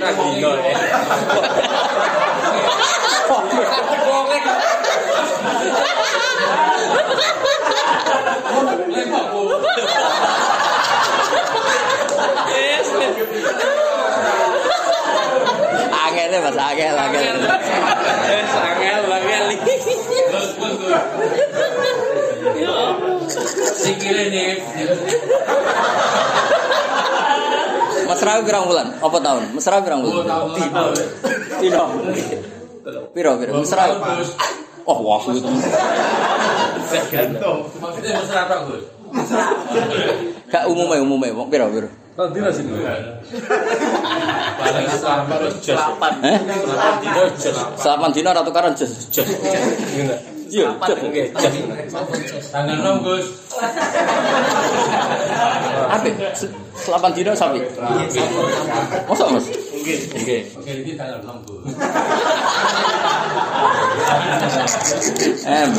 ra 0.01 0.09
dino 0.13 0.51
ya. 0.61 0.73
Angel 16.35 16.43
ya, 16.43 16.51
Mas, 16.51 16.59
angel, 16.59 16.95
angel. 16.99 17.35
Wis 18.27 18.51
angel 18.59 19.03
angel. 19.07 19.43
Gus, 19.55 20.51
Gus. 20.59 20.83
Sikile 23.79 24.23
nih. 24.27 24.59
Mesra 28.05 28.43
pirang 28.43 28.67
bulan? 28.67 28.87
Apa 28.99 29.17
tahun? 29.23 29.43
Mesra 29.55 29.79
pirang 29.79 30.03
Oh, 30.03 30.11
bulan? 30.11 30.27
tahu 30.27 30.59
tahu. 30.59 30.89
Piro? 31.63 31.83
Piro, 33.15 33.31
piro? 33.39 33.51
Mesra. 33.55 33.83
Gus. 34.19 34.35
Oh, 34.85 34.99
wah, 35.07 35.23
itu. 35.31 35.47
Maksudnya 37.79 38.11
mesra 38.19 38.39
apa, 38.43 38.55
Gus? 38.67 38.83
Gak 40.51 40.63
umumnya, 40.67 40.99
umumnya. 40.99 41.31
Piro, 41.47 41.65
piro? 41.71 41.87
Nanti 42.15 42.39
nasi 42.39 42.63
dulu. 42.63 42.79
Paling 44.55 44.87
selamat 44.87 45.51
jas. 45.59 45.83
Eh? 46.23 46.39
Jas. 47.35 47.57
Selapan 47.75 48.09
dino 48.15 48.31
atau 48.31 48.47
tukaran 48.47 48.71
jas? 48.71 49.11
Jas. 49.11 49.27
Iya, 50.47 50.71
jas. 50.79 50.95
Tanggal 52.55 53.03
6, 53.03 53.03
Gus. 53.03 53.27
Apa? 55.91 56.07
Selapan 56.79 57.11
dino 57.11 57.35
sapi. 57.35 57.59
Masa 59.11 59.27
mas? 59.35 59.51
Oke. 60.15 60.35
Oke, 60.55 60.71
ini 60.71 60.95
tanggal 60.95 61.19
6, 61.19 61.43
Gus. 61.43 61.67
Em. 65.43 65.71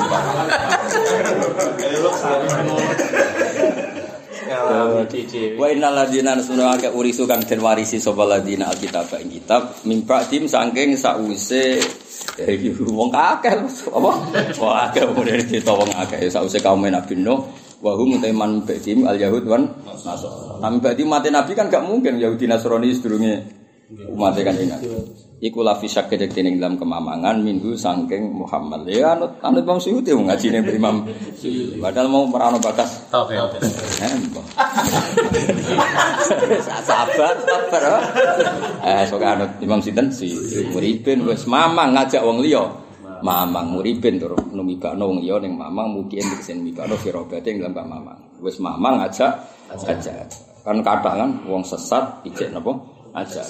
Wa 5.56 5.66
innal 5.70 5.94
ladzina 5.94 6.38
sunna 6.38 6.78
ka 6.78 6.94
urisu 6.94 7.26
kang 7.26 7.42
den 7.42 7.60
warisi 7.60 7.98
sapa 7.98 8.24
alkitab 8.26 9.10
ing 9.18 9.30
kitab 9.30 9.82
mimpa 9.82 10.22
tim 10.30 10.46
saking 10.46 10.94
sakwise 10.94 11.82
eh, 12.38 12.56
wong 12.86 13.10
akeh 13.10 13.54
apa 13.90 14.10
wah 14.62 14.86
akeh 14.86 15.02
mulai 15.10 15.42
cerita 15.42 15.74
wong 15.74 15.90
akeh 15.90 16.30
sakwise 16.30 16.62
kaum 16.62 16.86
Nabi 16.86 17.18
Nuh 17.18 17.42
wa 17.82 17.92
hum 17.98 18.22
teman 18.22 18.64
ba'dim 18.64 19.04
al 19.04 19.20
yahud 19.20 19.44
wan 19.44 19.68
nasara. 19.84 20.56
Ba'dim 20.80 21.08
mati 21.10 21.28
Nabi 21.28 21.52
kan 21.52 21.68
gak 21.68 21.84
mungkin 21.84 22.16
Yahudi 22.16 22.48
Nasrani 22.48 22.88
sedurunge 22.94 23.44
umat 24.16 24.38
kan 24.40 24.56
ini. 24.56 24.72
Iku 25.36 25.60
la 25.60 25.76
fi 25.76 25.84
syak 25.84 26.08
kedek 26.08 26.32
ning 26.40 26.56
dalam 26.56 26.80
kemamangan 26.80 27.44
minggu 27.44 27.76
sangking 27.76 28.32
Muhammad. 28.32 28.88
Ya 28.88 29.12
anut 29.12 29.36
anut 29.44 29.68
Imam 29.68 29.76
Suyuti 29.76 30.16
wong 30.16 30.32
ngajine 30.32 30.64
mbek 30.64 30.80
Imam. 30.80 31.04
Padahal 31.76 32.08
mau 32.08 32.24
merano 32.24 32.56
bakas 32.56 33.04
Oke, 33.12 33.36
oke. 33.36 33.60
Eh, 33.60 34.16
sabar, 36.80 37.36
sabar. 37.68 38.00
Eh, 38.80 39.04
sok 39.04 39.20
anut 39.20 39.52
Imam 39.60 39.76
Sinten 39.84 40.08
si 40.08 40.32
Muribin 40.72 41.28
wis 41.28 41.44
mamang 41.44 41.92
ngajak 41.92 42.24
wong 42.24 42.40
liya. 42.40 42.64
Mamang 43.20 43.76
Muribin 43.76 44.16
tur 44.16 44.40
numibakno 44.56 45.12
wong 45.12 45.20
liya 45.20 45.36
ning 45.44 45.52
mamang 45.52 46.00
mungkin 46.00 46.24
sing 46.40 46.64
mibakno 46.64 46.96
firobate 46.96 47.52
ing 47.52 47.60
dalam 47.60 47.84
mamang. 47.84 48.40
Wis 48.40 48.56
mamang 48.56 49.04
ngajak 49.04 49.36
ajak. 49.68 50.32
Kan 50.64 50.80
kadang 50.80 51.16
kan 51.20 51.30
wong 51.44 51.60
sesat 51.60 52.24
ijek 52.24 52.56
napa 52.56 52.72
ajak. 53.12 53.44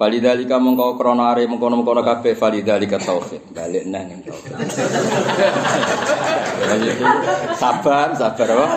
Falidalika 0.00 0.56
mengko 0.56 0.96
krana 0.96 1.36
are 1.36 1.44
mengkono-mengkono 1.44 2.00
kabeh 2.00 2.32
falidalika 2.32 2.96
tauhid. 2.96 3.52
Balik 3.52 3.84
nang 3.84 4.08
ning 4.08 4.24
tauhid. 4.24 4.56
sabar, 7.60 8.16
sabar 8.16 8.48
apa? 8.48 8.68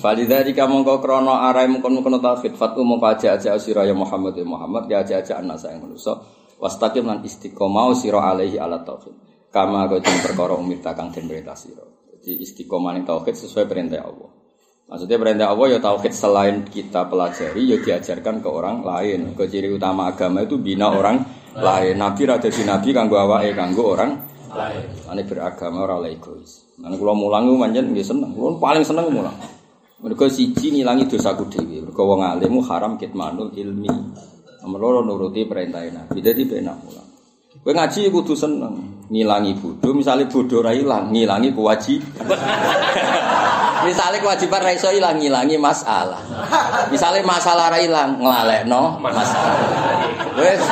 Falidhalika 0.00 0.64
mongko 0.64 1.04
krana 1.04 1.52
arai 1.52 1.68
mungkon-mungkon 1.68 2.24
tauhid 2.24 2.56
fatu 2.56 2.80
mongko 2.80 3.12
aja-aja 3.12 3.60
sira 3.60 3.84
ya 3.84 3.92
Muhammad 3.92 4.32
ya 4.32 4.48
Muhammad 4.48 4.88
ya 4.88 5.04
aja-aja 5.04 5.44
anak 5.44 5.60
sayang 5.60 5.84
manusa 5.84 6.16
wastaqim 6.56 7.04
lan 7.04 7.20
istiqomah 7.20 7.92
sira 7.92 8.24
alaihi 8.24 8.56
ala 8.56 8.80
tauhid 8.80 9.12
kama 9.52 9.84
kau 9.92 10.00
perkara 10.00 10.56
umir 10.56 10.80
takang 10.80 11.12
den 11.12 11.28
perintah 11.28 11.52
sira 11.52 11.84
jadi 12.16 12.40
istiqomah 12.40 12.96
ning 12.96 13.04
tauhid 13.04 13.36
sesuai 13.36 13.68
perintah 13.68 14.00
Allah 14.00 14.39
maksudnya 14.90 15.16
perintah 15.16 15.48
Allah 15.54 15.66
ya 15.70 15.78
tauhid 15.78 16.12
selain 16.12 16.66
kita 16.66 17.06
pelajari 17.06 17.62
ya 17.70 17.78
diajarkan 17.78 18.42
ke 18.42 18.48
orang 18.50 18.82
lain 18.82 19.38
ke 19.38 19.46
ciri 19.46 19.70
utama 19.70 20.10
agama 20.10 20.42
itu 20.42 20.58
bina 20.58 20.90
orang 20.90 21.22
lain 21.54 21.94
nabi 21.94 22.26
rada 22.26 22.50
di 22.50 22.62
nabi 22.66 22.90
kanggo 22.90 23.16
awake 23.16 23.54
kanggo 23.54 23.94
orang 23.94 24.18
lain 24.50 24.90
ane 25.06 25.22
beragama 25.22 25.86
ora 25.86 26.02
egois 26.10 26.70
Nah, 26.80 26.96
kalau 26.96 27.12
mulang 27.12 27.44
itu 27.44 27.56
manjen 27.60 27.84
nggih 27.92 28.06
seneng. 28.06 28.32
Kulo 28.32 28.56
paling 28.56 28.80
seneng 28.80 29.12
mulang. 29.12 29.36
Mereka 30.00 30.32
siji 30.32 30.72
ngilangi 30.72 31.12
dosaku 31.12 31.44
dhewe. 31.52 31.84
Mereka 31.84 32.00
wong 32.00 32.24
alim 32.24 32.56
haram 32.64 32.96
kitmanul 32.96 33.52
ilmi. 33.52 33.88
Nomor 34.64 35.04
nuruti 35.04 35.44
perintah 35.44 35.84
Nabi. 35.84 36.24
Dadi 36.24 36.48
penak 36.48 36.76
mulang. 36.80 37.08
Kowe 37.60 37.72
ngaji 37.76 38.08
kudu 38.08 38.32
seneng. 38.32 39.04
Ngilangi 39.12 39.58
bodho, 39.60 39.90
misalnya 39.92 40.30
bodho 40.30 40.62
ra 40.62 40.72
ilang, 40.72 41.10
ngilangi 41.10 41.50
kewajiban. 41.52 42.30
misalnya 43.86 44.18
kewajiban 44.20 44.60
ra 44.60 44.72
iso 44.72 44.88
ilang, 44.92 45.16
ngilangi 45.16 45.56
masalah. 45.56 46.20
Misalnya 46.92 47.22
masalah 47.24 47.72
ra 47.72 47.78
ilang, 47.80 48.20
nglalekno 48.20 48.98
masalah. 49.00 49.56
Wes 50.36 50.62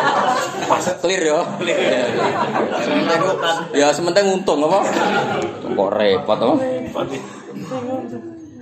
clear 1.00 1.22
yo. 1.24 1.40
Ya 3.72 3.90
sementing 3.92 4.28
untung 4.28 4.62
apa? 4.66 4.80
Kok 5.64 5.90
repot 5.92 6.38
apa? 6.38 6.54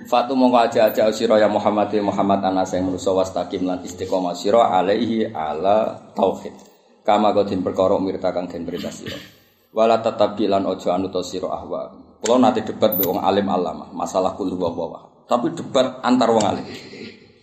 Fatu 0.06 0.38
mongko 0.38 0.70
aja 0.70 0.86
aja 0.86 1.10
sira 1.10 1.34
ya 1.42 1.50
Muhammad 1.50 1.90
ya 1.90 1.98
Muhammad 1.98 2.38
anas 2.46 2.70
yang 2.70 2.86
manusa 2.86 3.10
wastaqim 3.10 3.66
lan 3.66 3.82
istiqomah 3.82 4.38
sira 4.38 4.70
alaihi 4.70 5.34
ala 5.34 5.98
tauhid. 6.14 6.54
Kama 7.02 7.34
godin 7.34 7.66
perkara 7.66 7.98
mirta 7.98 8.30
kang 8.30 8.46
den 8.46 8.62
perintah 8.62 8.94
sira. 8.94 9.18
Ojo 9.74 10.88
anut 10.94 11.14
sira 11.26 11.50
ahwa. 11.50 12.05
Kula 12.26 12.42
nate 12.42 12.66
debat 12.66 12.98
mbek 12.98 13.06
wong 13.06 13.22
alim 13.22 13.46
alama 13.46 13.86
masalah 13.94 14.34
kul 14.34 14.50
huwa 14.50 14.74
wa. 14.74 15.00
Tapi 15.30 15.54
debat 15.54 16.02
antar 16.02 16.34
wong 16.34 16.42
alim. 16.42 16.66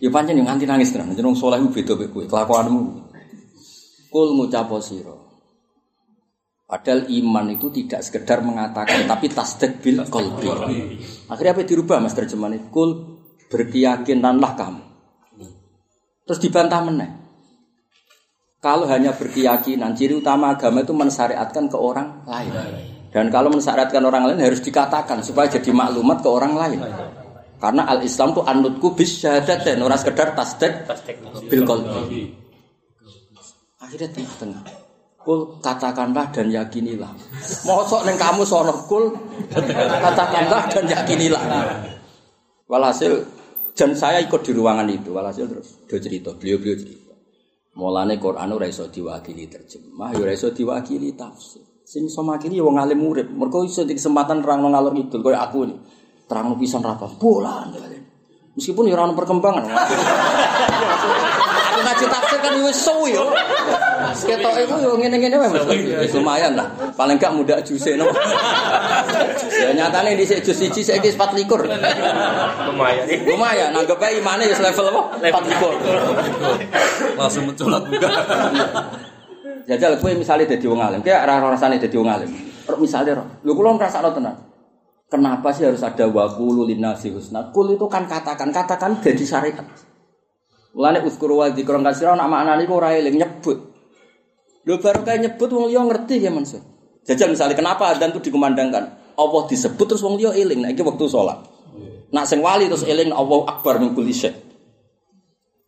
Ya 0.04 0.12
pancen 0.12 0.36
yang 0.36 0.52
nganti 0.52 0.68
nangis 0.68 0.92
tenan. 0.92 1.16
Jeneng 1.16 1.32
saleh 1.32 1.56
ku 1.64 1.72
beda 1.72 1.96
mek 1.96 2.12
kowe 2.12 2.24
kelakuanmu. 2.28 2.82
Kul 4.12 4.28
ngucapo 4.36 4.76
sira. 4.84 5.16
Padahal 6.64 7.08
iman 7.12 7.46
itu 7.52 7.68
tidak 7.68 8.00
sekedar 8.00 8.40
mengatakan, 8.40 9.04
tapi 9.04 9.28
tasdek 9.28 9.84
bil 9.84 10.00
kolbi. 10.08 10.48
Akhirnya 11.28 11.52
apa 11.52 11.62
dirubah 11.62 12.00
mas 12.00 12.16
terjemahan 12.16 12.72
Kul 12.72 13.20
berkeyakinanlah 13.52 14.52
kamu. 14.56 14.82
Terus 16.24 16.40
dibantah 16.40 16.80
meneh. 16.80 17.10
Kalau 18.64 18.88
hanya 18.88 19.12
berkeyakinan, 19.12 19.92
ciri 19.92 20.16
utama 20.16 20.56
agama 20.56 20.80
itu 20.80 20.96
mensyariatkan 20.96 21.68
ke 21.68 21.76
orang 21.76 22.24
lain. 22.24 22.93
Dan 23.14 23.30
kalau 23.30 23.46
mensyariatkan 23.54 24.02
orang 24.02 24.26
lain 24.26 24.42
harus 24.42 24.58
dikatakan 24.58 25.22
supaya 25.22 25.46
jadi 25.46 25.70
maklumat 25.70 26.18
ke 26.18 26.26
orang 26.26 26.58
lain. 26.58 26.82
Karena 27.62 27.86
al 27.86 28.02
Islam 28.02 28.34
itu 28.34 28.42
anutku 28.42 28.98
bis 28.98 29.22
syahadat 29.22 29.62
dan 29.62 29.78
orang 29.86 29.94
sekedar 29.94 30.34
tasdek 30.34 30.82
bil. 31.46 31.62
Akhirnya 33.78 34.10
tengah-tengah. 34.10 34.62
Kul 35.24 35.62
katakanlah 35.62 36.28
dan 36.34 36.52
yakinilah. 36.52 37.08
Mosok 37.64 38.04
neng 38.04 38.18
kamu 38.18 38.42
sono 38.44 38.84
kul 38.84 39.14
katakanlah 40.02 40.68
dan 40.68 40.84
yakinilah. 40.84 41.40
Walhasil 42.66 43.24
dan 43.78 43.94
saya 43.94 44.20
ikut 44.20 44.42
di 44.42 44.52
ruangan 44.52 44.90
itu. 44.90 45.14
Walhasil 45.14 45.46
terus 45.48 45.80
dia 45.86 46.02
cerita, 46.02 46.34
beliau-beliau 46.34 46.76
cerita. 46.76 47.14
Mulane 47.78 48.18
Quran 48.18 48.52
ora 48.52 48.66
iso 48.68 48.90
diwakili 48.90 49.48
terjemah, 49.48 50.12
ya 50.12 50.18
ora 50.20 50.32
iso 50.34 50.52
diwakili 50.52 51.16
tafsir. 51.16 51.73
Sing 51.84 52.08
iso 52.08 52.24
makili 52.24 52.56
ya 52.56 52.64
wong 52.64 52.80
alim 52.80 53.04
urip. 53.04 53.28
Mergo 53.28 53.60
iso 53.60 53.84
di 53.84 53.92
kesempatan 53.92 54.40
terangno 54.40 54.72
ngalor 54.72 54.96
ngidul 54.96 55.20
koyo 55.20 55.36
aku 55.36 55.68
ini. 55.68 55.76
Terangno 56.24 56.56
pisan 56.56 56.80
ra 56.80 56.96
apa. 56.96 57.12
Bolan. 57.20 57.76
Meskipun 58.56 58.88
ya 58.88 58.96
ora 58.96 59.12
perkembangan. 59.12 59.68
Aku 61.74 61.80
ngaji 61.84 62.04
tafsir 62.08 62.38
kan 62.40 62.56
wis 62.64 62.80
suwi 62.80 63.12
yo. 63.12 63.28
Ketok 64.14 64.54
iku 64.64 64.74
yo 64.80 64.96
ngene-ngene 64.96 65.36
wae 65.36 65.52
Mas. 65.52 65.68
Wis 66.08 66.16
lumayan 66.16 66.56
lah. 66.56 66.72
Paling 66.96 67.20
gak 67.20 67.36
muda 67.36 67.60
juse 67.60 68.00
no. 68.00 68.08
Ya 69.52 69.76
nyatane 69.76 70.16
dhisik 70.16 70.40
jus 70.40 70.56
siji 70.56 70.80
saiki 70.80 71.12
24. 71.12 71.68
Lumayan. 72.72 73.04
Lumayan 73.28 73.76
nanggep 73.76 74.00
ae 74.00 74.24
imane 74.24 74.48
wis 74.48 74.56
level 74.56 74.88
apa? 74.88 75.20
24. 75.20 77.20
Langsung 77.20 77.52
mencolot 77.52 77.84
buka. 77.92 78.08
Jajal 79.64 79.96
kowe 79.96 80.12
misale 80.12 80.44
dadi 80.44 80.68
wong 80.68 80.80
alim, 80.80 81.00
kayak 81.00 81.24
ora 81.24 81.56
rasane 81.56 81.80
dadi 81.80 81.96
wong 81.96 82.08
alim. 82.08 82.30
Ro 82.68 82.76
misale 82.76 83.16
ro. 83.16 83.24
Lho 83.40 83.52
kula 83.56 83.76
ngrasakno. 83.76 84.32
Kenapa 85.08 85.52
sih 85.54 85.64
harus 85.64 85.84
ada 85.84 86.10
waqulu 86.10 86.66
linnasi 86.66 87.12
husna? 87.14 87.52
Kul 87.54 87.76
itu 87.78 87.86
kan 87.86 88.08
katakan, 88.08 88.50
katakan 88.50 88.98
jadi 88.98 89.24
syariat. 89.24 89.62
Mulane 90.74 91.06
uzkuru 91.06 91.38
wa 91.38 91.46
dzikra 91.48 91.78
kasira 91.86 92.18
nak 92.18 92.26
maknane 92.26 92.66
iku 92.66 92.82
ora 92.82 92.98
eling 92.98 93.14
nyebut. 93.14 93.58
Lho 94.66 94.80
baru 94.80 95.06
kayak 95.06 95.20
nyebut 95.22 95.48
wong 95.54 95.70
liya 95.70 95.86
ngerti 95.86 96.18
ya 96.18 96.34
Mansur. 96.34 96.60
Jajal 97.04 97.30
misalnya 97.30 97.54
kenapa 97.54 97.94
adzan 97.94 98.10
itu 98.10 98.32
dikumandangkan? 98.32 99.14
Allah 99.14 99.42
disebut 99.46 99.86
terus 99.86 100.02
wong 100.02 100.18
liya 100.18 100.34
eling. 100.34 100.66
Nah 100.66 100.72
iki 100.72 100.82
waktu 100.82 101.04
sholat. 101.06 101.46
Nak 102.10 102.24
sing 102.26 102.42
wali 102.42 102.66
terus 102.66 102.82
eling 102.82 103.14
Allah 103.14 103.38
akbar 103.46 103.78
min 103.78 103.94
syai. 104.10 104.34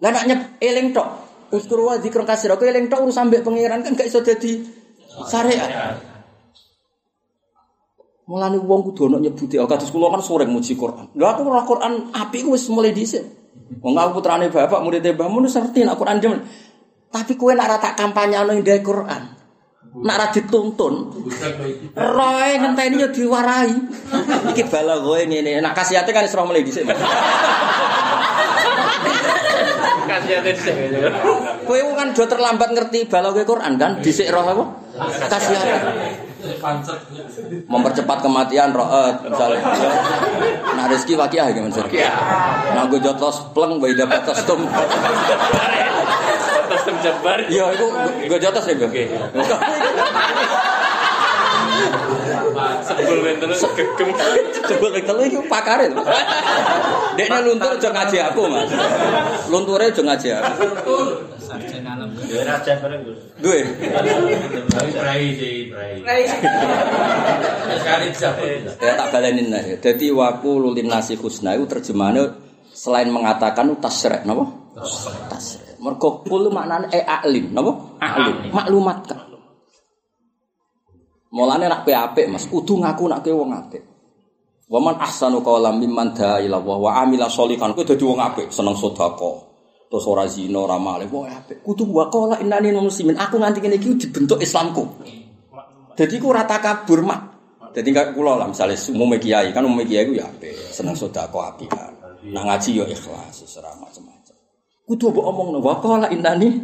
Lah 0.02 0.10
nak 0.10 0.24
nyep 0.26 0.40
eling 0.58 0.90
tok. 0.90 1.06
Uzkuru 1.54 1.86
wa 1.86 1.94
dzikra 2.02 2.26
kasira 2.26 2.58
kok 2.58 2.66
eling 2.66 2.90
tok 2.90 3.06
urusan 3.06 3.30
mbek 3.30 3.46
pangeran 3.46 3.86
kan 3.86 3.94
gak 3.94 4.10
iso 4.10 4.18
dadi 4.18 4.66
syariat. 5.30 5.94
Mulane 8.26 8.58
wong 8.58 8.90
kudu 8.90 9.06
ana 9.06 9.22
nyebuti, 9.22 9.54
oh, 9.54 9.70
kados 9.70 9.94
kula 9.94 10.10
kan 10.10 10.18
sore 10.18 10.50
muji 10.50 10.74
Quran. 10.74 11.14
Lha 11.14 11.30
aku 11.30 11.46
ora 11.46 11.62
Quran 11.62 12.10
apik 12.10 12.42
wis 12.50 12.66
mulai 12.66 12.90
dhisik. 12.90 13.22
Wong 13.78 13.94
aku 13.94 14.18
putrane 14.18 14.50
bapak 14.50 14.82
murid 14.82 15.06
Mbah 15.06 15.30
Mun 15.30 15.46
ngerti 15.46 15.86
nek 15.86 15.94
Quran 15.94 16.18
dem. 16.18 16.34
Tapi 17.06 17.38
kowe 17.38 17.54
nek 17.54 17.66
ora 17.70 17.78
tak 17.78 17.94
kampanye 17.94 18.34
ana 18.34 18.58
ndek 18.58 18.82
Quran. 18.82 19.22
Nek 20.02 20.14
ora 20.18 20.26
dituntun. 20.34 20.94
Roe 21.94 22.50
ngenteni 22.58 22.98
yo 22.98 23.08
diwarai. 23.14 23.70
Iki 24.50 24.74
bala 24.74 24.98
kowe 24.98 25.22
ngene. 25.22 25.62
Nek 25.62 25.74
kasihate 25.78 26.10
kan 26.10 26.26
wis 26.26 26.34
mulai 26.34 26.66
dhisik. 26.66 26.82
Kasihan 30.06 30.42
sih. 30.54 30.74
Kowe 31.66 31.80
kan 31.98 32.08
do 32.14 32.24
terlambat 32.24 32.70
ngerti 32.72 33.10
bala 33.10 33.34
kowe 33.34 33.44
Quran 33.44 33.74
kan 33.76 33.98
dhisik 34.00 34.30
roh 34.30 34.46
apa? 34.46 34.64
Kasihate. 35.28 35.78
mempercepat 37.66 38.22
kematian 38.22 38.70
roet 38.70 39.18
misalnya 39.26 39.60
nah 40.78 40.86
rezeki 40.86 41.18
wakiah 41.18 41.50
gimana 41.50 41.74
sih 41.74 41.82
nah 42.76 42.86
gue 42.86 43.00
jotos 43.02 43.50
pleng 43.50 43.82
bayi 43.82 43.98
dapat 43.98 44.22
kostum 44.22 44.62
Terus 46.66 46.82
terjebar. 46.82 47.38
iya 47.46 47.70
itu 47.74 47.86
gue 48.26 48.38
jotos 48.42 48.64
ya 48.66 48.74
gue 48.74 49.06
Sebel 52.86 53.18
benten 53.20 53.50
gegem. 53.52 54.08
sebel 54.66 54.90
itu 54.98 55.12
itu 55.28 55.40
pakar 55.50 55.84
itu 55.84 55.96
dia 57.16 57.38
luntur 57.40 57.76
aja 57.76 57.88
ngaji 57.92 58.18
aku 58.32 58.42
mas. 58.48 58.70
Lunturnya 59.48 59.92
aja 59.92 60.02
ngaji 60.02 60.28
aku. 60.36 60.66
Gue 63.40 63.60
Brai 64.96 65.26
sih, 65.38 65.70
brai. 65.70 66.26
Sekali 67.76 68.06
bisa. 68.10 68.28
ya 68.82 68.92
tak 68.98 69.08
balenin 69.14 69.54
aja 69.54 69.78
jadi 69.78 70.10
waku 70.10 70.58
lulin 70.58 70.90
nasi 70.90 71.14
husna 71.14 71.54
itu 71.54 71.70
terjemahannya 71.70 72.34
selain 72.76 73.08
mengatakan 73.08 73.78
tasrek 73.80 74.26
napa? 74.28 74.44
Tasrek. 75.30 75.80
Mergo 75.80 76.24
kul 76.26 76.50
maknane 76.50 76.90
e 76.90 77.00
alim, 77.04 77.54
napa? 77.54 77.72
Alim, 78.02 78.50
maklumatkan. 78.50 79.25
Mulane 81.34 81.66
nak 81.66 81.82
apik 81.82 82.26
Mas, 82.30 82.46
kudu 82.46 82.78
ngaku 82.78 83.10
nak 83.10 83.26
kowe 83.26 83.42
wong 83.42 83.50
apik. 83.50 83.82
Wa 84.66 84.78
man 84.82 84.98
ahsanu 84.98 85.42
qawlan 85.42 85.78
mimman 85.78 86.14
da'a 86.14 86.42
ila 86.42 86.58
Allah 86.58 86.78
wa 86.78 86.90
amila 87.02 87.26
sholihan 87.26 87.74
kowe 87.74 87.82
dadi 87.82 88.04
wong 88.06 88.22
apik, 88.22 88.54
seneng 88.54 88.78
sedekah. 88.78 89.36
Terus 89.86 90.02
ora 90.10 90.26
zina, 90.26 90.58
ora 90.66 90.78
malih, 90.78 91.06
wae 91.10 91.30
apik. 91.30 91.62
Kudu 91.62 91.86
wa 91.86 92.10
qala 92.10 92.42
innani 92.42 92.74
muslimin. 92.74 93.14
Aku 93.18 93.38
nganti 93.38 93.62
kene 93.62 93.78
iki 93.78 94.06
dibentuk 94.06 94.42
Islamku. 94.42 94.82
Jadi 95.94 96.14
ku 96.18 96.34
rata 96.34 96.58
kabur 96.58 97.06
mak. 97.06 97.20
Jadi 97.76 97.92
nggak 97.92 98.16
kula 98.16 98.40
lah 98.40 98.48
misalnya 98.48 98.72
umum 98.88 99.12
kiai 99.20 99.52
kan 99.52 99.60
umum 99.60 99.84
kiai 99.84 100.08
ku 100.08 100.16
ya 100.16 100.24
apik, 100.24 100.72
seneng 100.72 100.96
sedekah 100.96 101.52
apikan. 101.52 101.92
Nah 102.32 102.42
ngaji 102.48 102.80
yo 102.80 102.84
ikhlas, 102.88 103.44
ora 103.60 103.70
macam-macam. 103.76 104.34
Kudu 104.88 105.12
mbok 105.12 105.26
omongno 105.28 105.58
wa 105.60 105.76
qala 105.84 106.08
innani 106.08 106.56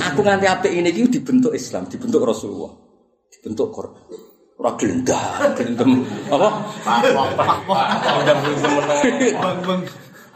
aku 0.00 0.24
nganti 0.24 0.46
apik 0.48 0.72
ini 0.72 0.88
iki 0.88 1.20
dibentuk 1.20 1.52
Islam, 1.52 1.84
dibentuk 1.84 2.24
Rasulullah. 2.24 2.87
Dibentuk 3.48 3.72
Quran. 3.72 3.96
Ora 4.60 4.76
gelendang, 4.76 5.56
gelendem 5.56 6.04
apa? 6.28 6.48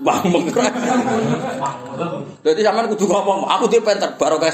Bang 0.00 0.24
bang. 0.32 0.46
Jadi 2.40 2.60
sampean 2.64 2.88
kudu 2.96 3.04
ngomong, 3.04 3.44
aku 3.52 3.68
dia 3.68 3.84
pinter 3.84 4.16
pokoke 4.16 4.48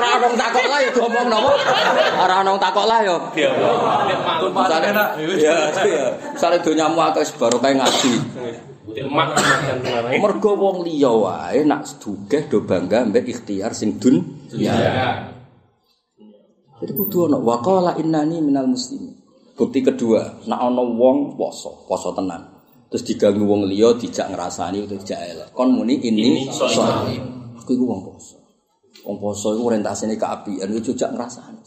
ora 0.00 0.08
ono 0.18 0.28
takok 0.34 0.66
lah 0.70 0.78
ya 0.82 0.90
ngomong 0.94 1.26
napa? 1.26 1.50
Ora 2.18 2.34
ono 2.42 2.52
takok 2.58 2.86
lah 2.86 2.98
ya. 3.02 3.16
Iya. 3.34 3.50
Ya, 5.38 5.56
ya. 5.86 6.06
Misalnya 6.34 6.58
donyamu 6.62 7.00
akeh 7.10 7.26
baru 7.34 7.58
kayak 7.58 7.76
ngaji. 7.82 8.12
Mergo 10.18 10.52
wong 10.58 10.82
liya 10.86 11.10
wae 11.14 11.62
nak 11.62 11.86
sedugeh 11.86 12.50
do 12.50 12.62
bangga 12.66 13.06
mbek 13.06 13.26
ikhtiar 13.30 13.72
sing 13.74 13.98
dun. 13.98 14.20
Ya. 14.54 14.74
Jadi 16.80 16.92
kudu 16.96 17.28
ono 17.28 17.44
waqala 17.44 18.00
innani 18.00 18.40
minal 18.40 18.64
muslimin. 18.64 19.12
Bukti 19.52 19.84
kedua, 19.84 20.40
nak 20.48 20.60
ono 20.64 20.96
wong 20.96 21.36
poso, 21.36 21.84
poso 21.84 22.16
tenan. 22.16 22.40
Terus 22.88 23.04
diganggu 23.04 23.44
wong 23.44 23.68
liya 23.68 23.92
dijak 24.00 24.32
ngrasani 24.32 24.80
utawa 24.82 24.98
dijak 24.98 25.20
elek. 25.20 25.48
Kon 25.52 25.76
muni 25.76 26.00
ini 26.00 26.48
shaim. 26.48 27.20
Aku 27.60 27.76
iku 27.76 27.84
wong 27.84 28.00
poso. 28.00 28.40
Wong 29.04 29.20
poso 29.20 29.52
iku 29.52 29.68
orientasine 29.68 30.16
keapian 30.16 30.72
iku 30.72 30.96
dijak 30.96 31.12
ngrasani. 31.12 31.60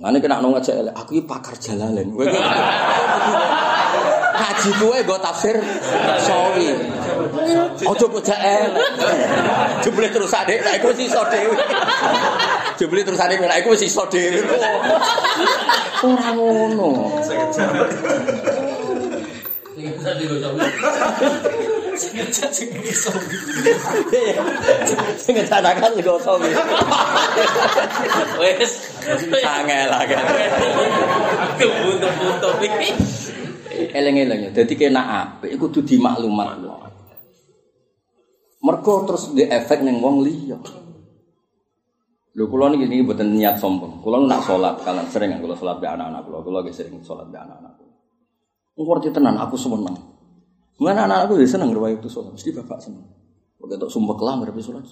Ngene 0.00 0.18
kena 0.24 0.40
nang 0.40 0.56
ngajak 0.56 0.76
elek, 0.76 0.94
aku 0.96 1.20
iki 1.20 1.24
pakar 1.28 1.54
jalalen. 1.60 2.16
Kowe 2.16 2.24
iku- 2.24 2.36
Ngaji 4.36 4.70
kowe 4.80 4.96
nggo 5.04 5.16
tafsir 5.20 5.56
sawi. 6.24 6.68
Ojo 7.84 8.04
bocah 8.08 8.40
elek. 8.40 8.88
Jebule 9.84 10.08
terus 10.08 10.32
adek, 10.32 10.64
nek 10.64 10.80
iku 10.80 10.96
dhewe. 10.96 11.56
Jebule 12.76 13.00
terus 13.04 13.20
adek, 13.20 13.40
nek 13.40 13.60
iku 13.64 13.70
wis 13.72 13.82
iso 13.88 14.04
dhewe. 14.12 14.44
Ora 16.04 16.28
ngono. 16.36 17.08
Sing 17.24 17.40
lho 17.40 17.48
sampe. 23.00 23.40
Sing 25.16 25.32
ngecanakan 25.36 25.92
nggo 25.96 26.20
sawi. 26.20 26.52
Wes. 28.40 28.72
Angel 29.40 29.88
angel. 29.88 30.20
Aku 31.56 31.64
butuh-butuh 31.64 32.60
iki. 32.60 32.92
Eleng-eleng 33.96 34.40
ya. 34.48 34.50
Dadi 34.52 34.76
kena 34.76 35.24
apik 35.24 35.56
iku 35.56 35.72
kudu 35.72 35.80
dimaklumat. 35.88 36.60
Mergo 38.60 39.08
terus 39.08 39.32
di 39.32 39.48
efek 39.48 39.80
ning 39.80 40.04
wong 40.04 40.20
liya. 40.24 40.60
Lho 42.36 42.44
kula 42.52 42.68
niki 42.68 42.84
niki 42.84 43.00
mboten 43.00 43.32
niat 43.32 43.56
sombong. 43.56 44.04
Kula 44.04 44.20
nak 44.28 44.44
salat 44.44 44.76
kalian 44.84 45.08
sering 45.08 45.32
kan 45.32 45.40
kula 45.40 45.56
salat 45.56 45.80
be 45.80 45.88
anak-anak 45.88 46.20
kula. 46.28 46.44
Kula 46.44 46.58
ge 46.68 46.72
sering 46.76 47.00
salat 47.00 47.32
be 47.32 47.36
anak-anak 47.40 47.72
kula. 47.80 47.92
Ngerti 48.76 49.08
tenan 49.08 49.40
aku 49.40 49.56
seneng. 49.56 49.96
Mana 50.76 51.08
anak-anakku 51.08 51.40
ya 51.40 51.48
seneng 51.48 51.72
ngerwai 51.72 51.96
waktu 51.96 52.12
sholat. 52.12 52.36
Mesti 52.36 52.52
bapak 52.52 52.78
seneng. 52.84 53.08
Begitu 53.56 53.88
sumpah 53.88 54.20
kelam 54.20 54.44
ngerwai 54.44 54.60
sholat. 54.60 54.84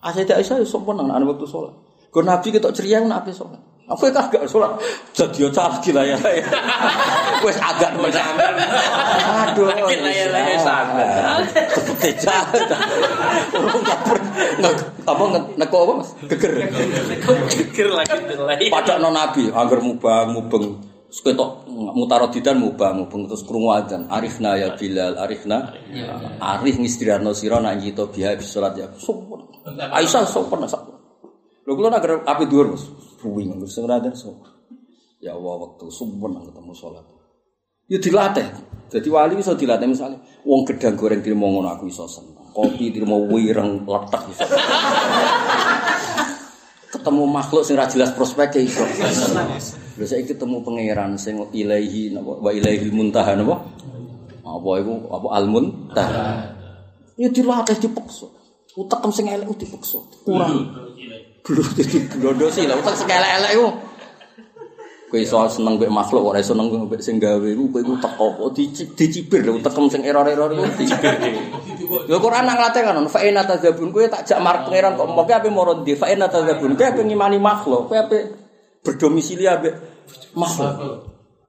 Asyidah 0.00 0.40
Aisyah 0.40 0.64
ya 0.64 0.66
seneng 0.66 1.12
anak 1.12 1.28
waktu 1.28 1.44
sholat. 1.44 1.76
Kalau 2.08 2.24
Nabi 2.24 2.48
ceria 2.56 3.04
nak 3.04 3.28
apa 3.28 3.36
sholat. 3.36 3.60
Aku 3.88 4.04
ya 4.04 4.12
kagak 4.12 4.44
sholat. 4.44 4.76
Jadi 5.16 5.44
ya 5.44 5.48
calah 5.48 5.80
gila 5.80 6.04
ya. 6.04 6.20
Wes 7.40 7.56
agak 7.56 7.96
mencampur. 7.96 8.52
Aduh. 9.48 9.64
Makin 9.72 9.98
laya-laya 10.04 10.60
sangat. 10.60 11.48
Seperti 11.72 12.10
jalan. 12.20 12.68
Orang 13.56 13.80
nggak 13.80 14.00
per, 14.04 14.16
nggak 14.60 14.72
apa 15.08 15.22
neko 15.56 15.76
apa 15.88 15.92
mas? 16.04 16.10
Geger. 16.28 16.68
Pikir 17.48 17.88
lagi 17.88 18.12
nilai. 18.28 18.68
Pada 18.68 19.00
non 19.00 19.16
Nabi, 19.16 19.48
angger 19.48 19.80
mubang 19.80 20.36
mubeng. 20.36 20.84
Terus 21.08 21.24
ketok 21.24 21.64
mutarodidan 21.72 22.60
mubang 22.60 23.08
mubeng 23.08 23.24
terus 23.24 23.40
krungu 23.40 23.72
adzan. 23.72 24.04
Arifna 24.12 24.60
ya 24.60 24.76
Bilal, 24.76 25.16
arifna. 25.16 25.72
Arif 26.44 26.76
ngistirano 26.76 27.32
sira 27.32 27.56
nak 27.56 27.80
nyito 27.80 28.04
biha 28.12 28.36
bis 28.36 28.52
salat 28.52 28.76
ya. 28.76 28.92
Sopan. 29.00 29.48
Aisyah 29.96 30.28
sopan 30.28 30.68
sak. 30.68 30.84
Lho 31.64 31.72
kula 31.72 31.88
nak 31.88 32.04
api 32.04 32.44
dhuwur 32.44 32.76
Mas. 32.76 32.84
Ruwing 33.18 33.58
terus 33.58 33.74
sing 33.74 33.84
raden 33.84 34.14
sopan. 34.14 34.54
Ya 35.18 35.34
Allah 35.34 35.54
waktu 35.58 35.90
sopan 35.90 36.38
ketemu 36.38 36.72
salat. 36.74 37.06
Ya 37.90 37.98
dilatih. 37.98 38.46
Jadi 38.88 39.08
wali 39.10 39.36
iso 39.36 39.52
dilatih 39.58 39.90
misalnya 39.90 40.22
wong 40.46 40.64
gedang 40.64 40.96
goreng 40.96 41.20
dirimo 41.20 41.50
ngono 41.50 41.74
aku 41.74 41.90
iso 41.90 42.06
seneng. 42.06 42.38
Kopi 42.54 42.94
dirimo 42.94 43.26
wireng 43.28 43.84
letek 43.84 44.22
iso. 44.32 44.46
ketemu 46.88 47.22
makhluk 47.28 47.62
sing 47.64 47.76
jelas 47.76 48.12
prospeknya 48.16 48.64
iso. 48.64 48.84
Lha 49.98 50.04
saiki 50.06 50.36
ketemu 50.36 50.62
pangeran 50.62 51.18
sing 51.18 51.40
ilahi 51.52 52.14
napa 52.14 52.38
wa 52.38 52.50
ilaihil 52.52 52.94
muntaha 52.94 53.34
napa? 53.34 53.64
Apa 54.44 54.68
iku 54.80 54.94
apa 55.12 55.28
al 55.34 55.46
muntaha. 55.50 56.28
Ya 57.18 57.28
dilatih 57.28 57.76
dipaksa. 57.82 58.28
Utekem 58.78 59.10
sing 59.10 59.26
elek 59.26 59.50
dipaksa. 59.58 59.98
Kurang. 60.22 60.70
Belum 61.48 61.64
jadi 61.72 61.96
blondo 62.20 62.46
sih 62.52 62.68
lah 62.68 62.76
utek 62.76 62.94
sing 62.94 63.08
elek-elek 63.08 63.52
iku. 63.56 63.68
Kowe 65.08 65.16
iso 65.24 65.40
seneng 65.48 65.80
mbek 65.80 65.88
makhluk 65.88 66.20
ora 66.20 66.44
seneng 66.44 66.68
mbek 66.68 67.00
sing 67.00 67.16
gawe 67.16 67.48
iku 67.48 67.72
kowe 67.72 67.80
iku 67.80 67.94
teko 67.96 68.26
kok 68.36 68.50
dici- 68.52 68.92
dicibir 68.92 69.40
lho 69.40 69.56
utekem 69.56 69.88
sing 69.88 70.04
error-error 70.04 70.52
iku 70.52 70.68
dicibir. 70.76 71.16
Lho 72.04 72.16
Quran 72.20 72.44
nang 72.44 72.60
latih 72.60 72.84
kan 72.84 73.00
fa 73.08 73.24
inna 73.24 73.48
tadzabun 73.48 73.88
kowe 73.88 74.04
tak 74.04 74.28
jak 74.28 74.36
marek 74.44 74.68
pangeran 74.68 75.00
kok 75.00 75.08
mbok 75.08 75.32
ape 75.32 75.48
moro 75.48 75.80
ndi 75.80 75.96
fa 75.96 76.12
inna 76.12 76.28
tadzabun 76.28 76.76
kowe 76.76 76.84
ape 76.84 77.00
ngimani 77.00 77.40
makhluk 77.40 77.88
kowe 77.88 77.96
ape 77.96 78.18
berdomisili 78.84 79.48
ape 79.48 79.72
makhluk. 80.36 80.76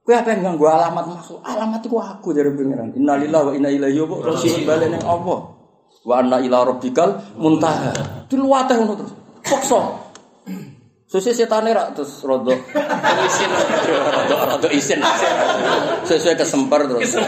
Kowe 0.08 0.14
ape 0.16 0.40
nganggo 0.40 0.64
alamat 0.64 1.04
makhluk. 1.04 1.44
Alamat 1.44 1.84
iku 1.84 2.00
aku 2.00 2.32
dari 2.32 2.48
pangeran. 2.56 2.96
Innalillahi 2.96 3.44
wa 3.44 3.52
inna 3.52 3.68
ilaihi 3.68 4.00
raji'un 4.00 4.64
bali 4.64 4.88
ning 4.88 5.04
apa? 5.04 5.36
Wa 6.00 6.24
anna 6.24 6.40
ila 6.40 6.64
rabbikal 6.64 7.36
muntaha. 7.36 7.92
Diluwateh 8.24 8.72
ngono 8.80 8.94
terus. 8.96 9.12
Paksa. 9.50 9.80
Sesuai 11.10 11.34
setane 11.34 11.74
rak 11.74 11.98
terus 11.98 12.22
rodok 12.22 12.54
isin, 13.26 13.50
rodok 13.90 14.40
rodok 14.46 14.70
isin. 14.70 15.02
Sesuai 16.06 16.38
kesemper 16.38 16.86
terus. 16.86 17.18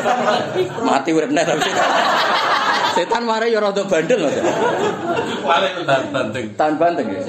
Mati 0.86 1.10
uripne 1.10 1.42
tapi 1.42 1.66
setan. 1.66 1.90
Setan 2.94 3.22
mare 3.26 3.50
ya 3.50 3.58
rodok 3.58 3.90
bandel 3.90 4.22
Mas. 4.22 4.38
Paling 5.42 5.82
tahan 5.82 6.04
banting. 6.14 6.46
Tahan 6.54 6.74
banteng 6.78 7.06
ya. 7.10 7.22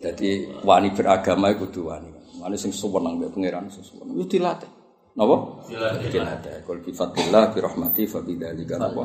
Jadi 0.00 0.28
wani 0.60 0.88
beragama 0.92 1.56
itu 1.56 1.80
wani. 1.88 2.12
Wani 2.36 2.56
sing 2.60 2.72
suweneng 2.76 3.16
mbek 3.16 3.32
pangeran 3.32 3.64
suweneng. 3.72 4.12
Yo 4.12 4.28
dilatih. 4.28 4.79
Napa? 5.18 5.66
Dilatih. 5.66 6.62
Qul 6.62 6.78
bi 6.84 6.90
fadlillah 6.94 7.50
bi 7.50 7.58
rahmati 7.58 8.02
fa 8.06 8.22
bidzalika 8.22 8.78
napa? 8.78 9.02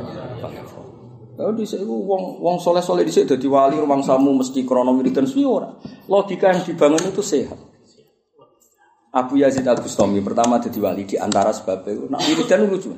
Kalau 1.35 1.51
di 1.51 1.67
sini 1.67 1.83
wong 1.83 2.39
wong 2.39 2.55
soleh 2.63 2.79
soleh 2.79 3.03
di 3.03 3.11
sini 3.11 3.27
jadi 3.27 3.47
wali 3.51 3.75
rumang 3.75 3.99
samu 3.99 4.31
mesti 4.31 4.63
krono 4.63 4.95
wiridan 4.95 5.27
ora. 5.43 5.67
Logika 6.07 6.55
yang 6.55 6.63
dibangun 6.63 7.11
itu 7.11 7.19
sehat. 7.19 7.59
Abu 9.15 9.39
Yazid 9.39 9.67
Al 9.67 9.79
Bustami 9.79 10.23
pertama 10.23 10.59
jadi 10.63 10.79
wali 10.79 11.03
di 11.03 11.19
antara 11.19 11.51
sebabnya 11.51 11.91
itu. 11.91 12.05
Nak 12.07 12.21
wiridan 12.23 12.59
lucu. 12.71 12.89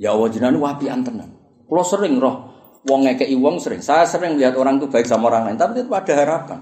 Ya 0.00 0.16
Allah 0.16 0.32
jenengan 0.32 0.56
wapian 0.56 1.04
tenan. 1.04 1.36
Kalau 1.68 1.84
sering 1.84 2.16
roh 2.16 2.50
wong 2.88 3.04
ngekei 3.04 3.36
wong 3.36 3.60
sering. 3.60 3.84
Saya 3.84 4.08
sering 4.08 4.40
lihat 4.40 4.56
orang 4.56 4.80
itu 4.80 4.88
baik 4.88 5.04
sama 5.04 5.28
orang 5.28 5.52
lain, 5.52 5.58
tapi 5.60 5.84
itu 5.84 5.92
ada 5.92 6.14
harapan. 6.16 6.60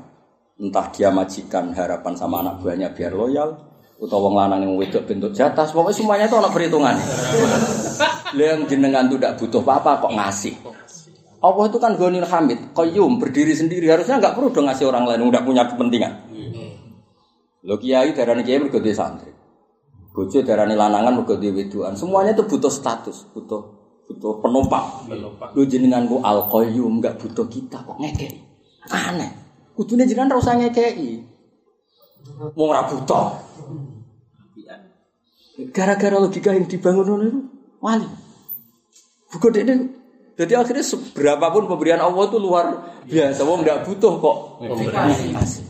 Entah 0.59 0.91
dia 0.91 1.15
majikan 1.15 1.71
harapan 1.71 2.19
sama 2.19 2.43
anak 2.43 2.59
buahnya 2.59 2.91
biar 2.91 3.15
loyal, 3.15 3.55
atau 3.99 4.19
wong 4.23 4.35
lanang 4.39 4.63
yang 4.63 4.79
wedok 4.79 5.11
bentuk 5.11 5.35
jatah, 5.35 5.67
pokoknya 5.67 5.97
semuanya 5.99 6.25
itu 6.31 6.37
ada 6.39 6.51
perhitungan. 6.55 6.95
Yang 8.39 8.71
jenengan 8.71 9.11
itu 9.11 9.19
tidak 9.19 9.35
butuh 9.43 9.63
apa-apa 9.67 10.07
kok 10.07 10.13
ngasih. 10.15 10.55
Allah 11.39 11.65
itu 11.67 11.79
kan 11.83 11.99
Ghanil 11.99 12.27
Hamid, 12.27 12.75
qayyum, 12.75 13.19
berdiri 13.19 13.55
sendiri. 13.55 13.91
Harusnya 13.91 14.23
nggak 14.23 14.39
perlu 14.39 14.55
dong 14.55 14.71
ngasih 14.71 14.87
orang 14.87 15.07
lain, 15.07 15.27
udah 15.27 15.43
punya 15.43 15.67
kepentingan. 15.67 16.13
Lo 17.67 17.75
kiai 17.79 18.15
darah 18.15 18.39
kiai 18.39 18.59
bergede 18.63 18.95
santri. 18.95 19.35
Bojo 20.15 20.39
darani 20.43 20.75
lanangan 20.75 21.15
mergo 21.15 21.39
wedoan. 21.39 21.95
Semuanya 21.95 22.35
itu 22.35 22.43
butuh 22.47 22.71
status, 22.71 23.31
butuh 23.35 23.63
butuh 24.09 24.43
penumpang. 24.43 25.11
Lu 25.55 25.63
jenengan 25.69 26.07
ku 26.11 26.19
alqayyum 26.19 26.99
enggak 26.99 27.19
butuh 27.23 27.47
kita 27.47 27.83
kok 27.83 27.99
ngekei. 27.99 28.35
Aneh. 28.91 29.31
Kudune 29.79 30.09
jenengan 30.09 30.35
ora 30.35 30.43
usah 30.43 30.55
ngekei. 30.59 31.23
Wong 32.57 32.69
ora 32.73 32.83
butuh. 32.89 33.48
Gara-gara 35.75 36.17
logika 36.23 36.55
yang 36.55 36.71
dibangun 36.71 37.07
ngono 37.07 37.25
itu 37.27 37.41
wali. 37.83 38.09
Bukan 39.29 39.51
dia 39.53 39.77
jadi 40.39 40.55
akhirnya 40.55 40.87
seberapapun 40.87 41.67
pemberian 41.67 41.99
Allah 41.99 42.31
itu 42.31 42.39
luar 42.39 42.67
biasa. 43.11 43.43
Wong 43.43 43.67
nggak 43.67 43.91
butuh 43.91 44.15
kok. 44.23 44.37
Kasih. 44.95 45.67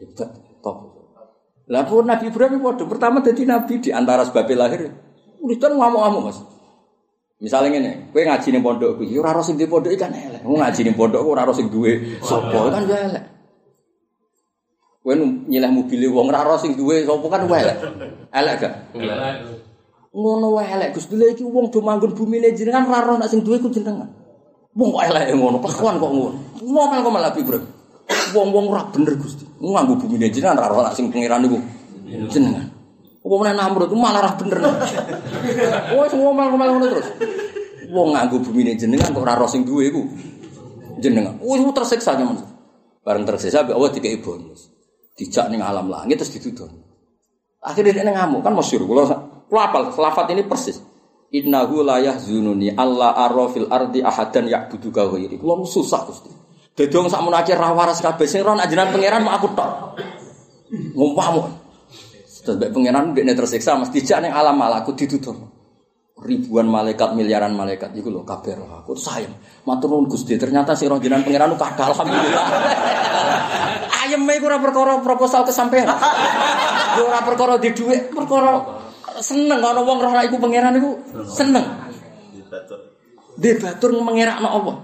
Hebat, 0.00 0.30
top. 0.64 0.76
Lah 1.68 1.84
pun 1.84 2.08
Nabi 2.08 2.32
Ibrahim 2.32 2.60
waduh 2.64 2.88
pertama 2.88 3.20
jadi 3.20 3.44
nabi 3.44 3.84
di 3.84 3.92
antara 3.92 4.24
sebab 4.24 4.48
lahir. 4.56 4.88
Uritan 5.44 5.76
ngamuk-ngamuk 5.76 6.22
Mas. 6.24 6.40
Misalnya 7.44 7.76
ngene, 7.76 7.92
kowe 8.08 8.24
ngaji 8.24 8.48
ning 8.48 8.64
pondok 8.64 8.90
kuwi 8.96 9.20
ora 9.20 9.36
ora 9.36 9.44
sing 9.44 9.60
di 9.60 9.68
pondok 9.68 9.92
iki 9.92 10.00
kan 10.00 10.16
elek. 10.16 10.40
Wong 10.40 10.64
ngaji 10.64 10.80
ning 10.80 10.96
pondok 10.96 11.20
ora 11.20 11.44
sing 11.52 11.68
duwe 11.68 12.16
sapa 12.24 12.72
kan 12.72 12.88
ya 12.88 12.96
elek. 13.12 13.24
Kowe 15.04 15.12
nyileh 15.20 15.68
mobil 15.68 16.00
wong 16.08 16.32
ora 16.32 16.48
ora 16.48 16.56
sing 16.56 16.80
duwe 16.80 17.04
sapa 17.04 17.28
kan 17.28 17.44
wae 17.44 17.60
elek. 17.60 17.76
Elek 18.32 18.54
gak? 18.56 18.72
Ngono 20.16 20.56
wae 20.56 20.64
elek 20.64 20.96
Gus 20.96 21.12
Dile 21.12 21.36
iki 21.36 21.44
wong 21.44 21.68
do 21.68 21.84
manggon 21.84 22.16
bumine 22.16 22.56
jenengan 22.56 22.88
ora 22.88 23.20
ora 23.20 23.28
sing 23.28 23.44
duwe 23.44 23.60
ku 23.60 23.68
jenengan. 23.68 24.08
Wong 24.72 24.96
kok 24.96 25.04
elek 25.04 25.36
ngono, 25.36 25.60
pekuan 25.60 26.00
kok 26.00 26.08
ngono. 26.08 26.40
Ngomel 26.64 26.98
kok 27.04 27.12
malah 27.12 27.36
Ibrahim. 27.36 27.68
Wong-wong 28.32 28.64
ora 28.72 28.88
bener 28.88 29.12
Gusti. 29.20 29.44
Nganggo 29.60 29.92
bumine 30.00 30.32
jenengan 30.32 30.56
ora 30.56 30.72
ora 30.72 30.90
sing 30.96 31.12
pangeran 31.12 31.44
niku 31.44 31.60
jenengan. 32.32 32.64
Apa 33.20 33.34
meneh 33.44 33.54
Namrud 33.60 33.92
malah 33.92 34.24
ora 34.24 34.32
bener. 34.40 34.58
Wes 36.00 36.12
ngomel-ngomel 36.16 36.68
ngono 36.80 36.86
terus. 36.96 37.08
Wong 37.92 38.16
nganggo 38.16 38.40
bumine 38.40 38.72
jenengan 38.72 39.12
kok 39.12 39.20
ora 39.20 39.36
ora 39.36 39.52
sing 39.52 39.68
duwe 39.68 39.92
iku 39.92 40.00
jenengan. 40.96 41.36
Wis 41.44 41.60
tersiksa 41.76 42.16
nyaman. 42.16 42.40
Bareng 43.04 43.28
tersiksa 43.28 43.68
Allah 43.68 43.92
dikei 43.92 44.16
bonus. 44.24 44.73
Dijak 45.14 45.46
ning 45.50 45.62
alam 45.62 45.86
langit 45.86 46.18
terus 46.18 46.34
dituduh. 46.34 46.66
Akhirnya 47.62 48.02
dia 48.02 48.12
ngamuk 48.12 48.42
kan 48.42 48.52
masyur. 48.52 48.82
Kalau 48.84 49.06
kalau 49.48 49.60
apal, 49.62 49.82
selafat 49.94 50.26
ini 50.34 50.42
persis. 50.44 50.82
Innahu 51.34 51.82
la 51.82 51.98
yahzununi 51.98 52.74
Allah 52.74 53.14
arrofil 53.26 53.70
ardi 53.70 54.02
ahadan 54.02 54.46
ya'buduka 54.50 55.06
ghairi. 55.10 55.38
Kulo 55.38 55.66
susah 55.66 56.02
Gusti. 56.06 56.30
Dadi 56.74 56.90
wong 56.90 57.06
sakmono 57.06 57.38
akeh 57.38 57.54
ra 57.54 57.70
waras 57.70 58.02
kabeh 58.02 58.26
sing 58.26 58.42
ron 58.42 58.58
ajaran 58.58 58.90
pangeran 58.90 59.22
mau 59.22 59.38
aku 59.38 59.48
tok. 59.54 59.70
Ngumpamuk. 60.94 61.46
Terus 62.44 62.54
mbek 62.58 62.70
pangeran 62.74 63.14
ndekne 63.14 63.32
tersiksa 63.38 63.78
mesti 63.78 64.02
jak 64.02 64.18
ning 64.22 64.34
alam 64.34 64.58
malah 64.58 64.82
aku 64.82 64.94
dituduh. 64.98 65.34
Ribuan 66.14 66.70
malaikat, 66.70 67.14
miliaran 67.18 67.54
malaikat 67.54 67.90
iku 67.98 68.10
lho 68.10 68.22
kabeh 68.22 68.54
roh 68.54 68.70
aku 68.82 68.94
sayang. 68.94 69.34
Matur 69.66 69.90
nuwun 69.90 70.06
Gusti, 70.06 70.38
ternyata 70.38 70.74
sing 70.78 70.86
roh 70.86 71.02
jenengan 71.02 71.26
pangeran 71.26 71.50
ku 71.54 71.58
kadal 71.58 71.90
alhamdulillah. 71.90 72.46
Ayem 74.04 74.28
iku 74.28 74.52
ora 74.52 74.60
perkara 74.60 75.00
proposal 75.00 75.48
kesampean. 75.48 75.88
Yo 77.00 77.08
ora 77.08 77.24
perkara 77.24 77.56
di 77.56 77.72
dhuwit, 77.72 78.12
perkara 78.12 78.60
seneng 79.24 79.64
ana 79.64 79.80
wong 79.80 79.98
roh 80.04 80.12
iku 80.20 80.36
pangeran 80.36 80.76
iku 80.76 80.90
seneng. 81.24 81.64
Debatur 83.40 83.96
mengerakno 83.96 84.48
Allah. 84.52 84.76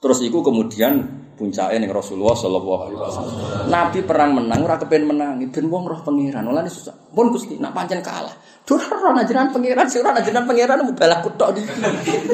Terus 0.00 0.18
iku 0.24 0.40
kemudian 0.40 1.04
puncaknya 1.36 1.84
ning 1.84 1.92
Rasulullah 1.92 2.32
sallallahu 2.32 2.80
alaihi 2.80 2.98
wasallam. 2.98 3.36
Nabi 3.68 4.00
perang 4.08 4.40
menang 4.40 4.60
ora 4.64 4.80
kepen 4.80 5.04
menang, 5.04 5.44
ben 5.44 5.66
wong 5.68 5.84
roh 5.84 6.00
pangeran. 6.00 6.48
Mulane 6.48 6.72
susah. 6.72 6.96
Pun 7.12 7.28
Gusti 7.28 7.60
nak 7.60 7.76
pancen 7.76 8.00
kalah. 8.00 8.32
Dur 8.64 8.80
ora 8.80 9.20
ajaran 9.20 9.52
pangeran, 9.52 9.84
sing 9.84 10.00
ora 10.00 10.16
ajaran 10.16 10.48
pangeran 10.48 10.80
mau 10.80 10.96
balah 10.96 11.20
kutok 11.20 11.60
iki. 11.60 11.68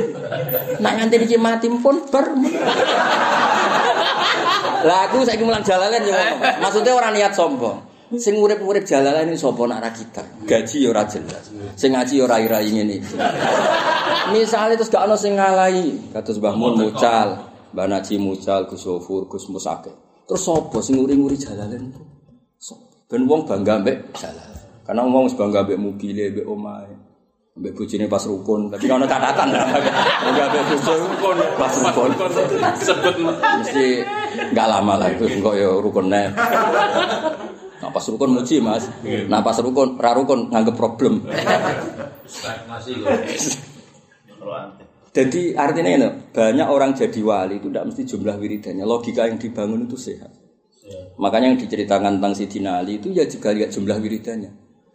Nak 0.83 0.93
nganti 0.95 1.27
iki 1.27 1.35
mati 1.35 1.67
pun 1.67 2.07
bar. 2.07 2.31
Lah 4.87 5.09
aku 5.09 5.23
saiki 5.25 5.45
mulang 5.45 5.65
jalalan 5.65 6.03
yo. 6.05 6.15
Maksudnya 6.61 6.93
ora 6.97 7.13
niat 7.13 7.37
sombong. 7.37 7.91
Sing 8.19 8.35
urip-urip 8.35 8.83
jalalan 8.83 9.31
ini 9.31 9.39
sapa 9.39 9.63
nak 9.71 9.95
kita. 9.95 10.23
Gaji 10.43 10.77
yo 10.83 10.91
ora 10.91 11.07
jelas. 11.07 11.47
Sing 11.79 11.95
ngaji 11.95 12.15
yo 12.19 12.27
rai-rai 12.27 12.67
ngene 12.67 12.99
iki. 12.99 13.15
Misale 14.35 14.75
terus 14.75 14.91
gak 14.91 15.07
ono 15.11 15.19
sing 15.19 15.35
ngalahi, 15.35 16.15
kados 16.15 16.39
Mbah 16.39 16.55
Mun 16.55 16.79
mucal, 16.79 17.51
Mbah 17.75 17.87
Naji 17.91 18.15
mucal, 18.15 18.63
Gus 18.71 18.87
Sofur, 18.87 19.27
Gus 19.27 19.51
Musake. 19.51 19.91
Terus 20.27 20.43
sapa 20.47 20.79
sing 20.79 21.03
nguri-nguri 21.03 21.35
jalalan? 21.35 21.91
Ben 23.11 23.27
wong 23.27 23.43
bangga 23.43 23.83
mbek 23.83 24.15
jalalan. 24.15 24.63
Karena 24.87 25.03
wong 25.03 25.27
bangga 25.35 25.67
mbek 25.67 25.79
mobile, 25.83 26.31
mbek 26.31 26.47
omahe. 26.47 26.95
Mbek 27.51 27.75
bojone 27.75 28.07
pas 28.07 28.23
rukun, 28.31 28.71
tapi 28.71 28.87
ono 28.87 29.11
catatan 29.11 29.51
lah. 29.51 29.67
Bangga 30.23 30.45
mbek 30.55 30.63
bojo 30.71 30.93
rukun 31.03 31.37
pas 31.59 31.75
rukun. 31.75 32.11
Sebut 32.79 33.15
Mesti 33.59 33.87
enggak 34.55 34.67
lama 34.71 34.95
lah 34.95 35.09
itu 35.11 35.27
kok 35.43 35.55
ya 35.59 35.71
rukun 35.83 36.07
nek. 36.07 36.31
Nah 37.81 37.91
pas 37.91 38.05
rukun 38.07 38.31
muji 38.39 38.61
mas, 38.63 38.87
nah 39.27 39.41
pas 39.43 39.57
rukun, 39.59 39.99
ra 39.99 40.15
rukun 40.15 40.53
nganggep 40.53 40.77
problem. 40.79 41.27
Jadi 45.11 45.59
artinya 45.59 45.91
ini, 45.91 46.09
banyak 46.31 46.69
orang 46.71 46.95
jadi 46.95 47.19
wali 47.19 47.59
itu 47.59 47.67
tidak 47.67 47.91
mesti 47.91 48.03
jumlah 48.07 48.37
wiridannya. 48.39 48.87
Logika 48.87 49.27
yang 49.27 49.43
dibangun 49.43 49.91
itu 49.91 49.99
sehat. 49.99 50.31
Makanya 51.19 51.51
yang 51.51 51.59
diceritakan 51.59 52.23
tentang 52.23 52.35
Sidina 52.37 52.79
Ali 52.79 53.03
itu 53.03 53.11
ya 53.11 53.27
juga 53.27 53.51
lihat 53.51 53.75
jumlah 53.75 53.99
wiridannya. 53.99 54.51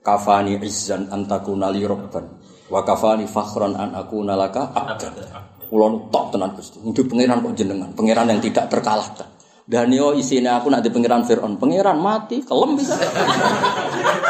Kafani 0.05 0.61
izzan 0.61 1.09
antakuna 1.09 1.73
li 1.73 1.81
robban. 1.81 2.29
Wa 2.69 2.85
kafani 2.85 3.25
fakhran 3.25 3.73
an 3.73 3.97
aku 3.97 4.21
nalaka 4.21 4.69
abdan. 4.69 5.17
Kulon 5.65 6.13
tok 6.13 6.29
tenan 6.29 6.53
Gusti. 6.53 6.77
Hidup 6.85 7.09
pangeran 7.09 7.41
kok 7.41 7.57
jenengan, 7.57 7.89
pangeran 7.97 8.29
yang 8.29 8.37
tidak 8.37 8.69
terkalahkan. 8.69 9.25
Dan 9.65 9.89
yo 9.89 10.13
isinya 10.13 10.61
aku 10.61 10.69
nanti 10.69 10.93
pangeran 10.93 11.25
Fir'aun, 11.25 11.57
pangeran 11.57 11.97
mati, 11.97 12.45
kelem 12.45 12.77
bisa. 12.77 13.01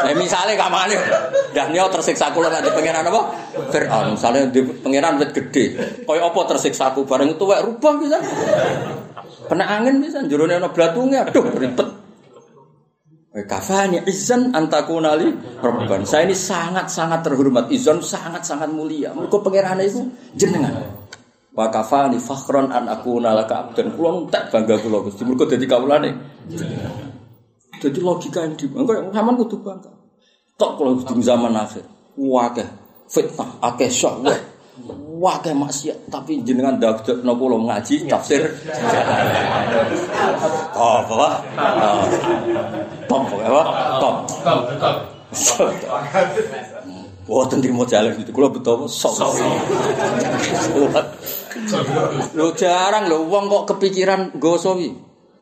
Eh 0.08 0.16
misalnya 0.16 0.64
dan 1.52 1.76
yo 1.76 1.92
tersiksa 1.92 2.32
kula 2.32 2.48
nanti 2.48 2.72
pangeran 2.72 3.04
apa? 3.04 3.20
Fir'aun, 3.68 4.16
misalnya 4.16 4.48
di 4.48 4.64
pangeran 4.64 5.20
wit 5.20 5.36
gede, 5.36 5.64
koyo 6.08 6.32
apa 6.32 6.40
tersiksa 6.56 6.96
aku 6.96 7.04
bareng 7.04 7.36
itu 7.36 7.44
wek 7.44 7.60
rubah 7.68 8.00
bisa. 8.00 8.16
Kena 9.44 9.76
angin 9.76 10.00
bisa, 10.00 10.24
jerone 10.24 10.56
ana 10.56 10.72
blatungnya, 10.72 11.28
aduh 11.28 11.52
ribet. 11.52 12.05
Kafani 13.44 14.00
izan 14.08 14.56
antakunali 14.56 15.28
robban. 15.60 16.08
Saya 16.08 16.24
ini 16.24 16.32
sangat-sangat 16.32 17.20
terhormat. 17.20 17.68
Izan 17.68 18.00
sangat-sangat 18.00 18.72
mulia. 18.72 19.12
Mergo 19.12 19.44
pangeran 19.44 19.76
itu 19.84 20.08
jenengan. 20.32 20.72
Wa 21.52 21.68
kafani 21.68 22.16
fakhron 22.16 22.72
an 22.72 22.88
aku 22.88 23.20
nalaka 23.20 23.68
abdan. 23.68 23.92
Kulo 23.92 24.24
entek 24.24 24.48
bangga 24.48 24.80
kulo 24.80 25.04
Gusti. 25.04 25.28
Mergo 25.28 25.44
dadi 25.44 25.68
kawulane. 25.68 26.10
Jadi 27.76 28.00
logika 28.00 28.40
yang 28.40 28.56
di 28.56 28.72
engko 28.72 29.12
sampean 29.12 29.36
kudu 29.36 29.56
bangga. 29.60 29.92
Tok 30.56 30.70
kulo 30.80 31.04
di 31.04 31.20
zaman 31.20 31.52
akhir. 31.52 31.84
Wakeh 32.16 32.68
fitnah, 33.12 33.60
akeh 33.60 33.92
syok, 33.92 34.24
Wakeh 35.16 35.56
maksiat, 35.56 36.12
tapi 36.12 36.44
jenengan 36.44 36.76
dadekno 36.76 37.32
kula 37.40 37.56
ngaji 37.56 38.04
tafsir. 38.04 38.52
Top 40.76 41.08
apa? 41.08 41.40
Top 43.08 43.24
apa? 43.24 43.62
Top. 43.96 44.16
Wah, 47.26 47.42
tentu 47.50 47.72
mau 47.74 47.88
jalan 47.88 48.14
gitu. 48.20 48.30
Kalau 48.30 48.52
betul, 48.52 48.86
sok. 48.86 49.34
Lo 52.36 52.52
jarang 52.54 53.08
lo, 53.08 53.24
uang 53.26 53.48
kok 53.48 53.64
kepikiran 53.74 54.36
gosowi. 54.36 54.94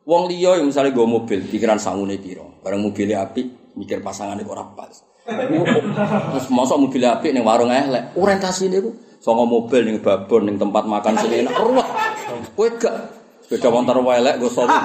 Wong 0.04 0.28
liya 0.28 0.60
yang 0.60 0.68
misalnya 0.68 0.92
gue 0.92 1.06
mobil, 1.08 1.44
pikiran 1.48 1.80
sangune 1.80 2.16
piro. 2.20 2.60
Barang 2.64 2.80
mobilnya 2.80 3.24
api, 3.24 3.74
mikir 3.76 4.00
pasangan 4.00 4.36
itu 4.40 4.48
ora 4.48 4.64
pas. 4.64 5.13
Terus 6.36 6.46
masa 6.52 6.76
mobil 6.76 7.00
api 7.00 7.32
ning 7.32 7.48
warung 7.48 7.72
elek, 7.72 8.12
orientasi 8.12 8.68
niku 8.68 8.92
songo 9.24 9.48
mobil 9.48 9.88
ning 9.88 10.04
babon 10.04 10.44
ning 10.44 10.60
tempat 10.60 10.84
makan 10.84 11.16
sing 11.16 11.32
enak. 11.32 11.56
Ruwet. 11.56 11.88
Kowe 12.52 12.68
gak 12.76 12.92
sepeda 13.40 13.72
motor 13.72 14.04
wae 14.04 14.20
elek 14.20 14.36
go 14.36 14.52
sowi. 14.52 14.68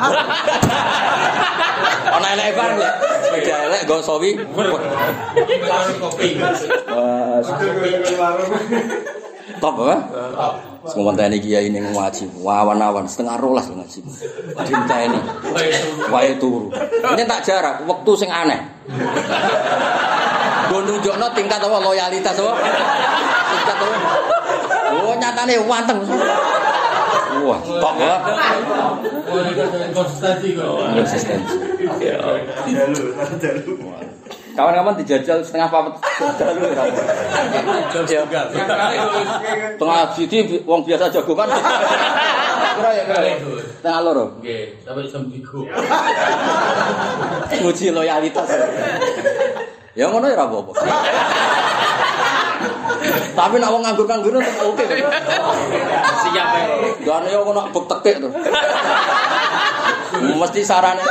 Ana 2.15 2.27
elek 2.39 2.55
bareng 2.55 2.79
lek. 2.79 2.93
Sepeda 3.27 3.67
elek 3.67 3.83
go 3.83 3.99
sowi. 3.99 4.39
Wah, 4.55 4.79
Top 9.59 9.75
apa? 9.75 9.97
Semua 10.87 11.11
tani 11.19 11.35
kiai 11.43 11.67
ini 11.67 11.83
ngaji, 11.83 12.31
wawan-wawan 12.39 13.03
setengah 13.09 13.35
rolas 13.35 13.67
ngaji. 13.67 13.99
Cinta 14.63 14.95
ini, 15.03 15.19
wae 16.07 16.31
turu. 16.39 16.71
Ini 17.03 17.27
tak 17.27 17.43
jarak, 17.43 17.83
waktu 17.83 18.11
sing 18.15 18.31
aneh. 18.31 18.63
Gue 20.69 20.85
nunjukno 20.85 21.25
tingkat 21.33 21.57
apa 21.57 21.77
loyalitas 21.81 22.37
apa? 22.37 22.53
Tingkat 23.49 23.77
apa? 23.81 23.97
Oh 24.89 25.13
nyatane 25.17 25.57
wanteng. 25.65 26.05
Wah, 27.39 27.55
top 27.61 27.95
ya. 27.97 28.19
Konsistensi 29.95 30.53
kok. 30.53 30.69
Konsistensi. 30.93 31.57
Kawan-kawan 34.59 34.99
dijajal 34.99 35.39
setengah 35.39 35.71
papat 35.71 35.95
dalu 36.35 36.67
ya. 36.67 36.83
Jam 37.95 38.03
setengah. 38.03 38.43
Tengah 39.79 40.03
siji 40.13 40.59
wong 40.67 40.83
biasa 40.83 41.07
jagongan. 41.09 41.47
Kira 41.49 42.91
ya 42.91 43.07
kira. 43.07 43.39
Tengah 43.79 44.03
loro. 44.03 44.35
Nggih, 44.43 44.75
sampai 44.83 45.07
jam 45.07 45.31
3. 45.31 47.63
Nguji 47.63 47.95
loyalitas. 47.95 48.51
Ya 49.99 50.07
ngono 50.07 50.31
ya 50.31 50.39
ora 50.39 50.47
apa-apa. 50.47 50.71
Tapi 53.35 53.55
nek 53.59 53.67
wong 53.67 53.83
nganggur-nganggur 53.83 54.31
tetep 54.39 54.63
oke. 54.63 54.85
Siap 56.23 56.49
ya. 56.55 56.65
Gane 57.03 57.27
yo 57.35 57.43
ngono 57.43 57.67
bek 57.67 57.83
tekek 57.83 58.15
to. 58.23 58.31
Mesti 60.39 60.63
sarane 60.63 61.03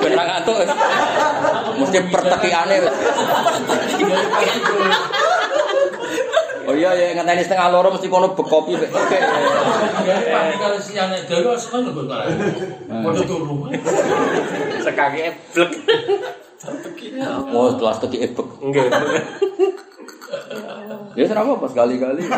ben 0.00 0.16
ra 0.16 0.24
ngantuk. 0.32 0.64
Mesti 1.76 1.98
pertekikane. 2.08 2.76
Oh 6.66 6.74
iya 6.74 6.96
ya 6.96 7.12
ngenteni 7.20 7.44
setengah 7.44 7.68
loro 7.68 7.92
mesti 7.92 8.08
kono 8.08 8.32
bek 8.32 8.48
kopi 8.48 8.80
bek 8.80 8.88
tekek. 8.96 9.20
Panik 10.32 10.56
kalau 10.56 10.80
siangnya 10.80 11.20
dewe 11.28 11.52
sekali 11.60 11.92
kok 11.92 12.04
malah. 12.08 12.32
Padha 12.88 13.22
turu. 13.28 13.68
Sekaki 14.80 15.20
eblek. 16.64 17.52
Oh, 17.52 17.68
kelas 17.76 17.98
tekik 18.00 18.20
ebek. 18.32 18.48
Enggak. 18.64 18.88
Ya 21.16 21.24
serapa 21.24 21.56
pas 21.56 21.72
kali-kali. 21.72 22.28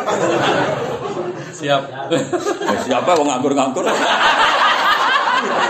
Siap. 1.51 1.83
Ya, 2.63 2.79
siapa 2.87 3.11
wong 3.19 3.27
nganggur-nganggur. 3.27 3.83
Ya, 3.83 3.91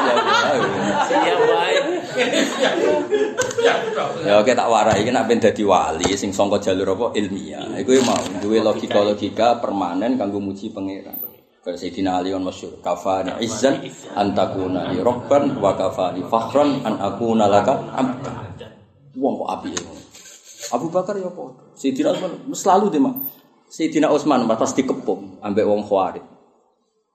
ya, 0.04 0.14
Siap 1.08 1.38
baik. 1.40 1.82
Ya 4.28 4.34
oke 4.44 4.52
tak 4.52 4.68
warai 4.68 5.00
iki 5.00 5.08
nek 5.08 5.24
ben 5.24 5.40
dadi 5.40 5.64
wali 5.64 6.12
sing 6.20 6.36
sangka 6.36 6.60
jalur 6.60 6.92
apa 6.92 7.16
ilmiah. 7.16 7.64
Iku 7.80 7.96
ya 7.96 8.02
mau 8.04 8.20
duwe 8.44 8.60
logika-logika 8.60 9.56
permanen 9.56 10.20
kanggo 10.20 10.36
muji 10.42 10.68
pangeran. 10.68 11.37
Sayyidina 11.64 12.22
Ali 12.22 12.32
on 12.32 12.46
masyhur, 12.46 12.80
kafani 12.80 13.34
izzan 13.44 13.84
antakuna 14.16 14.88
li 14.88 15.02
rabban 15.04 15.58
wa 15.60 15.76
kafani 15.76 16.24
fakhran 16.24 16.80
an 16.86 16.96
akuna 16.96 17.44
laka 17.44 17.76
abdan. 17.92 18.34
Wong 19.18 19.34
kok 19.36 19.66
ngono. 19.66 20.00
Abu 20.68 20.86
Bakar 20.92 21.16
ya 21.16 21.28
apa? 21.32 21.72
Sayyidina 21.76 22.12
Utsman 22.12 22.32
selalu 22.52 22.86
deh 22.92 23.00
mak. 23.00 23.14
Sayyidina 23.68 24.08
Utsman 24.12 24.44
pas 24.48 24.72
dikepung 24.72 25.40
ambek 25.40 25.64
wong 25.64 25.84
Khawarij. 25.84 26.24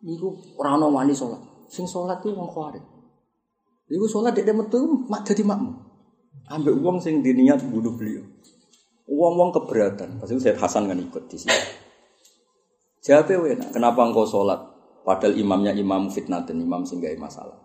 Niku 0.03 0.57
ora 0.57 0.75
ana 0.77 0.89
wani 0.89 1.13
salat. 1.13 1.41
Sing 1.69 1.85
salat 1.85 2.21
ku 2.21 2.33
wong 2.33 2.49
Khawarij. 2.49 2.83
Iku 3.89 4.05
salat 4.09 4.33
dek 4.33 4.49
metu 4.53 5.05
mak 5.09 5.25
dadi 5.25 5.45
makmum. 5.45 5.77
Ambek 6.49 6.75
wong 6.81 6.97
sing 6.97 7.21
diniat 7.21 7.61
bunuh 7.61 7.93
beliau. 7.93 8.25
Wong-wong 9.03 9.51
keberatan. 9.51 10.17
Pasti 10.17 10.39
Said 10.39 10.55
Hasan 10.57 10.87
kan 10.87 10.95
ikut 10.95 11.27
di 11.27 11.35
sini. 11.35 11.82
Jawabnya. 13.03 13.69
Kenapa 13.75 14.07
engkau 14.07 14.23
sholat? 14.23 14.59
Padahal 15.03 15.35
imamnya 15.35 15.75
imam 15.75 16.07
fitnah 16.07 16.47
dan 16.47 16.63
imam 16.63 16.87
sing 16.87 17.03
gawe 17.03 17.15
masalah. 17.19 17.59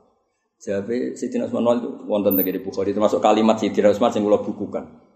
Jawabnya 0.58 1.14
Utsman 1.46 1.62
wal 1.62 1.78
itu 1.78 1.90
wonten 2.10 2.34
di 2.34 2.58
Bukhari 2.58 2.90
termasuk 2.90 3.22
kalimat 3.22 3.62
Sayyidina 3.62 3.94
Utsman 3.94 4.10
sing 4.10 4.26
kula 4.26 4.42
bukukan. 4.42 5.06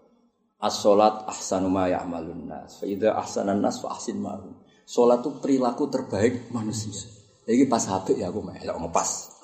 As-sholat 0.63 1.27
ahsanu 1.27 1.67
ma 1.67 1.91
ya'malun 1.91 2.47
nas. 2.47 2.79
Fa 2.79 2.87
ahsanan 3.19 3.59
nas 3.59 3.83
fa 3.83 3.91
ahsin. 3.91 4.23
Sholat 4.87 5.19
itu 5.19 5.29
perilaku 5.43 5.91
terbaik 5.91 6.47
manusia. 6.55 6.95
Iki 7.43 7.67
pas 7.67 7.83
apik 7.91 8.15
ya 8.15 8.31
aku 8.31 8.39
melok 8.39 8.77
ngepas. 8.87 9.35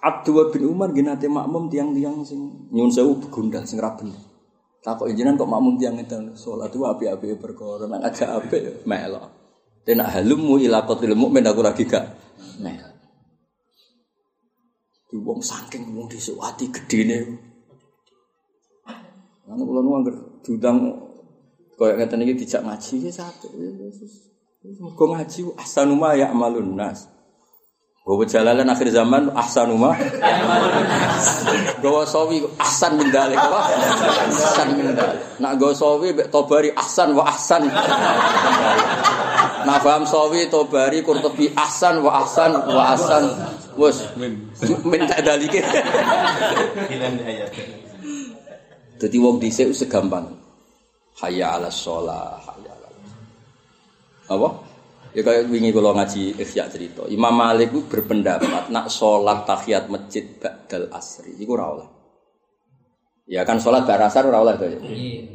Abdullah 0.00 0.48
bin 0.48 0.64
Umar 0.64 0.96
genate 0.96 1.28
makmum 1.28 1.68
tiang-tiang 1.68 2.24
sing 2.24 2.72
nyun 2.72 2.88
sewu 2.88 3.20
begundal 3.20 3.68
sing 3.68 3.76
ra 3.76 3.92
bener. 3.92 4.16
Takok 4.86 5.10
jenengan 5.10 5.34
kok 5.34 5.50
makmum 5.50 5.74
tiang 5.74 5.98
itu 5.98 6.14
salat 6.38 6.70
itu 6.70 6.78
api-api 6.86 7.34
perkara 7.42 7.90
nang 7.90 8.06
agak 8.06 8.38
apik 8.38 8.86
melok. 8.86 9.34
Tenak 9.82 10.14
halummu 10.14 10.62
ila 10.62 10.86
qatil 10.86 11.18
mukmin 11.18 11.42
lagi 11.42 11.82
gak 11.82 12.06
melok. 12.62 12.94
Di 15.10 15.18
wong 15.18 15.42
saking 15.42 15.90
wong 15.90 16.06
dhisik 16.06 16.38
ati 16.38 16.70
gedene. 16.70 17.18
Lan 19.50 19.58
kula 19.58 19.82
nu 19.82 19.90
anggar 19.98 20.14
diundang 20.46 20.78
koyo 21.74 21.98
ngeten 21.98 22.22
iki 22.22 22.46
dijak 22.46 22.62
ngaji 22.62 23.10
ya 23.10 23.10
sate. 23.10 23.50
Mergo 24.62 25.04
ngaji 25.10 25.50
ahsanuma 25.58 26.14
ya 26.14 26.30
amalun 26.30 26.78
nas. 26.78 27.10
Gue 28.06 28.22
jalalan 28.30 28.70
akhir 28.70 28.94
zaman 28.94 29.34
ahsanuma 29.34 29.90
Gawa 31.82 32.06
sawi 32.06 32.38
ahsan 32.54 33.02
min 33.02 33.10
dalik 33.10 33.34
apa? 33.34 33.60
Ahsan 34.30 34.78
min 34.78 34.94
dalik. 34.94 35.18
Nak 35.42 35.58
gawa 35.58 35.74
sawi 35.74 36.14
mbek 36.14 36.30
tobari 36.30 36.70
ahsan 36.70 37.18
wa 37.18 37.26
ahsan. 37.26 37.66
Nah 39.66 39.78
paham 39.82 40.06
sawi 40.06 40.46
tobari 40.46 41.02
kurtubi 41.02 41.50
ahsan 41.58 41.98
wa 41.98 42.22
ahsan 42.22 42.54
wa 42.54 42.94
ahsan. 42.94 43.26
Wes 43.74 44.06
min 44.86 45.02
tak 45.10 45.26
dalike. 45.26 45.66
Dadi 49.02 49.16
wong 49.18 49.42
dhisik 49.42 49.74
segampang. 49.74 50.30
Hayya 51.18 51.58
'alas 51.58 51.74
shalah, 51.74 52.38
hayya 52.38 52.70
'alas. 52.70 52.94
Apa? 54.30 54.48
Ya 55.16 55.24
kayak 55.24 55.48
wingi 55.48 55.72
kalau 55.72 55.96
ngaji 55.96 56.36
Ihya 56.36 56.68
cerita, 56.68 57.08
Imam 57.08 57.32
Malik 57.32 57.72
itu 57.72 57.88
berpendapat 57.88 58.68
nak 58.68 58.92
sholat 58.92 59.48
tahiyat 59.48 59.88
masjid 59.88 60.28
ba'dal 60.36 60.92
asri, 60.92 61.32
itu 61.40 61.48
ora 61.56 61.72
oleh. 61.72 61.88
Ya 63.24 63.42
kan 63.48 63.56
sholat 63.56 63.88
bar 63.88 63.96
asar 64.04 64.28
ora 64.28 64.44
oleh 64.44 64.54
to 64.60 64.68
ya. 64.68 64.78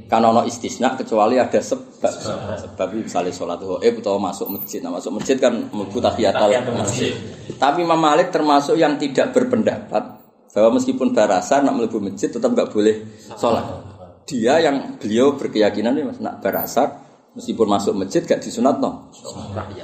Kan 0.05 0.21
ono 0.21 0.45
istisna 0.45 0.93
kecuali 0.93 1.41
ada 1.41 1.57
sebab. 1.57 2.13
Sebab 2.61 2.87
misalnya 2.93 3.33
sholat 3.33 3.57
eh 3.81 3.91
utawa 3.91 4.31
masuk 4.31 4.53
masjid. 4.53 4.79
Nah, 4.85 4.95
masuk 4.95 5.17
masjid 5.17 5.35
kan 5.41 5.49
mlebu 5.73 5.97
tahiyatul 5.97 6.77
masjid. 6.77 7.17
Tapi 7.57 7.81
Imam 7.81 7.97
Malik 7.97 8.29
termasuk 8.29 8.77
yang 8.77 8.95
tidak 9.01 9.33
berpendapat 9.33 10.23
bahwa 10.55 10.69
meskipun 10.77 11.11
bar 11.11 11.41
asar 11.41 11.65
nak 11.65 11.73
mlebu 11.73 11.99
masjid 11.99 12.29
tetap 12.29 12.53
nggak 12.53 12.69
boleh 12.69 13.01
sholat. 13.33 13.65
Dia 14.29 14.61
yang 14.61 15.01
beliau 15.01 15.35
berkeyakinan 15.35 15.91
nih 15.97 16.05
Mas 16.05 16.21
nak 16.23 16.39
bar 16.39 16.63
asar 16.63 17.10
meskipun 17.35 17.67
masuk 17.67 17.93
masjid 17.95 18.21
gak 18.23 18.43
disunat 18.43 18.79
no 18.79 19.11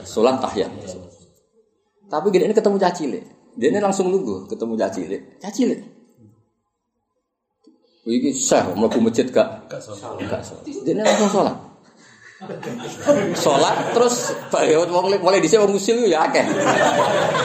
sholat 0.03 0.37
tahiyat 0.43 0.71
tapi 2.07 2.27
gini 2.31 2.51
ini 2.51 2.55
ketemu 2.55 2.77
cacile 2.79 3.19
dia 3.57 3.67
ini 3.71 3.79
langsung 3.79 4.11
nunggu 4.11 4.47
ketemu 4.51 4.73
cacile 4.75 5.17
cacile 5.39 5.97
Wih, 8.07 8.31
sah, 8.31 8.63
mau 8.71 8.87
ke 8.87 9.03
masjid 9.03 9.27
gak? 9.27 9.67
Gak 9.67 9.83
sholat. 9.83 10.63
Dia 10.63 10.95
ini 10.95 11.03
langsung 11.03 11.27
sholat. 11.27 11.67
Sholat 13.35 13.97
terus 13.97 14.31
ya 14.61 14.77
mulai 14.87 15.17
mulai 15.17 15.41
di 15.41 15.49
wong 15.51 15.75
musil 15.75 16.05
ya 16.07 16.29
akeh. 16.29 16.45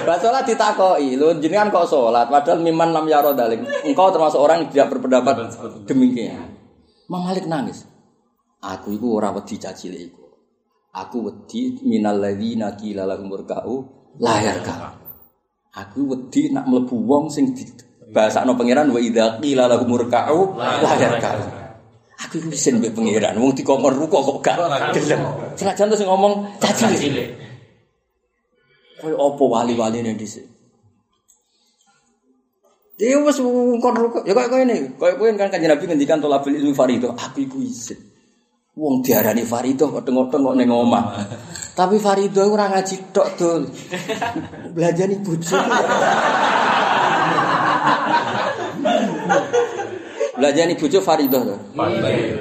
Bah 0.06 0.20
sholat 0.22 0.46
ditakoi, 0.46 1.18
lu 1.18 1.34
jenengan 1.42 1.72
kok 1.72 1.90
sholat 1.90 2.30
padahal 2.30 2.62
miman 2.62 2.94
lam 2.94 3.10
yaro 3.10 3.34
daling. 3.34 3.64
Engkau 3.88 4.14
termasuk 4.14 4.38
orang 4.38 4.62
yang 4.62 4.68
tidak 4.70 4.86
berpendapat 4.94 5.50
demikian. 5.88 6.54
Imam 7.10 7.26
Malik 7.26 7.50
nangis. 7.50 7.88
Aku 8.62 8.94
iku 8.94 9.18
ora 9.18 9.34
wedi 9.34 9.58
cacile 9.58 9.98
iku. 9.98 10.22
Aku 10.94 11.26
wedi 11.26 11.82
minal 11.82 12.22
ladzina 12.22 12.78
qila 12.78 13.02
lahum 13.02 13.26
murka'u 13.26 13.74
layar 14.22 14.62
ka. 14.62 14.94
Aku 15.74 16.14
wedi 16.14 16.54
nak 16.54 16.70
mlebu 16.70 16.94
wong 17.02 17.26
sing 17.26 17.50
di 17.56 17.66
bahasakno 18.12 18.54
pangeran 18.54 18.92
wa 18.94 19.02
idza 19.02 19.42
qila 19.42 19.66
lahum 19.66 19.90
murka'u 19.90 20.54
layar 20.60 21.18
ka. 21.18 21.30
Aku 22.22 22.38
iku 22.38 22.54
isin 22.54 22.78
mbek 22.78 22.94
pangeran, 22.94 23.34
wong 23.34 23.50
dikongkon 23.50 23.98
ruko 23.98 24.22
kok 24.22 24.38
gak 24.46 24.94
gelem. 24.94 25.26
Senajan 25.58 25.90
terus 25.90 26.06
ngomong 26.06 26.54
cacile. 26.62 27.34
Koyo 29.02 29.18
apa 29.18 29.42
wali-wali 29.42 30.06
ning 30.06 30.14
dhisik. 30.14 30.46
Dia 32.94 33.18
wis 33.18 33.42
ngongkon 33.42 33.94
ruko, 33.98 34.18
ya 34.22 34.38
koyo 34.38 34.62
ngene, 34.62 34.94
koyo 34.94 35.18
kowe 35.18 35.26
kan 35.34 35.50
kanjeng 35.50 35.74
Nabi 35.74 35.90
ngendikan 35.90 36.22
tolabul 36.22 36.54
ilmi 36.54 36.70
farido, 36.70 37.10
aku 37.18 37.42
iku 37.42 37.58
isin. 37.58 38.11
Wong 38.72 39.04
diarani 39.04 39.44
Farido 39.44 39.92
kok 39.92 40.08
ning 40.56 40.72
omah. 40.72 41.28
Tapi 41.76 42.00
Farido 42.00 42.40
ora 42.48 42.72
ngaji 42.72 43.12
tok, 43.12 43.28
Dul. 43.36 43.68
Belanjani 44.72 45.20
bojo. 45.20 45.60
Belanjani 50.40 50.74
bojo 50.80 50.98
Farido 51.04 51.38
to. 51.44 51.56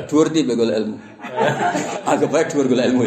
Dhuwur 0.08 0.32
ti 0.32 0.48
golek 0.48 0.80
ilmu. 0.80 0.96
Anggap 2.08 2.32
ae 2.32 2.48
dhuwur 2.48 2.68
golek 2.72 2.88
ilmu. 2.96 3.04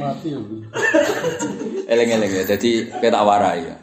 Mati 0.00 0.32
ya. 0.32 0.40
Eleng-eleng 1.84 2.32
ya. 2.32 2.48
Jadi 2.48 2.88
kita 2.88 3.20
warai 3.20 3.68
ya. 3.68 3.76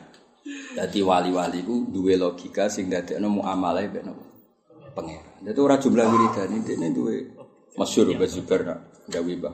Jadi 0.77 1.01
wali-wali 1.01 1.65
duwe 1.65 2.13
logika 2.21 2.69
sing 2.69 2.85
dadekno 2.85 3.33
muamalah 3.33 3.81
mbek 3.89 4.05
nopo? 4.05 4.23
Pangeran. 4.93 5.41
Dadi 5.41 5.57
ora 5.57 5.81
jumlah 5.81 6.05
wiridan 6.05 6.53
ini 6.53 6.93
duwe 6.93 7.15
masyhur 7.73 8.13
Mbah 8.13 8.29
Zubair 8.29 8.61
nak 8.61 8.79
gawe 9.09 9.33
mbah. 9.41 9.53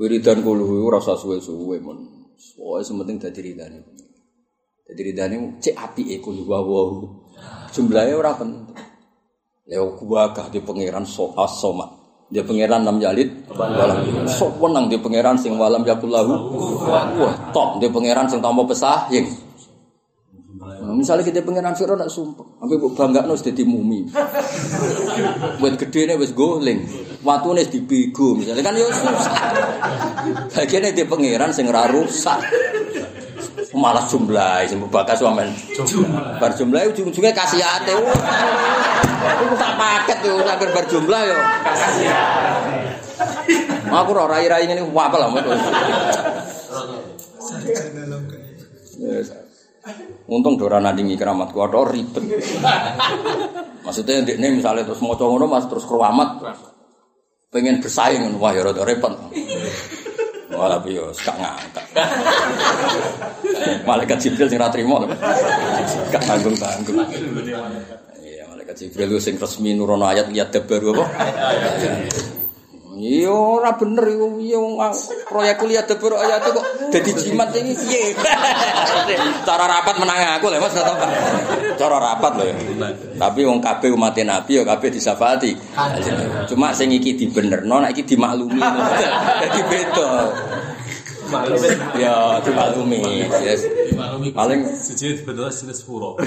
Wiridan 0.00 0.40
kulo 0.40 0.64
ora 0.88 1.04
usah 1.04 1.20
suwe-suwe 1.20 1.84
mun. 1.84 2.32
Pokoke 2.56 2.80
sementing 2.80 3.20
dadi 3.20 3.40
ridane. 3.44 3.78
Jadi 4.88 5.00
ridane 5.04 5.36
cek 5.60 5.76
api 5.76 6.16
iku 6.16 6.32
wa 6.48 6.64
wa. 6.64 6.80
Jumlahnya 7.68 8.16
ora 8.16 8.32
penting. 8.32 8.72
Ya 9.68 9.84
gua 9.84 10.32
gak 10.32 10.48
di 10.48 10.64
pangeran 10.64 11.04
so 11.04 11.36
asomat. 11.36 11.92
Dia 12.32 12.40
pangeran 12.40 12.88
nam 12.88 12.96
jalid 12.96 13.28
walam 13.52 14.00
so 14.24 14.48
wenang 14.56 14.88
dia 14.88 14.96
pangeran 14.96 15.36
sing 15.36 15.60
walam 15.60 15.84
yakulahu. 15.84 16.56
Wah, 16.88 17.52
top 17.52 17.84
dia 17.84 17.92
pangeran 17.92 18.24
sing 18.32 18.40
tanpa 18.40 18.64
pesahing. 18.64 19.28
Nah, 20.68 20.92
misalnya 20.92 21.24
kita 21.24 21.40
pangeran 21.40 21.72
Firaun 21.72 21.96
nak 21.96 22.12
sumpah, 22.12 22.44
sampai 22.60 22.76
buat 22.76 22.92
bangga 22.92 23.24
nus 23.24 23.40
jadi 23.40 23.64
mumi. 23.64 24.04
Buat 25.60 25.74
gede 25.80 26.04
nih 26.04 26.16
wes 26.20 26.36
goling, 26.36 26.84
waktu 27.24 27.48
nih 27.56 27.66
dibego 27.72 28.36
misalnya 28.36 28.60
kan 28.60 28.76
ya 28.76 28.86
susah. 28.92 29.42
Bagiannya 30.52 30.92
dia 30.92 31.08
pangeran 31.08 31.50
sing 31.56 31.66
rusak. 31.72 32.40
Malah 33.72 34.04
jumlah, 34.04 34.68
sing 34.68 34.78
bakas 34.92 35.24
wamen. 35.24 35.48
Bar 36.36 36.52
jumlah 36.52 36.92
ujung-ujungnya 36.92 37.32
kasih 37.32 37.64
ate. 37.64 37.96
Aku 39.18 39.54
tak 39.56 39.72
paket 39.76 40.18
tuh, 40.24 40.40
agar 40.44 40.68
bar 40.72 40.86
jumlah 40.88 41.20
yo. 41.24 41.38
Aku 43.88 44.10
ora 44.12 44.24
rai-rai 44.36 44.68
ini 44.68 44.84
apa 44.84 45.16
lah. 45.16 45.28
Yes. 48.98 49.47
Untung 50.28 50.60
dora 50.60 50.78
nandingi 50.78 51.16
keramat 51.16 51.52
ku 51.52 51.64
ada 51.64 51.88
ribet. 51.88 52.24
Maksudnya 53.86 54.20
ini 54.20 54.60
misalnya 54.60 54.84
terus 54.84 55.00
mau 55.00 55.16
ngono 55.16 55.48
mas 55.48 55.64
terus 55.64 55.88
keramat 55.88 56.44
pengen 57.48 57.80
bersaing 57.80 58.36
wah 58.36 58.52
ya 58.52 58.60
rada 58.60 58.84
repot. 58.84 59.16
Wah 60.52 60.68
tapi 60.68 60.96
yo 60.96 61.08
gak 61.16 61.36
ngangkat. 61.40 61.84
Malaikat 63.88 64.18
Jibril 64.20 64.48
sing 64.52 64.60
ra 64.60 64.68
trimo. 64.68 65.08
Gak 66.12 66.22
tanggung-tanggung. 66.28 67.08
Iya 68.20 68.44
malaikat 68.52 68.76
Jibril 68.76 69.16
sing 69.16 69.40
resmi 69.40 69.72
nurono 69.72 70.04
ayat 70.04 70.28
lihat 70.28 70.52
baru 70.68 70.92
apa? 70.92 71.04
Iya 72.98 73.30
ora 73.30 73.78
bener 73.78 74.10
iku 74.10 74.42
iya 74.42 74.58
proyek 75.30 75.62
kuliah 75.62 75.86
debur 75.86 76.18
ayat 76.18 76.50
kok 76.50 76.66
dadi 76.90 77.14
jimat 77.14 77.54
iki 77.54 77.78
piye. 77.78 78.10
Cara 79.48 79.70
rapat 79.70 80.02
menang 80.02 80.18
aku 80.34 80.50
lho 80.50 80.58
Mas. 80.58 80.74
Cara 81.78 81.96
rapat 82.02 82.32
lho 82.42 82.44
ya. 82.50 82.56
Tapi 83.14 83.46
wong 83.46 83.62
kabeh 83.62 83.94
umat 83.94 84.18
Nabi 84.18 84.58
ya 84.58 84.66
kabeh 84.66 84.90
disafati. 84.90 85.54
Cuma 86.50 86.74
sing 86.74 86.90
iki 86.90 87.14
dibenerno 87.14 87.78
nek 87.78 87.94
iki 87.94 88.02
dimaklumi. 88.02 88.58
Dadi 89.46 89.60
beda. 89.70 90.10
Ya 91.94 92.42
dimaklumi. 92.42 93.30
Yes. 93.46 93.62
Paling 94.34 94.74
Siji 94.74 95.22
betul 95.22 95.46
jenis 95.46 95.86
sepuro. 95.86 96.18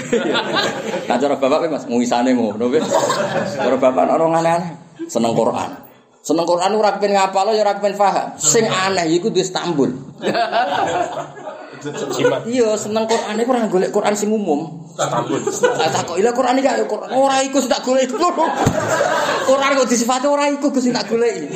Nah, 1.04 1.16
cara 1.20 1.36
bapak 1.36 1.68
Mas 1.68 1.84
ngisane 1.84 2.32
wis. 2.32 2.88
Cara 3.60 3.76
bapak 3.76 4.08
orang 4.08 4.40
aneh-aneh 4.40 4.72
seneng 5.04 5.36
Quran. 5.36 5.91
Seneng 6.22 6.46
Quran 6.46 6.78
ora 6.78 6.94
kepen 6.94 7.18
ngapal 7.18 7.50
ya 7.50 7.66
ora 7.66 7.74
kepen 7.82 7.98
paham. 7.98 8.38
Sing 8.38 8.62
aneh 8.62 9.10
iku 9.10 9.26
di 9.28 9.42
Istanbul. 9.42 9.90
Iya, 12.46 12.78
seneng 12.78 13.04
Quran 13.10 13.34
iku 13.42 13.50
ora 13.50 13.66
golek 13.66 13.90
Quran 13.90 14.14
sing 14.14 14.30
umum. 14.30 14.82
Tak 14.92 15.88
takok 15.88 16.20
ila 16.20 16.30
Quran 16.36 16.60
iki 16.60 16.68
ya 16.68 16.84
Quran. 16.84 17.08
Ora 17.16 17.40
iku 17.42 17.58
sing 17.58 17.70
tak 17.72 17.82
golek 17.82 18.06
iku. 18.06 18.16
Quran 19.42 19.68
kok 19.74 19.88
disifati 19.88 20.26
ora 20.28 20.46
iku 20.52 20.70
Gus 20.70 20.84
sing 20.84 20.94
tak 20.94 21.08
golek. 21.10 21.48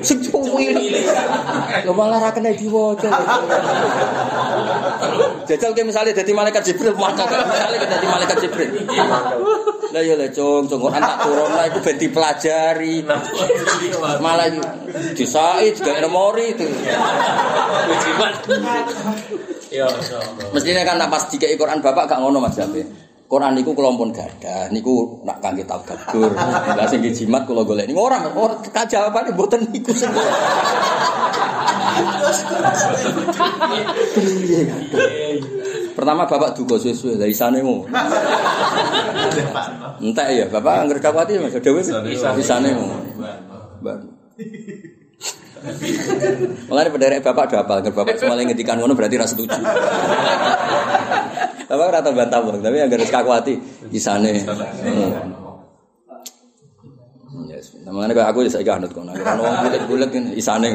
Sing 0.00 0.18
cuwi. 0.24 0.66
Lho 1.86 1.92
malah 1.94 2.18
ra 2.18 2.30
kena 2.32 2.50
diwaca. 2.56 3.08
Jajal 5.46 5.70
ke 5.76 5.86
misalnya 5.86 6.16
jadi 6.16 6.32
malaikat 6.34 6.66
Jibril 6.66 6.98
maka 6.98 7.22
misalnya 7.28 7.86
jadi 7.86 8.06
malaikat 8.10 8.36
Jibril. 8.42 8.70
Lah 9.94 10.02
ya 10.02 10.18
le 10.18 10.34
cung, 10.34 10.66
cung 10.66 10.82
Quran 10.82 10.98
tak 10.98 11.22
turun 11.22 11.50
lah 11.54 11.64
iku 11.70 11.78
ben 11.84 11.96
dipelajari. 12.00 13.06
Malah 14.18 14.50
disai 15.14 15.70
juga 15.76 16.02
memori 16.02 16.56
itu. 16.56 16.66
Ya, 19.70 19.86
insyaallah. 19.90 20.54
Mestinya 20.54 20.82
kan 20.86 20.96
nak 20.96 21.10
pas 21.10 21.26
dikei 21.28 21.58
Quran 21.58 21.82
bapak 21.82 22.06
gak 22.08 22.18
ngono 22.22 22.38
Mas 22.40 22.54
Jabe. 22.54 22.86
Quran 23.26 23.58
niku 23.58 23.74
kula 23.74 23.90
pun 23.98 24.14
gadah, 24.14 24.70
niku 24.70 25.18
nak 25.26 25.42
kangge 25.42 25.66
tafakkur. 25.66 26.30
Lah 26.78 26.86
sing 26.86 27.02
jimat 27.02 27.42
kula 27.42 27.66
golek 27.66 27.90
niku 27.90 28.06
ora 28.06 28.22
ora 28.38 28.54
kajawabane 28.70 29.34
mboten 29.34 29.66
niku 29.74 29.90
sing. 29.90 30.14
Pertama 35.98 36.22
bapak 36.30 36.54
duka 36.54 36.78
suwe-suwe 36.78 37.18
lah 37.18 37.26
isane 37.26 37.66
ngono. 37.66 37.90
Entek 39.98 40.26
ya, 40.30 40.46
bapak 40.46 40.86
anggere 40.86 41.02
kakwati 41.02 41.42
Mas 41.42 41.58
isane 42.38 42.78
ngono. 42.78 42.96
Mbak. 43.82 43.98
Mulane 46.70 46.88
penderek 46.94 47.20
bapak 47.22 47.50
do 47.50 47.56
apal, 47.58 47.78
bapak 47.82 48.16
semua 48.18 48.38
ngedikan 48.38 48.78
ngono 48.78 48.94
berarti 48.94 49.18
ra 49.18 49.26
setuju. 49.26 49.58
bapak 51.66 51.86
ora 51.90 51.98
tau 51.98 52.14
bantah 52.14 52.40
bang, 52.42 52.58
tapi 52.62 52.76
angger 52.78 53.02
kakwati 53.10 53.54
isane. 53.90 54.46
Hmm. 54.46 55.46
Yes, 57.46 57.76
namanya 57.84 58.16
kayak 58.16 58.28
aku 58.32 58.48
ya 58.48 58.50
saya 58.52 58.76
anut 58.76 58.92
kono. 58.92 59.12
Karena 59.12 59.40
wong 59.40 59.54
bulet-bulet 59.64 60.10
kan 60.12 60.24
isane. 60.36 60.68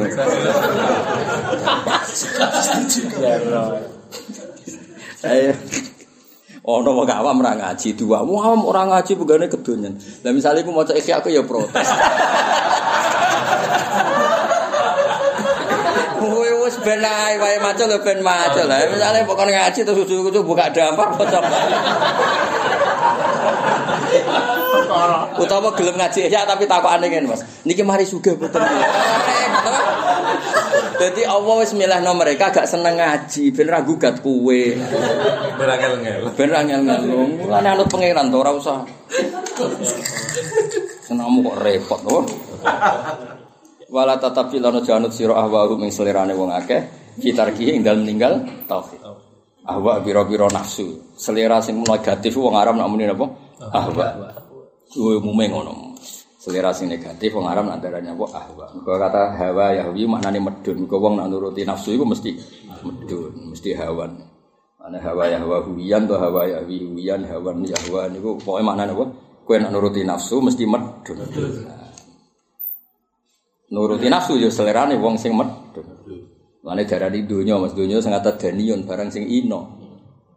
Saya 5.21 5.53
ono 6.61 6.89
wong 6.93 7.09
awam 7.09 7.41
ora 7.41 7.53
ngaji 7.57 7.97
dua. 7.97 8.21
Wong 8.21 8.41
awam 8.41 8.61
ora 8.69 8.85
ngaji 8.89 9.13
pegane 9.17 9.45
kedonyan. 9.49 9.93
Lah 10.21 10.31
misale 10.33 10.61
aku 10.61 10.73
maca 10.73 10.93
ikhya 10.93 11.21
aku 11.21 11.33
ya 11.33 11.41
protes. 11.41 11.89
Kowe 16.21 16.49
wis 16.71 16.79
ben 16.87 17.03
ae 17.03 17.35
wae 17.35 17.59
maca 17.59 17.83
lho 17.83 17.99
ben 17.99 18.23
maca 18.23 18.63
lah. 18.63 18.87
Misale 18.87 19.27
pokoke 19.27 19.51
ngaji 19.51 19.83
terus 19.83 20.07
ujug-ujug 20.07 20.47
buka 20.47 20.71
dampar 20.71 21.11
pocok. 21.19 21.43
Utawa 25.35 25.71
gelem 25.75 25.95
ngaji 25.99 26.31
ya 26.31 26.47
tapi 26.47 26.63
takokane 26.63 27.11
ngene 27.11 27.27
Mas. 27.27 27.43
Niki 27.67 27.83
mari 27.83 28.07
sugih 28.07 28.39
boten. 28.39 28.63
Dadi 31.01 31.25
Allah 31.25 31.55
wis 31.65 31.73
milihno 31.73 32.13
mereka 32.13 32.53
gak 32.53 32.69
seneng 32.69 32.95
ngaji 32.95 33.51
ben 33.51 33.67
ra 33.67 33.83
gugat 33.83 34.23
kowe. 34.23 34.61
Berangel-ngel. 35.59 36.31
Ben 36.37 36.47
ra 36.47 36.61
ngel-ngel. 36.63 37.01
Mulane 37.41 37.67
anut 37.67 37.91
pangeran 37.91 38.31
to 38.31 38.37
ora 38.39 38.51
usah. 38.55 38.87
Kok 41.11 41.57
repot 41.59 41.99
to. 42.07 42.23
Wala 43.91 44.15
tatapi 44.15 44.63
lana 44.63 44.79
janut 44.79 45.11
sira 45.11 45.35
ahwahu 45.35 45.75
ing 45.83 45.91
selerane 45.91 46.31
wong 46.31 46.47
akeh 46.47 46.79
fitarki 47.19 47.75
ing 47.75 47.83
dalem 47.83 48.07
ninggal 48.07 48.39
tauhid. 48.63 49.03
Ahwa 49.67 49.99
biro-biro 49.99 50.47
nafsu. 50.47 51.11
Selera 51.19 51.59
sing 51.59 51.83
negatif 51.83 52.33
wong 52.39 52.55
Arab 52.55 52.79
nak 52.79 52.87
muni 52.87 53.05
napa? 53.05 53.27
Ahwa. 53.59 54.31
Kuwi 54.89 55.19
umume 55.21 55.51
ngono. 55.51 55.99
Selera 56.41 56.71
sing 56.71 56.89
negatif 56.89 57.35
wong 57.35 57.45
Arab 57.45 57.67
nak 57.67 57.83
darane 57.83 58.15
apa? 58.15 58.25
Ahwa. 58.31 58.65
Mergo 58.73 58.95
kata 58.95 59.37
hawa 59.37 59.75
yahwi 59.75 60.07
maknane 60.07 60.39
medun. 60.39 60.87
Mergo 60.87 60.97
wong 60.97 61.13
nak 61.19 61.27
nuruti 61.27 61.61
nafsu 61.67 61.93
iku 61.93 62.07
mesti 62.07 62.31
medun, 62.81 63.53
mesti 63.53 63.75
hawan. 63.75 64.23
Ana 64.81 64.97
hawa 64.97 65.29
yahwa 65.29 65.61
huwiyan 65.67 66.09
to 66.09 66.15
hawa 66.17 66.47
yahwi 66.49 66.81
huwiyan 66.81 67.27
hawan 67.29 67.61
yahwa 67.61 68.09
niku 68.09 68.39
pokoke 68.41 68.63
maknane 68.65 68.95
apa? 68.97 69.05
Kowe 69.45 69.57
nak 69.61 69.69
nuruti 69.75 70.01
nafsu 70.01 70.41
mesti 70.41 70.63
medun. 70.65 71.27
Nuruti 73.71 74.11
nafsu 74.11 74.35
yo 74.37 74.51
selerane 74.51 74.99
wong 74.99 75.15
sing 75.15 75.31
medhun. 75.33 75.87
Lane 76.61 76.85
darani 76.85 77.25
donya 77.25 77.57
Mas 77.57 77.73
donya 77.73 77.97
sing 77.97 78.13
ata 78.13 78.37
danion 78.37 78.85
barang 78.85 79.09
sing 79.09 79.25
ino. 79.25 79.79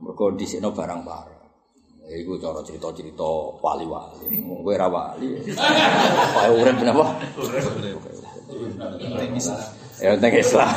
Mergo 0.00 0.32
dhisikno 0.32 0.72
barang 0.72 1.04
parah. 1.04 1.34
Ya 2.04 2.20
iku 2.20 2.36
cara 2.36 2.60
cerita-cerita 2.60 3.28
wali-wali. 3.64 4.28
Kowe 4.44 4.72
ora 4.76 4.88
wali. 4.92 5.40
Kaya 5.56 6.52
urip 6.52 6.76
napa? 6.84 7.16
Ya 10.00 10.12
teng 10.16 10.34
Islam. 10.36 10.68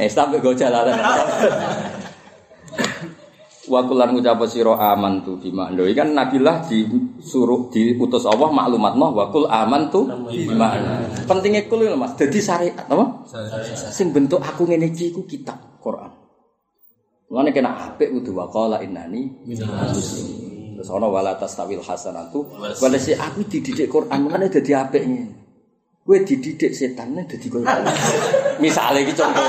Islam 0.00 0.26
kok 0.40 0.56
jalanan. 0.56 0.96
Wa 3.66 3.82
kulan 3.82 4.14
ngucap 4.14 4.38
sira 4.46 4.78
aman 4.78 5.26
tu 5.26 5.42
bima 5.42 5.66
ndo 5.74 5.82
kan 5.90 6.14
nabilah 6.14 6.70
disuruh 6.70 7.66
diutus 7.66 8.22
Allah 8.22 8.54
maklumatno 8.54 9.10
wa 9.10 9.26
kul 9.34 9.50
aman 9.50 9.90
tu 9.90 10.06
bima. 10.06 10.70
Pentingnya 11.26 11.66
kul 11.66 11.82
lho 11.82 11.98
Mas. 11.98 12.14
Dadi 12.14 12.38
syariat 12.38 12.86
apa? 12.86 13.26
Sing 13.90 14.14
bentuk 14.14 14.38
aku 14.38 14.70
ngene 14.70 14.94
iki 14.94 15.10
iku 15.10 15.26
kitab 15.26 15.82
Quran. 15.82 16.14
Mulane 17.26 17.50
kena 17.50 17.90
apik 17.90 18.14
kudu 18.14 18.38
wa 18.38 18.46
qala 18.46 18.78
innani 18.86 19.34
muslimin. 19.42 20.78
Terus 20.78 20.86
ana 20.86 21.10
wala 21.10 21.34
tastawil 21.34 21.82
hasanatu. 21.82 22.46
Wala 22.78 22.96
si 23.02 23.18
aku 23.18 23.50
dididik 23.50 23.90
Quran 23.90 24.30
mulane 24.30 24.46
dadi 24.46 24.70
apik 24.78 25.02
ngene. 25.02 25.34
Kowe 26.06 26.22
dididik 26.22 26.70
setan 26.70 27.18
dadi 27.18 27.50
Quran 27.50 27.82
misale 28.62 29.02
iki 29.02 29.10
contoh. 29.10 29.42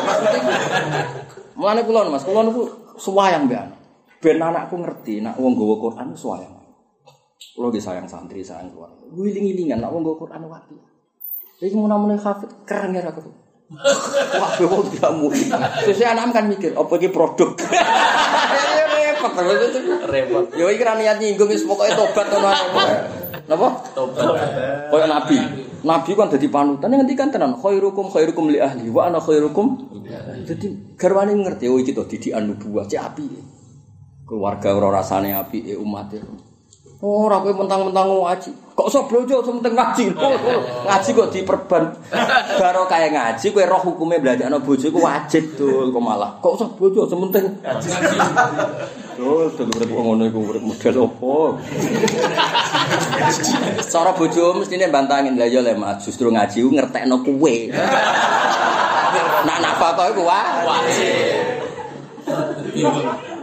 Mulane 1.53 1.85
kula 1.85 2.09
Mas. 2.09 2.25
Kula 2.25 2.41
niku 2.49 2.65
suwayang 2.97 3.45
mbek. 3.45 3.76
Ben 4.17 4.41
anakku 4.41 4.81
ngerti 4.81 5.21
nak 5.21 5.37
wong 5.37 5.53
nggawa 5.53 5.75
Quran 5.77 6.07
suwayang. 6.17 6.55
Kulo 7.53 7.69
ge 7.69 7.81
sayang 7.81 8.09
santri, 8.09 8.41
sayang 8.41 8.73
keluarga. 8.73 9.05
Wiling-wilingan 9.13 9.77
nak 9.77 9.93
wong 9.93 10.01
nggawa 10.01 10.17
Quran 10.17 10.41
wapi. 10.49 10.75
Iki 11.61 11.73
mun-mun 11.77 12.17
hafid 12.17 12.49
keren 12.65 12.97
ya 12.97 13.05
aku. 13.05 13.29
Wah, 14.37 14.51
wong 14.57 14.89
diamu. 14.93 15.27
Terus 15.83 16.01
anak 16.05 16.33
kan 16.33 16.45
mikir, 16.49 16.71
apa 16.73 16.93
iki 16.97 17.09
produk? 17.13 17.51
Repot. 19.17 19.33
Repot. 20.07 20.45
Ya 20.55 20.65
iki 20.71 20.83
ra 20.85 20.93
niat 20.97 21.17
nyinggung 21.21 21.49
wis 21.49 21.65
pokoke 21.65 21.93
tobat 21.93 22.25
ngono 22.31 22.47
ae. 22.53 22.95
Napa? 23.49 23.67
Tobat. 23.93 24.23
Kaya 24.89 25.05
nabi. 25.09 25.37
Nabi 25.85 26.11
kan 26.17 26.29
dadi 26.33 26.47
panutan 26.49 26.89
yang 26.89 27.05
ngendikan 27.05 27.29
tenan 27.29 27.53
khairukum 27.53 28.09
khairukum 28.09 28.49
li 28.49 28.57
ahli 28.57 28.89
wa 28.89 29.09
ana 29.09 29.21
khairukum. 29.21 29.77
Jadi 30.47 30.97
garwane 30.97 31.35
ngerti 31.37 31.69
oh 31.69 31.77
iki 31.77 31.93
to 31.93 32.07
didikan 32.07 32.49
nubuwah 32.49 32.87
cek 32.87 33.01
api. 33.13 33.56
Keluarga 34.27 34.75
ora 34.75 34.99
rasane 34.99 35.31
api 35.31 35.71
e 35.71 35.73
umat 35.79 36.11
e. 36.11 36.19
Ora 36.99 37.39
kowe 37.39 37.53
mentang-mentang 37.55 38.09
ngaji. 38.09 38.51
Kok 38.73 38.89
iso 38.89 39.05
blojo 39.05 39.39
sementing 39.45 39.73
ngaji. 39.77 40.05
Ngaji 40.85 41.09
kok 41.13 41.29
diperban. 41.29 41.83
Baro 42.59 42.89
kaya 42.89 43.07
ngaji 43.13 43.53
kowe 43.53 43.63
roh 43.63 43.81
hukume 43.85 44.17
belajakno 44.17 44.59
bojo 44.59 44.89
iku 44.89 44.99
wajib 45.05 45.55
dul 45.55 45.93
kok 45.93 46.03
malah. 46.03 46.41
Kok 46.41 46.57
iso 46.57 46.65
blojo 46.75 47.07
sementing 47.07 47.45
ngaji. 47.61 47.87
Dul, 49.15 49.47
dul 49.55 49.69
urip 49.77 49.89
ngono 49.93 50.25
iku 50.25 50.39
urip 50.43 50.63
model 50.65 51.05
opo? 51.05 51.55
Cara 53.87 54.11
bojo 54.11 54.57
mestine 54.57 54.91
bantangin 54.91 55.37
lah 55.39 55.47
ya 55.47 55.61
le 55.63 55.77
justru 56.03 56.33
ngaji 56.33 56.65
ku 56.65 56.69
ngertekno 56.75 57.21
kowe. 57.23 57.55
Nak 59.45 59.57
nafkah 59.63 60.11
iku 60.11 60.21
wah. 60.25 60.45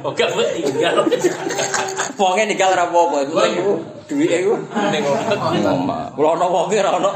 Oh, 0.04 0.12
gak 0.12 0.36
mesti 0.36 0.60
tinggal. 0.60 1.00
Wong 2.20 2.36
e 2.36 2.44
tinggal 2.44 2.76
ra 2.76 2.84
apa-apa. 2.84 3.24
Duit 4.04 4.28
e 4.28 4.44
ku 4.44 4.60
ning 4.92 5.00
omah. 5.64 6.12
Kulo 6.12 6.36
ana 6.36 6.44
wong 6.44 6.68
e 6.68 6.80
ra 6.84 6.92
ana. 7.00 7.08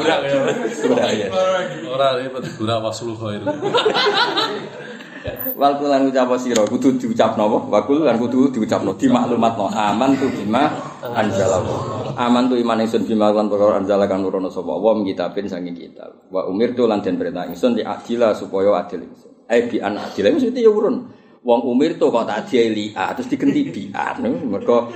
Ora 0.00 0.16
ribet, 0.24 0.56
ora 1.92 2.08
ribet, 2.16 2.44
ora 2.56 2.74
wasul 2.80 3.12
khair. 3.20 3.44
Wal 5.52 5.76
kulan 5.76 6.08
ucap 6.08 6.32
sira 6.40 6.64
kudu 6.64 6.96
diucapno 6.96 7.44
apa? 7.44 7.58
Wa 7.68 7.80
kul 7.84 8.08
lan 8.08 8.16
kudu 8.16 8.48
diucapno 8.56 8.96
dimaklumatno 8.96 9.68
aman 9.68 10.16
tu 10.16 10.32
bima 10.32 10.72
anzala. 11.12 11.60
Aman 12.16 12.48
tu 12.48 12.56
iman 12.56 12.80
ingsun 12.80 13.04
bima 13.04 13.28
lan 13.28 13.52
perkara 13.52 13.84
anzala 13.84 14.08
kang 14.08 14.24
nurono 14.24 14.48
sapa 14.48 14.72
wa 14.72 14.96
kitabin 15.04 15.44
saking 15.44 15.76
kitab. 15.76 16.32
Wa 16.32 16.48
umirtu 16.48 16.88
lan 16.88 17.04
den 17.04 17.20
perintah 17.20 17.44
ingsun 17.44 17.76
di 17.76 17.84
adila 17.84 18.32
supaya 18.32 18.80
adil 18.80 19.04
ingsun. 19.04 19.44
Eh 19.44 19.68
bi 19.68 19.76
an 19.84 20.00
adil 20.00 20.24
mesti 20.32 20.56
ya 20.56 20.72
urun. 20.72 20.96
Wong 21.40 21.60
umir 21.68 21.96
tuh 22.00 22.12
kok 22.12 22.28
tak 22.28 22.52
dia 22.52 22.68
li 22.68 22.92
a 22.92 23.12
terus 23.16 23.28
digenti 23.28 23.60
bi 23.68 23.82
an 23.92 24.24
mergo 24.24 24.88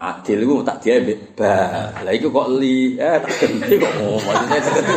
adil 0.00 0.48
iku 0.48 0.64
tak 0.64 0.80
dia 0.80 0.96
mbek 0.96 1.36
ba. 1.36 1.92
Lah 2.00 2.12
iku 2.12 2.32
kok 2.32 2.48
li 2.56 2.96
eh 2.96 3.16
tak 3.20 3.32
ganti 3.36 3.76
kok 3.76 3.92
oh, 4.00 4.16
maksudnya 4.16 4.58
tertentu 4.64 4.96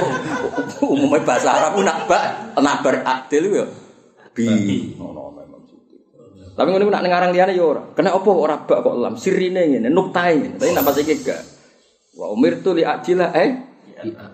umumnya 0.83 1.23
bahasa 1.27 1.51
Arab 1.59 1.79
nak 1.83 2.07
ba 2.07 2.19
nak 2.59 2.79
ber 2.83 3.03
adil 3.03 3.43
iku 3.51 3.55
ya 3.59 3.67
bi. 4.35 4.45
Ngono 4.99 5.31
memang 5.31 5.63
gitu. 5.71 5.95
Tapi 6.51 6.67
ngono 6.67 6.91
nak 6.91 7.03
ngarang 7.07 7.31
liyane 7.31 7.55
ya 7.55 7.63
ora. 7.63 7.83
Kena 7.95 8.11
apa 8.11 8.29
ora 8.29 8.59
bak 8.59 8.79
kok 8.83 8.95
lam 8.99 9.15
sirine 9.15 9.63
ngene 9.71 9.87
nuktae 9.87 10.33
ngene. 10.35 10.55
Tapi 10.59 10.71
nak 10.75 10.83
pas 10.83 10.99
iki 10.99 11.15
gak. 11.23 11.41
Wa 12.19 12.27
umir 12.35 12.59
tu 12.59 12.75
li 12.75 12.83
ajila 12.83 13.31
eh 13.31 13.49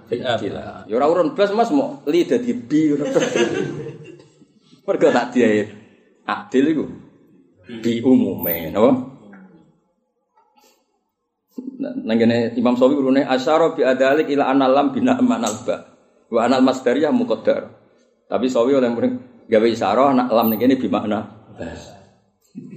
ajila. 0.10 0.90
Ya 0.90 0.94
ora 0.98 1.06
urun 1.06 1.38
blas 1.38 1.54
Mas 1.54 1.70
mau 1.70 2.02
li 2.10 2.26
dadi 2.26 2.52
bi. 2.58 2.82
Mergo 4.82 5.08
tak 5.14 5.38
dia 5.38 5.70
adil 6.26 6.66
iku 6.74 6.86
bi 7.80 8.02
umume 8.02 8.74
napa? 8.74 8.92
Nang 11.82 12.18
kene 12.18 12.52
Imam 12.58 12.76
Sawi 12.76 12.94
urune 12.98 13.22
asyara 13.24 13.74
bi 13.78 13.86
adalik 13.86 14.28
ila 14.30 14.50
analam 14.52 14.92
bina 14.92 15.16
manal 15.22 15.54
ba. 15.64 15.78
Wa 16.28 16.50
anal 16.50 16.66
masdariyah 16.66 17.14
muqaddar. 17.14 17.72
Tapi 18.28 18.46
Sawi 18.52 18.76
oleh 18.76 18.90
murid 18.92 19.31
gawe 19.52 19.68
isyarah 19.68 20.16
anak 20.16 20.32
lam 20.32 20.48
ning 20.48 20.60
kene 20.64 20.80
bi 20.80 20.88
makna 20.88 21.44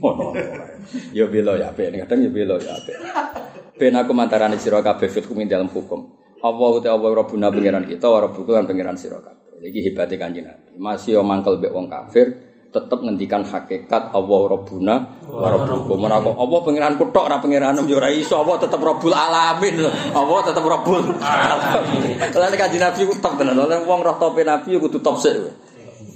Oh, 0.05 0.15
no, 0.15 0.31
no. 0.31 0.43
Ya 1.11 1.27
belo 1.27 1.59
ya 1.59 1.75
apik, 1.75 1.91
kadang 2.07 2.23
ya 2.23 2.31
belo 2.31 2.61
ya 2.63 2.79
apik. 2.79 2.95
Ben 3.75 3.97
aku 3.99 4.15
mantarane 4.15 4.55
sira 4.55 4.79
kabeh 4.79 5.11
fit 5.11 5.27
hukum 5.27 5.43
ing 5.43 5.51
dalam 5.51 5.67
hukum. 5.67 6.15
Allah 6.45 6.69
uta 6.77 6.95
Allah 6.95 7.11
Rabbuna 7.11 7.51
pangeran 7.51 7.83
kita 7.89 8.07
wa 8.07 8.23
rabbuku 8.23 8.55
lan 8.55 8.71
pangeran 8.71 8.95
sira 8.95 9.19
kabeh. 9.19 9.65
Iki 9.65 9.81
hebate 9.91 10.15
Kanjeng 10.15 10.47
Nabi. 10.47 10.79
Masih 10.79 11.19
yo 11.19 11.27
mangkel 11.27 11.59
mbek 11.59 11.73
wong 11.75 11.91
kafir 11.91 12.37
tetep 12.71 13.01
ngendikan 13.03 13.43
hakikat 13.43 14.15
Allah 14.15 14.41
Rabbuna 14.53 14.95
wa 15.27 15.49
rabbukum. 15.49 15.99
Ora 16.05 16.23
kok 16.23 16.37
Allah 16.39 16.61
pangeran 16.63 16.95
kutok 17.01 17.25
ora 17.27 17.37
pangeran 17.43 17.75
yo 17.89 17.97
ora 17.99 18.13
iso 18.15 18.39
Allah 18.39 18.61
tetep 18.61 18.79
Rabbul 18.79 19.11
alamin. 19.11 19.89
Allah 20.15 20.39
tetep 20.45 20.63
Rabbul 20.63 21.19
alamin. 21.19 22.15
Lan 22.21 22.53
Kanjeng 22.55 22.83
Nabi 22.85 23.01
ku 23.09 23.15
top 23.19 23.41
tenan. 23.41 23.59
Wong 23.59 24.01
roh 24.05 24.17
tope 24.23 24.47
Nabi 24.47 24.77
kudu 24.79 25.01
top 25.03 25.19
sik. 25.19 25.64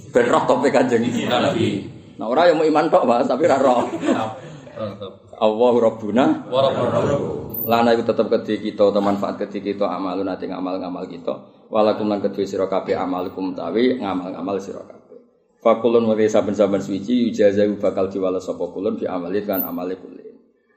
Ben 0.09 0.25
roh 0.25 0.43
tope 0.49 0.73
Kanjeng 0.73 1.05
Nabi. 1.05 1.85
Nah 2.19 2.27
ora 2.27 2.49
yo 2.49 2.57
mau 2.59 2.67
iman 2.67 2.85
tok, 2.91 3.03
Mas, 3.07 3.29
tapi 3.29 3.47
ora 3.47 3.57
roh. 3.61 3.87
Allah 5.39 5.73
Rabbuna 5.75 6.25
Lana 7.69 7.93
iku 7.93 8.01
tetep 8.01 8.27
kedhi 8.31 8.55
kita 8.59 8.89
utawa 8.89 9.13
manfaat 9.13 9.37
kedhi 9.37 9.61
kita 9.61 9.85
amalun 9.85 10.25
ati 10.25 10.49
ngamal-ngamal 10.49 11.05
kita. 11.05 11.33
Walakum 11.69 12.09
lan 12.09 12.23
kedhi 12.23 12.49
sira 12.49 12.65
kabeh 12.65 12.97
amalukum 12.97 13.53
tawi 13.53 14.01
ngamal-ngamal 14.01 14.57
sira 14.57 14.81
kabeh. 14.81 15.21
Fakulun 15.59 16.07
wa 16.09 16.15
saben-saben 16.15 16.81
suci 16.81 17.29
yujazahu 17.29 17.77
bakal 17.77 18.09
diwales 18.09 18.47
sapa 18.47 18.63
kulun 18.71 18.97
bi 18.97 19.05
amali 19.05 19.43
kan 19.45 19.61
amale 19.61 19.99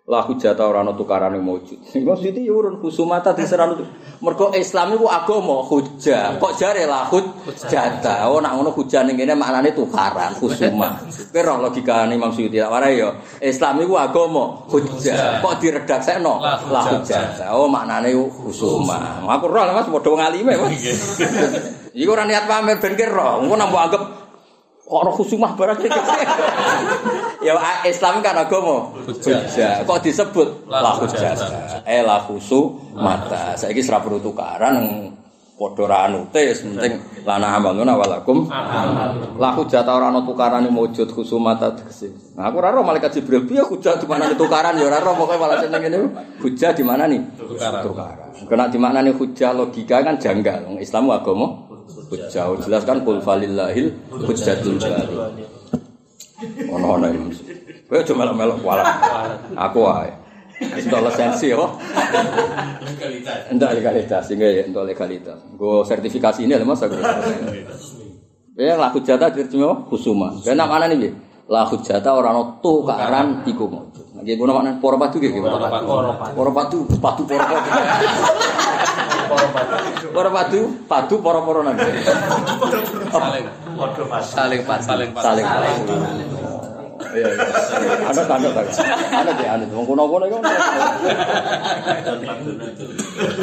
kulin. 0.02 0.10
La 0.10 0.22
hujata 0.22 0.66
ora 0.66 0.80
ana 0.80 0.92
tukarane 0.92 1.38
maujud. 1.38 1.78
Maksud 2.06 2.34
iki 2.34 2.50
urun 2.50 2.82
khusumata 2.82 3.34
diserano. 3.34 3.78
Mergo 4.22 4.50
Islam 4.54 4.94
iku 4.94 5.06
agama 5.06 5.62
hujah. 5.66 6.38
Kok 6.38 6.52
jare 6.58 6.86
la 6.86 7.06
hujata. 7.06 8.26
Oh 8.26 8.40
nak 8.40 8.54
ngono 8.54 8.70
hujah 8.74 9.02
ning 9.06 9.16
kene 9.16 9.34
maknane 9.34 9.74
tukaran 9.74 10.34
khusumah. 10.38 11.06
Kowe 11.32 11.42
roh 11.42 11.58
logikane 11.62 12.14
Imam 12.14 12.30
Suyuti 12.34 12.58
tak 12.58 12.70
warai 12.70 12.98
ya. 12.98 13.14
Islam 13.42 13.82
iku 13.82 13.94
agama 13.98 14.66
hujah. 14.70 15.42
Kok 15.42 15.54
diredaksekno 15.62 16.42
la 16.42 16.82
hujata. 16.86 17.54
Oh 17.54 17.66
maknane 17.70 18.10
khusumah. 18.14 19.22
Aku 19.26 19.46
roh 19.50 19.62
Mas 19.72 19.86
padha 19.86 20.08
wong 20.10 20.22
alime 20.22 20.52
Mas. 20.58 20.82
Iku 21.92 22.08
ora 22.16 22.24
niat 22.24 22.48
pamer 22.48 22.80
ben 22.80 22.96
ki 22.96 23.04
roh. 23.04 23.44
Engko 23.44 23.54
nambah 23.54 23.80
anggap 23.84 24.02
kok 24.82 24.96
ora 24.96 25.10
khusumah 25.12 25.52
barang 25.54 25.78
iki. 25.82 25.90
ya 27.42 27.58
Islam 27.84 28.22
kan 28.22 28.38
agama 28.38 28.94
hujah. 29.06 29.82
Kok 29.84 29.98
disebut 30.02 30.48
la 30.70 30.94
hujah. 30.96 31.34
Eh 31.84 32.00
la 32.00 32.22
khusu 32.22 32.72
mata. 32.96 33.58
Saiki 33.58 33.82
ora 33.90 33.98
perlu 34.00 34.18
tukaran 34.22 35.10
padha 35.52 35.84
ra 35.86 35.98
anute 36.10 36.42
penting 36.58 37.22
lana 37.22 37.54
amaluna 37.54 37.94
walakum 37.94 38.50
la 39.38 39.50
hujah 39.54 39.86
ora 39.86 40.10
ana 40.10 40.26
tukarane 40.26 40.66
mujud 40.66 41.06
khusumata 41.06 41.70
tegese. 41.78 42.10
Nah 42.34 42.50
aku 42.50 42.58
ora 42.58 42.74
roh 42.74 42.82
malaikat 42.82 43.20
Jibril 43.20 43.46
piye 43.46 43.62
hujah 43.62 43.94
di 43.98 44.06
mana 44.10 44.34
tukaran 44.34 44.74
ya 44.74 44.90
ora 44.90 44.98
roh 44.98 45.14
pokoke 45.14 45.38
malah 45.38 45.62
seneng 45.62 45.82
ngene 45.86 45.98
di 46.42 46.82
mana 46.82 47.06
nih? 47.06 47.20
Tukaran. 47.38 47.82
Tukaran. 47.86 48.28
Kena 48.42 48.66
di 48.66 48.78
mana 48.80 48.98
nih 49.06 49.14
hujah 49.14 49.54
logika 49.54 50.02
kan 50.02 50.18
janggal. 50.18 50.66
Islam 50.82 51.14
agama 51.14 51.46
hujah 52.10 52.58
jelas 52.58 52.82
kan 52.82 53.06
kul 53.06 53.22
falillahil 53.22 53.94
hujjatul 54.10 54.82
bali. 56.42 56.70
Ono-ono 56.70 57.06
iki. 57.08 57.30
Kowe 57.88 57.98
aja 58.00 58.12
melok-melok 58.16 58.58
kualat. 58.64 58.86
Aku 59.54 59.78
wae. 59.86 60.12
Wis 60.62 60.86
entuk 60.86 61.02
lisensi 61.02 61.50
yo. 61.50 61.66
Entuk 63.50 63.70
legalitas, 63.74 64.22
sehingga 64.30 64.46
ya 64.46 64.62
entuk 64.66 64.86
legalitas. 64.86 65.38
Go 65.58 65.82
sertifikasi 65.82 66.46
ini 66.46 66.54
lho 66.54 66.66
Mas 66.66 66.82
aku. 66.82 66.96
Ya 68.58 68.76
la 68.76 68.92
hujjata 68.92 69.32
diterjemah 69.32 69.88
kusuma. 69.88 70.38
Ya 70.44 70.52
nak 70.54 70.68
mana 70.68 70.86
nih 70.86 70.98
piye? 71.00 71.10
La 71.48 71.66
hujjata 71.66 72.14
ora 72.14 72.30
ono 72.30 72.62
tukaran 72.62 73.42
iku. 73.48 73.66
Nggih 74.22 74.38
ngono 74.38 74.52
maknane 74.54 74.78
para 74.78 74.96
padu 75.02 75.18
nggih. 75.18 75.42
Para 75.42 76.50
padu. 76.52 76.86
Para 77.00 77.18
padu. 77.18 77.24
Para 80.12 80.30
padu, 80.30 80.60
padu 80.86 81.14
para-para 81.24 81.60
nang. 81.64 81.76
Saling. 83.12 83.46
Saling 84.22 84.62
saling 84.82 85.10
saling 85.16 85.46
Iya, 87.12 87.28
iya. 87.28 87.44
Ada 88.08 88.22
ada 88.24 88.48
ada. 88.54 88.62
Ada 89.10 89.32
deh, 89.36 89.48
ada. 89.48 89.64
Wong 89.74 89.86
kono-kono 89.90 90.24
iku. 90.30 90.38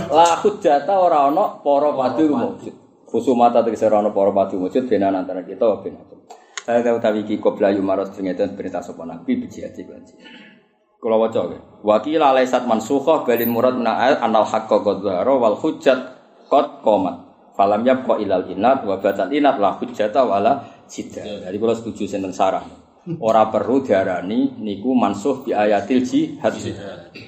La 0.09 0.39
hujjata 0.41 0.93
ora 0.97 1.29
ana 1.29 1.59
para 1.61 1.89
padu 1.93 2.33
mujud. 2.33 2.73
Khusumata 3.05 3.61
tegese 3.61 3.85
ora 3.85 4.01
ana 4.01 4.09
para 4.09 4.31
padu 4.33 4.57
mujud 4.57 4.89
benan 4.89 5.13
antara 5.13 5.45
kita 5.45 5.67
wa 5.69 5.77
benakum. 5.83 6.17
Saya 6.65 6.85
tahu 6.85 6.97
tapi 7.01 7.25
iki 7.25 7.41
qabla 7.41 7.73
yumarat 7.73 8.13
ngeten 8.13 8.53
perintah 8.57 8.81
sapa 8.81 9.05
nabi 9.05 9.37
bijati 9.37 9.81
banji. 9.85 10.13
Kula 10.99 11.15
waca 11.15 11.47
nggih. 11.47 11.61
Wa 11.79 12.03
qila 12.03 12.35
laisat 12.35 12.67
mansukhah 12.67 13.23
balin 13.23 13.47
murad 13.47 13.79
min 13.79 13.87
ayat 13.87 14.19
anal 14.19 14.43
haqqo 14.43 14.83
qad 14.83 14.99
wal 15.23 15.55
hujjat 15.55 15.99
qad 16.51 16.83
qomat. 16.83 17.15
Falam 17.55 17.87
yabqa 17.87 18.19
ilal 18.19 18.47
inat 18.51 18.83
wa 18.83 18.99
batal 18.99 19.31
inat 19.31 19.59
la 19.59 19.79
hujjata 19.79 20.27
wala 20.27 20.63
jidda. 20.87 21.47
Jadi 21.47 21.55
kalau 21.55 21.75
setuju 21.75 22.03
sinten 22.07 22.35
sarah. 22.35 22.63
Ora 23.19 23.47
perlu 23.47 23.79
diarani 23.79 24.59
niku 24.59 24.91
mansuh 24.91 25.43
bi 25.43 25.55
ayatil 25.55 26.03
jihad. 26.03 26.55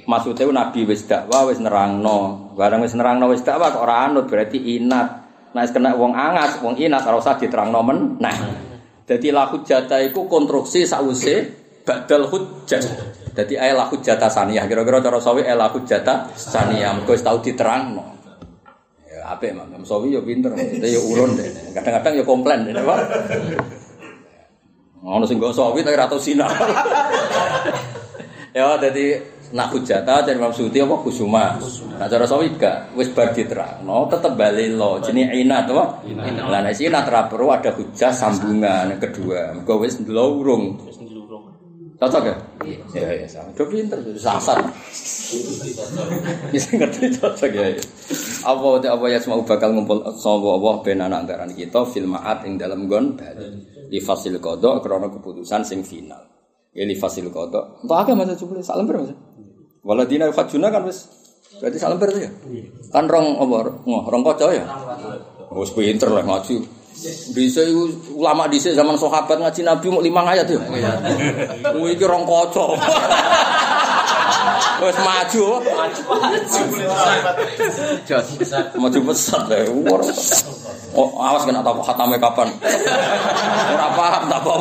Maksudnya 0.03 0.52
Nabi 0.52 0.84
wis 0.84 1.07
dakwah 1.07 1.48
wis 1.48 1.64
nerangno. 1.64 2.52
Barang 2.60 2.84
wis 2.84 2.91
nerangno 2.91 3.31
wis 3.31 3.43
dakwah 3.43 3.72
kok 3.72 3.84
ora 3.88 4.07
anut 4.07 4.27
berarti 4.27 4.60
inat. 4.60 5.07
Nah 5.52 5.64
kena 5.68 5.95
wong 5.95 6.15
angas, 6.15 6.60
wong 6.64 6.76
inat 6.76 7.07
ora 7.07 7.19
usah 7.19 7.39
diterangno 7.39 7.80
men. 7.88 8.19
Nah. 8.19 8.35
Jadi 9.07 9.31
la 9.31 9.48
hujjata 9.48 9.99
iku 9.99 10.27
konstruksi 10.27 10.88
sause 10.88 11.35
badal 11.84 12.27
hujjah. 12.27 13.19
Jadi 13.32 13.53
ayat 13.56 13.76
la 13.80 13.86
hujjata 13.88 14.28
saniyah 14.28 14.68
kira-kira 14.68 14.99
cara 14.99 15.20
sawi 15.24 15.48
ayat 15.48 15.60
la 15.60 15.68
hujjata 15.72 16.36
saniyah 16.36 16.91
mergo 16.99 17.16
wis 17.16 17.24
tau 17.24 17.40
diterangno. 17.40 18.20
Ya 19.08 19.38
Imam 19.48 19.68
Imam 19.70 19.84
Sawi 19.84 20.16
ya 20.16 20.22
pinter, 20.24 20.52
maksudnya 20.56 20.88
ya 20.88 21.02
urun 21.03 21.36
deh. 21.36 21.48
Kadang-kadang 21.76 22.14
ya 22.20 22.24
komplain 22.24 22.68
deh, 22.68 22.74
Pak. 22.74 22.99
Ngono 25.02 25.26
sing 25.26 25.41
nggo 25.41 25.49
sawi 25.49 25.82
tapi 25.82 25.98
ra 25.98 26.06
tau 26.06 26.22
sinau. 26.22 26.45
ya 28.58 28.78
dadi 28.78 29.18
nak 29.52 29.74
hujata 29.74 30.24
Imam 30.30 30.53
Suyuti 30.53 30.78
apa 30.80 30.95
kusuma. 31.02 31.58
Nah 31.98 32.08
cara 32.08 32.24
sawi 32.24 32.53
gak 32.56 32.94
wis 32.94 33.10
bar 33.12 33.34
diterangno 33.34 34.08
tetep 34.08 34.38
bali 34.38 34.72
lo 34.72 35.02
jenenge 35.02 35.34
inat 35.41 35.68
apa? 35.74 36.06
Lah 36.48 36.60
nek 36.64 36.78
inat 36.78 37.06
ra 37.10 37.28
perlu 37.28 37.49
ada 37.49 37.74
hujah 37.74 38.14
sambungan 38.14 38.95
kedua. 39.02 39.58
Mergo 39.58 39.82
wis 39.82 39.99
ndelurung. 39.99 40.90
Cocok 42.02 42.23
ya? 42.26 42.36
Iya, 42.98 43.10
iya, 43.14 43.28
sama. 43.30 43.53
Udah 43.53 43.68
pinter, 43.69 44.02
sasar. 44.18 44.57
Bisa 46.49 46.73
ngerti 46.73 47.14
cocok 47.14 47.52
ya. 47.53 47.78
Apa 48.41 48.82
apa 48.90 49.06
ya 49.06 49.22
semua 49.22 49.45
bakal 49.45 49.69
ngumpul 49.78 50.02
sama 50.18 50.57
Allah 50.57 50.82
ben 50.82 50.98
anak 50.98 51.30
antaran 51.30 51.53
kita 51.53 51.86
fil 51.86 52.10
ma'at 52.10 52.49
ing 52.49 52.57
dalam 52.57 52.90
gon 52.90 53.14
bali. 53.14 53.69
Li 53.94 54.02
fasil 54.02 54.41
qada 54.41 54.82
krana 54.82 55.14
keputusan 55.14 55.61
sing 55.61 55.86
final. 55.86 56.26
Ya 56.73 56.90
li 56.90 56.98
fasil 56.98 57.30
qada. 57.30 57.86
Entuk 57.86 57.94
akeh 57.94 58.18
Mas 58.18 58.34
jebule 58.34 58.65
sak 58.65 58.82
lembar 58.82 59.06
Mas. 59.06 59.14
Waladina 59.86 60.26
yufajuna 60.26 60.73
kan 60.73 60.82
wis 60.90 61.06
berarti 61.61 61.78
sak 61.78 61.94
lembar 61.94 62.10
ya. 62.18 62.34
Kan 62.90 63.06
rong 63.06 63.38
apa? 63.45 63.78
Rong 63.86 64.23
kaca 64.26 64.49
ya. 64.49 64.65
Wis 65.53 65.69
pinter 65.69 66.10
lah 66.10 66.26
ngaji. 66.26 66.81
Bisa 67.34 67.65
ulama 68.14 68.45
dhisik 68.45 68.78
zaman 68.78 68.94
sahabat 68.94 69.41
ngaji 69.41 69.61
Nabi 69.65 69.88
mau 69.90 70.02
lima 70.02 70.22
ayat 70.22 70.45
ya. 70.45 70.61
Kuwi 71.73 71.98
iki 71.98 72.06
rong 72.06 72.30
kaca. 72.30 72.65
Wis 74.82 74.98
maju. 74.98 75.45
Maju 78.78 78.99
pesat 79.10 79.44
ya. 79.49 79.65
Oh, 80.91 81.10
awas 81.23 81.48
kena 81.48 81.64
tak 81.64 81.78
khatame 81.86 82.18
kapan. 82.19 82.49
Ora 83.72 83.88
paham 83.95 84.23
tak 84.28 84.41
apa. 84.44 84.53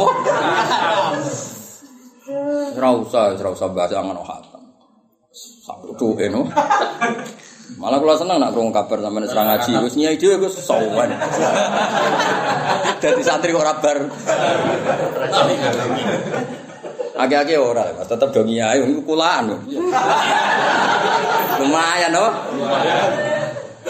Ora 2.77 2.89
usah, 3.03 3.35
ora 3.35 3.51
usah 3.51 3.69
bahas 3.73 3.93
angan 3.97 4.21
khatam. 4.23 4.62
Eno. 6.21 6.43
Malah 7.79 7.99
kula 8.03 8.19
seneng 8.19 8.43
nak 8.43 8.51
krungu 8.57 8.73
kabar 8.75 8.99
sampeyan 8.99 9.29
serang 9.31 9.47
ngaji. 9.47 9.71
Wis 9.85 9.95
nyai 9.95 10.17
dhewe 10.19 10.37
wis 10.43 10.59
sowan. 10.59 11.11
Dadi 12.99 13.23
santri 13.23 13.55
kok 13.55 13.63
ora 13.63 13.75
bar. 13.79 13.99
Age-age 17.21 17.61
ora, 17.61 17.85
tetep 18.01 18.33
do 18.33 18.43
nyai 18.49 18.81
iku 18.81 19.05
kulaan. 19.05 19.53
Lumayan 21.61 22.17
oh. 22.17 22.33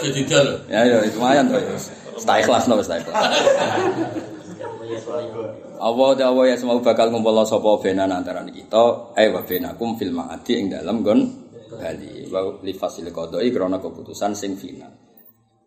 Jadi 0.01 0.21
dal. 0.27 0.47
Ya 0.67 0.83
ya 0.83 0.99
lumayan 1.15 1.47
to. 1.47 1.55
Stay 2.19 2.43
kelas 2.43 2.67
no 2.67 2.77
stay 2.83 2.99
kelas. 2.99 3.17
Allah 5.81 6.09
Allah 6.13 6.45
ya 6.45 6.55
semua 6.59 6.77
bakal 6.77 7.09
ngumpul 7.09 7.41
sapa 7.41 7.81
benan 7.81 8.11
antara 8.13 8.45
kita 8.45 9.15
eh 9.17 9.33
wa 9.33 9.41
benakum 9.41 9.97
fil 9.97 10.13
ma'adi 10.13 10.53
ing 10.61 10.67
dalam 10.69 11.01
gon 11.01 11.25
bali. 11.75 12.27
Wa 12.31 12.61
li 12.63 12.73
fasil 12.73 13.07
qada'i 13.11 13.49
krana 13.51 13.77
keputusan 13.81 14.31
sing 14.37 14.55
final. 14.55 14.91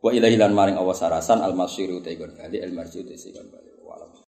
Wa 0.00 0.10
ilahi 0.12 0.36
lan 0.36 0.52
maring 0.52 0.76
Allah 0.76 0.96
sarasan 0.96 1.40
al 1.40 1.56
masyiru 1.56 2.00
ta 2.04 2.12
gon 2.14 2.32
bali 2.36 2.60
al 2.60 2.72
sing 2.92 3.32
gon 3.32 3.48
bali 3.50 3.73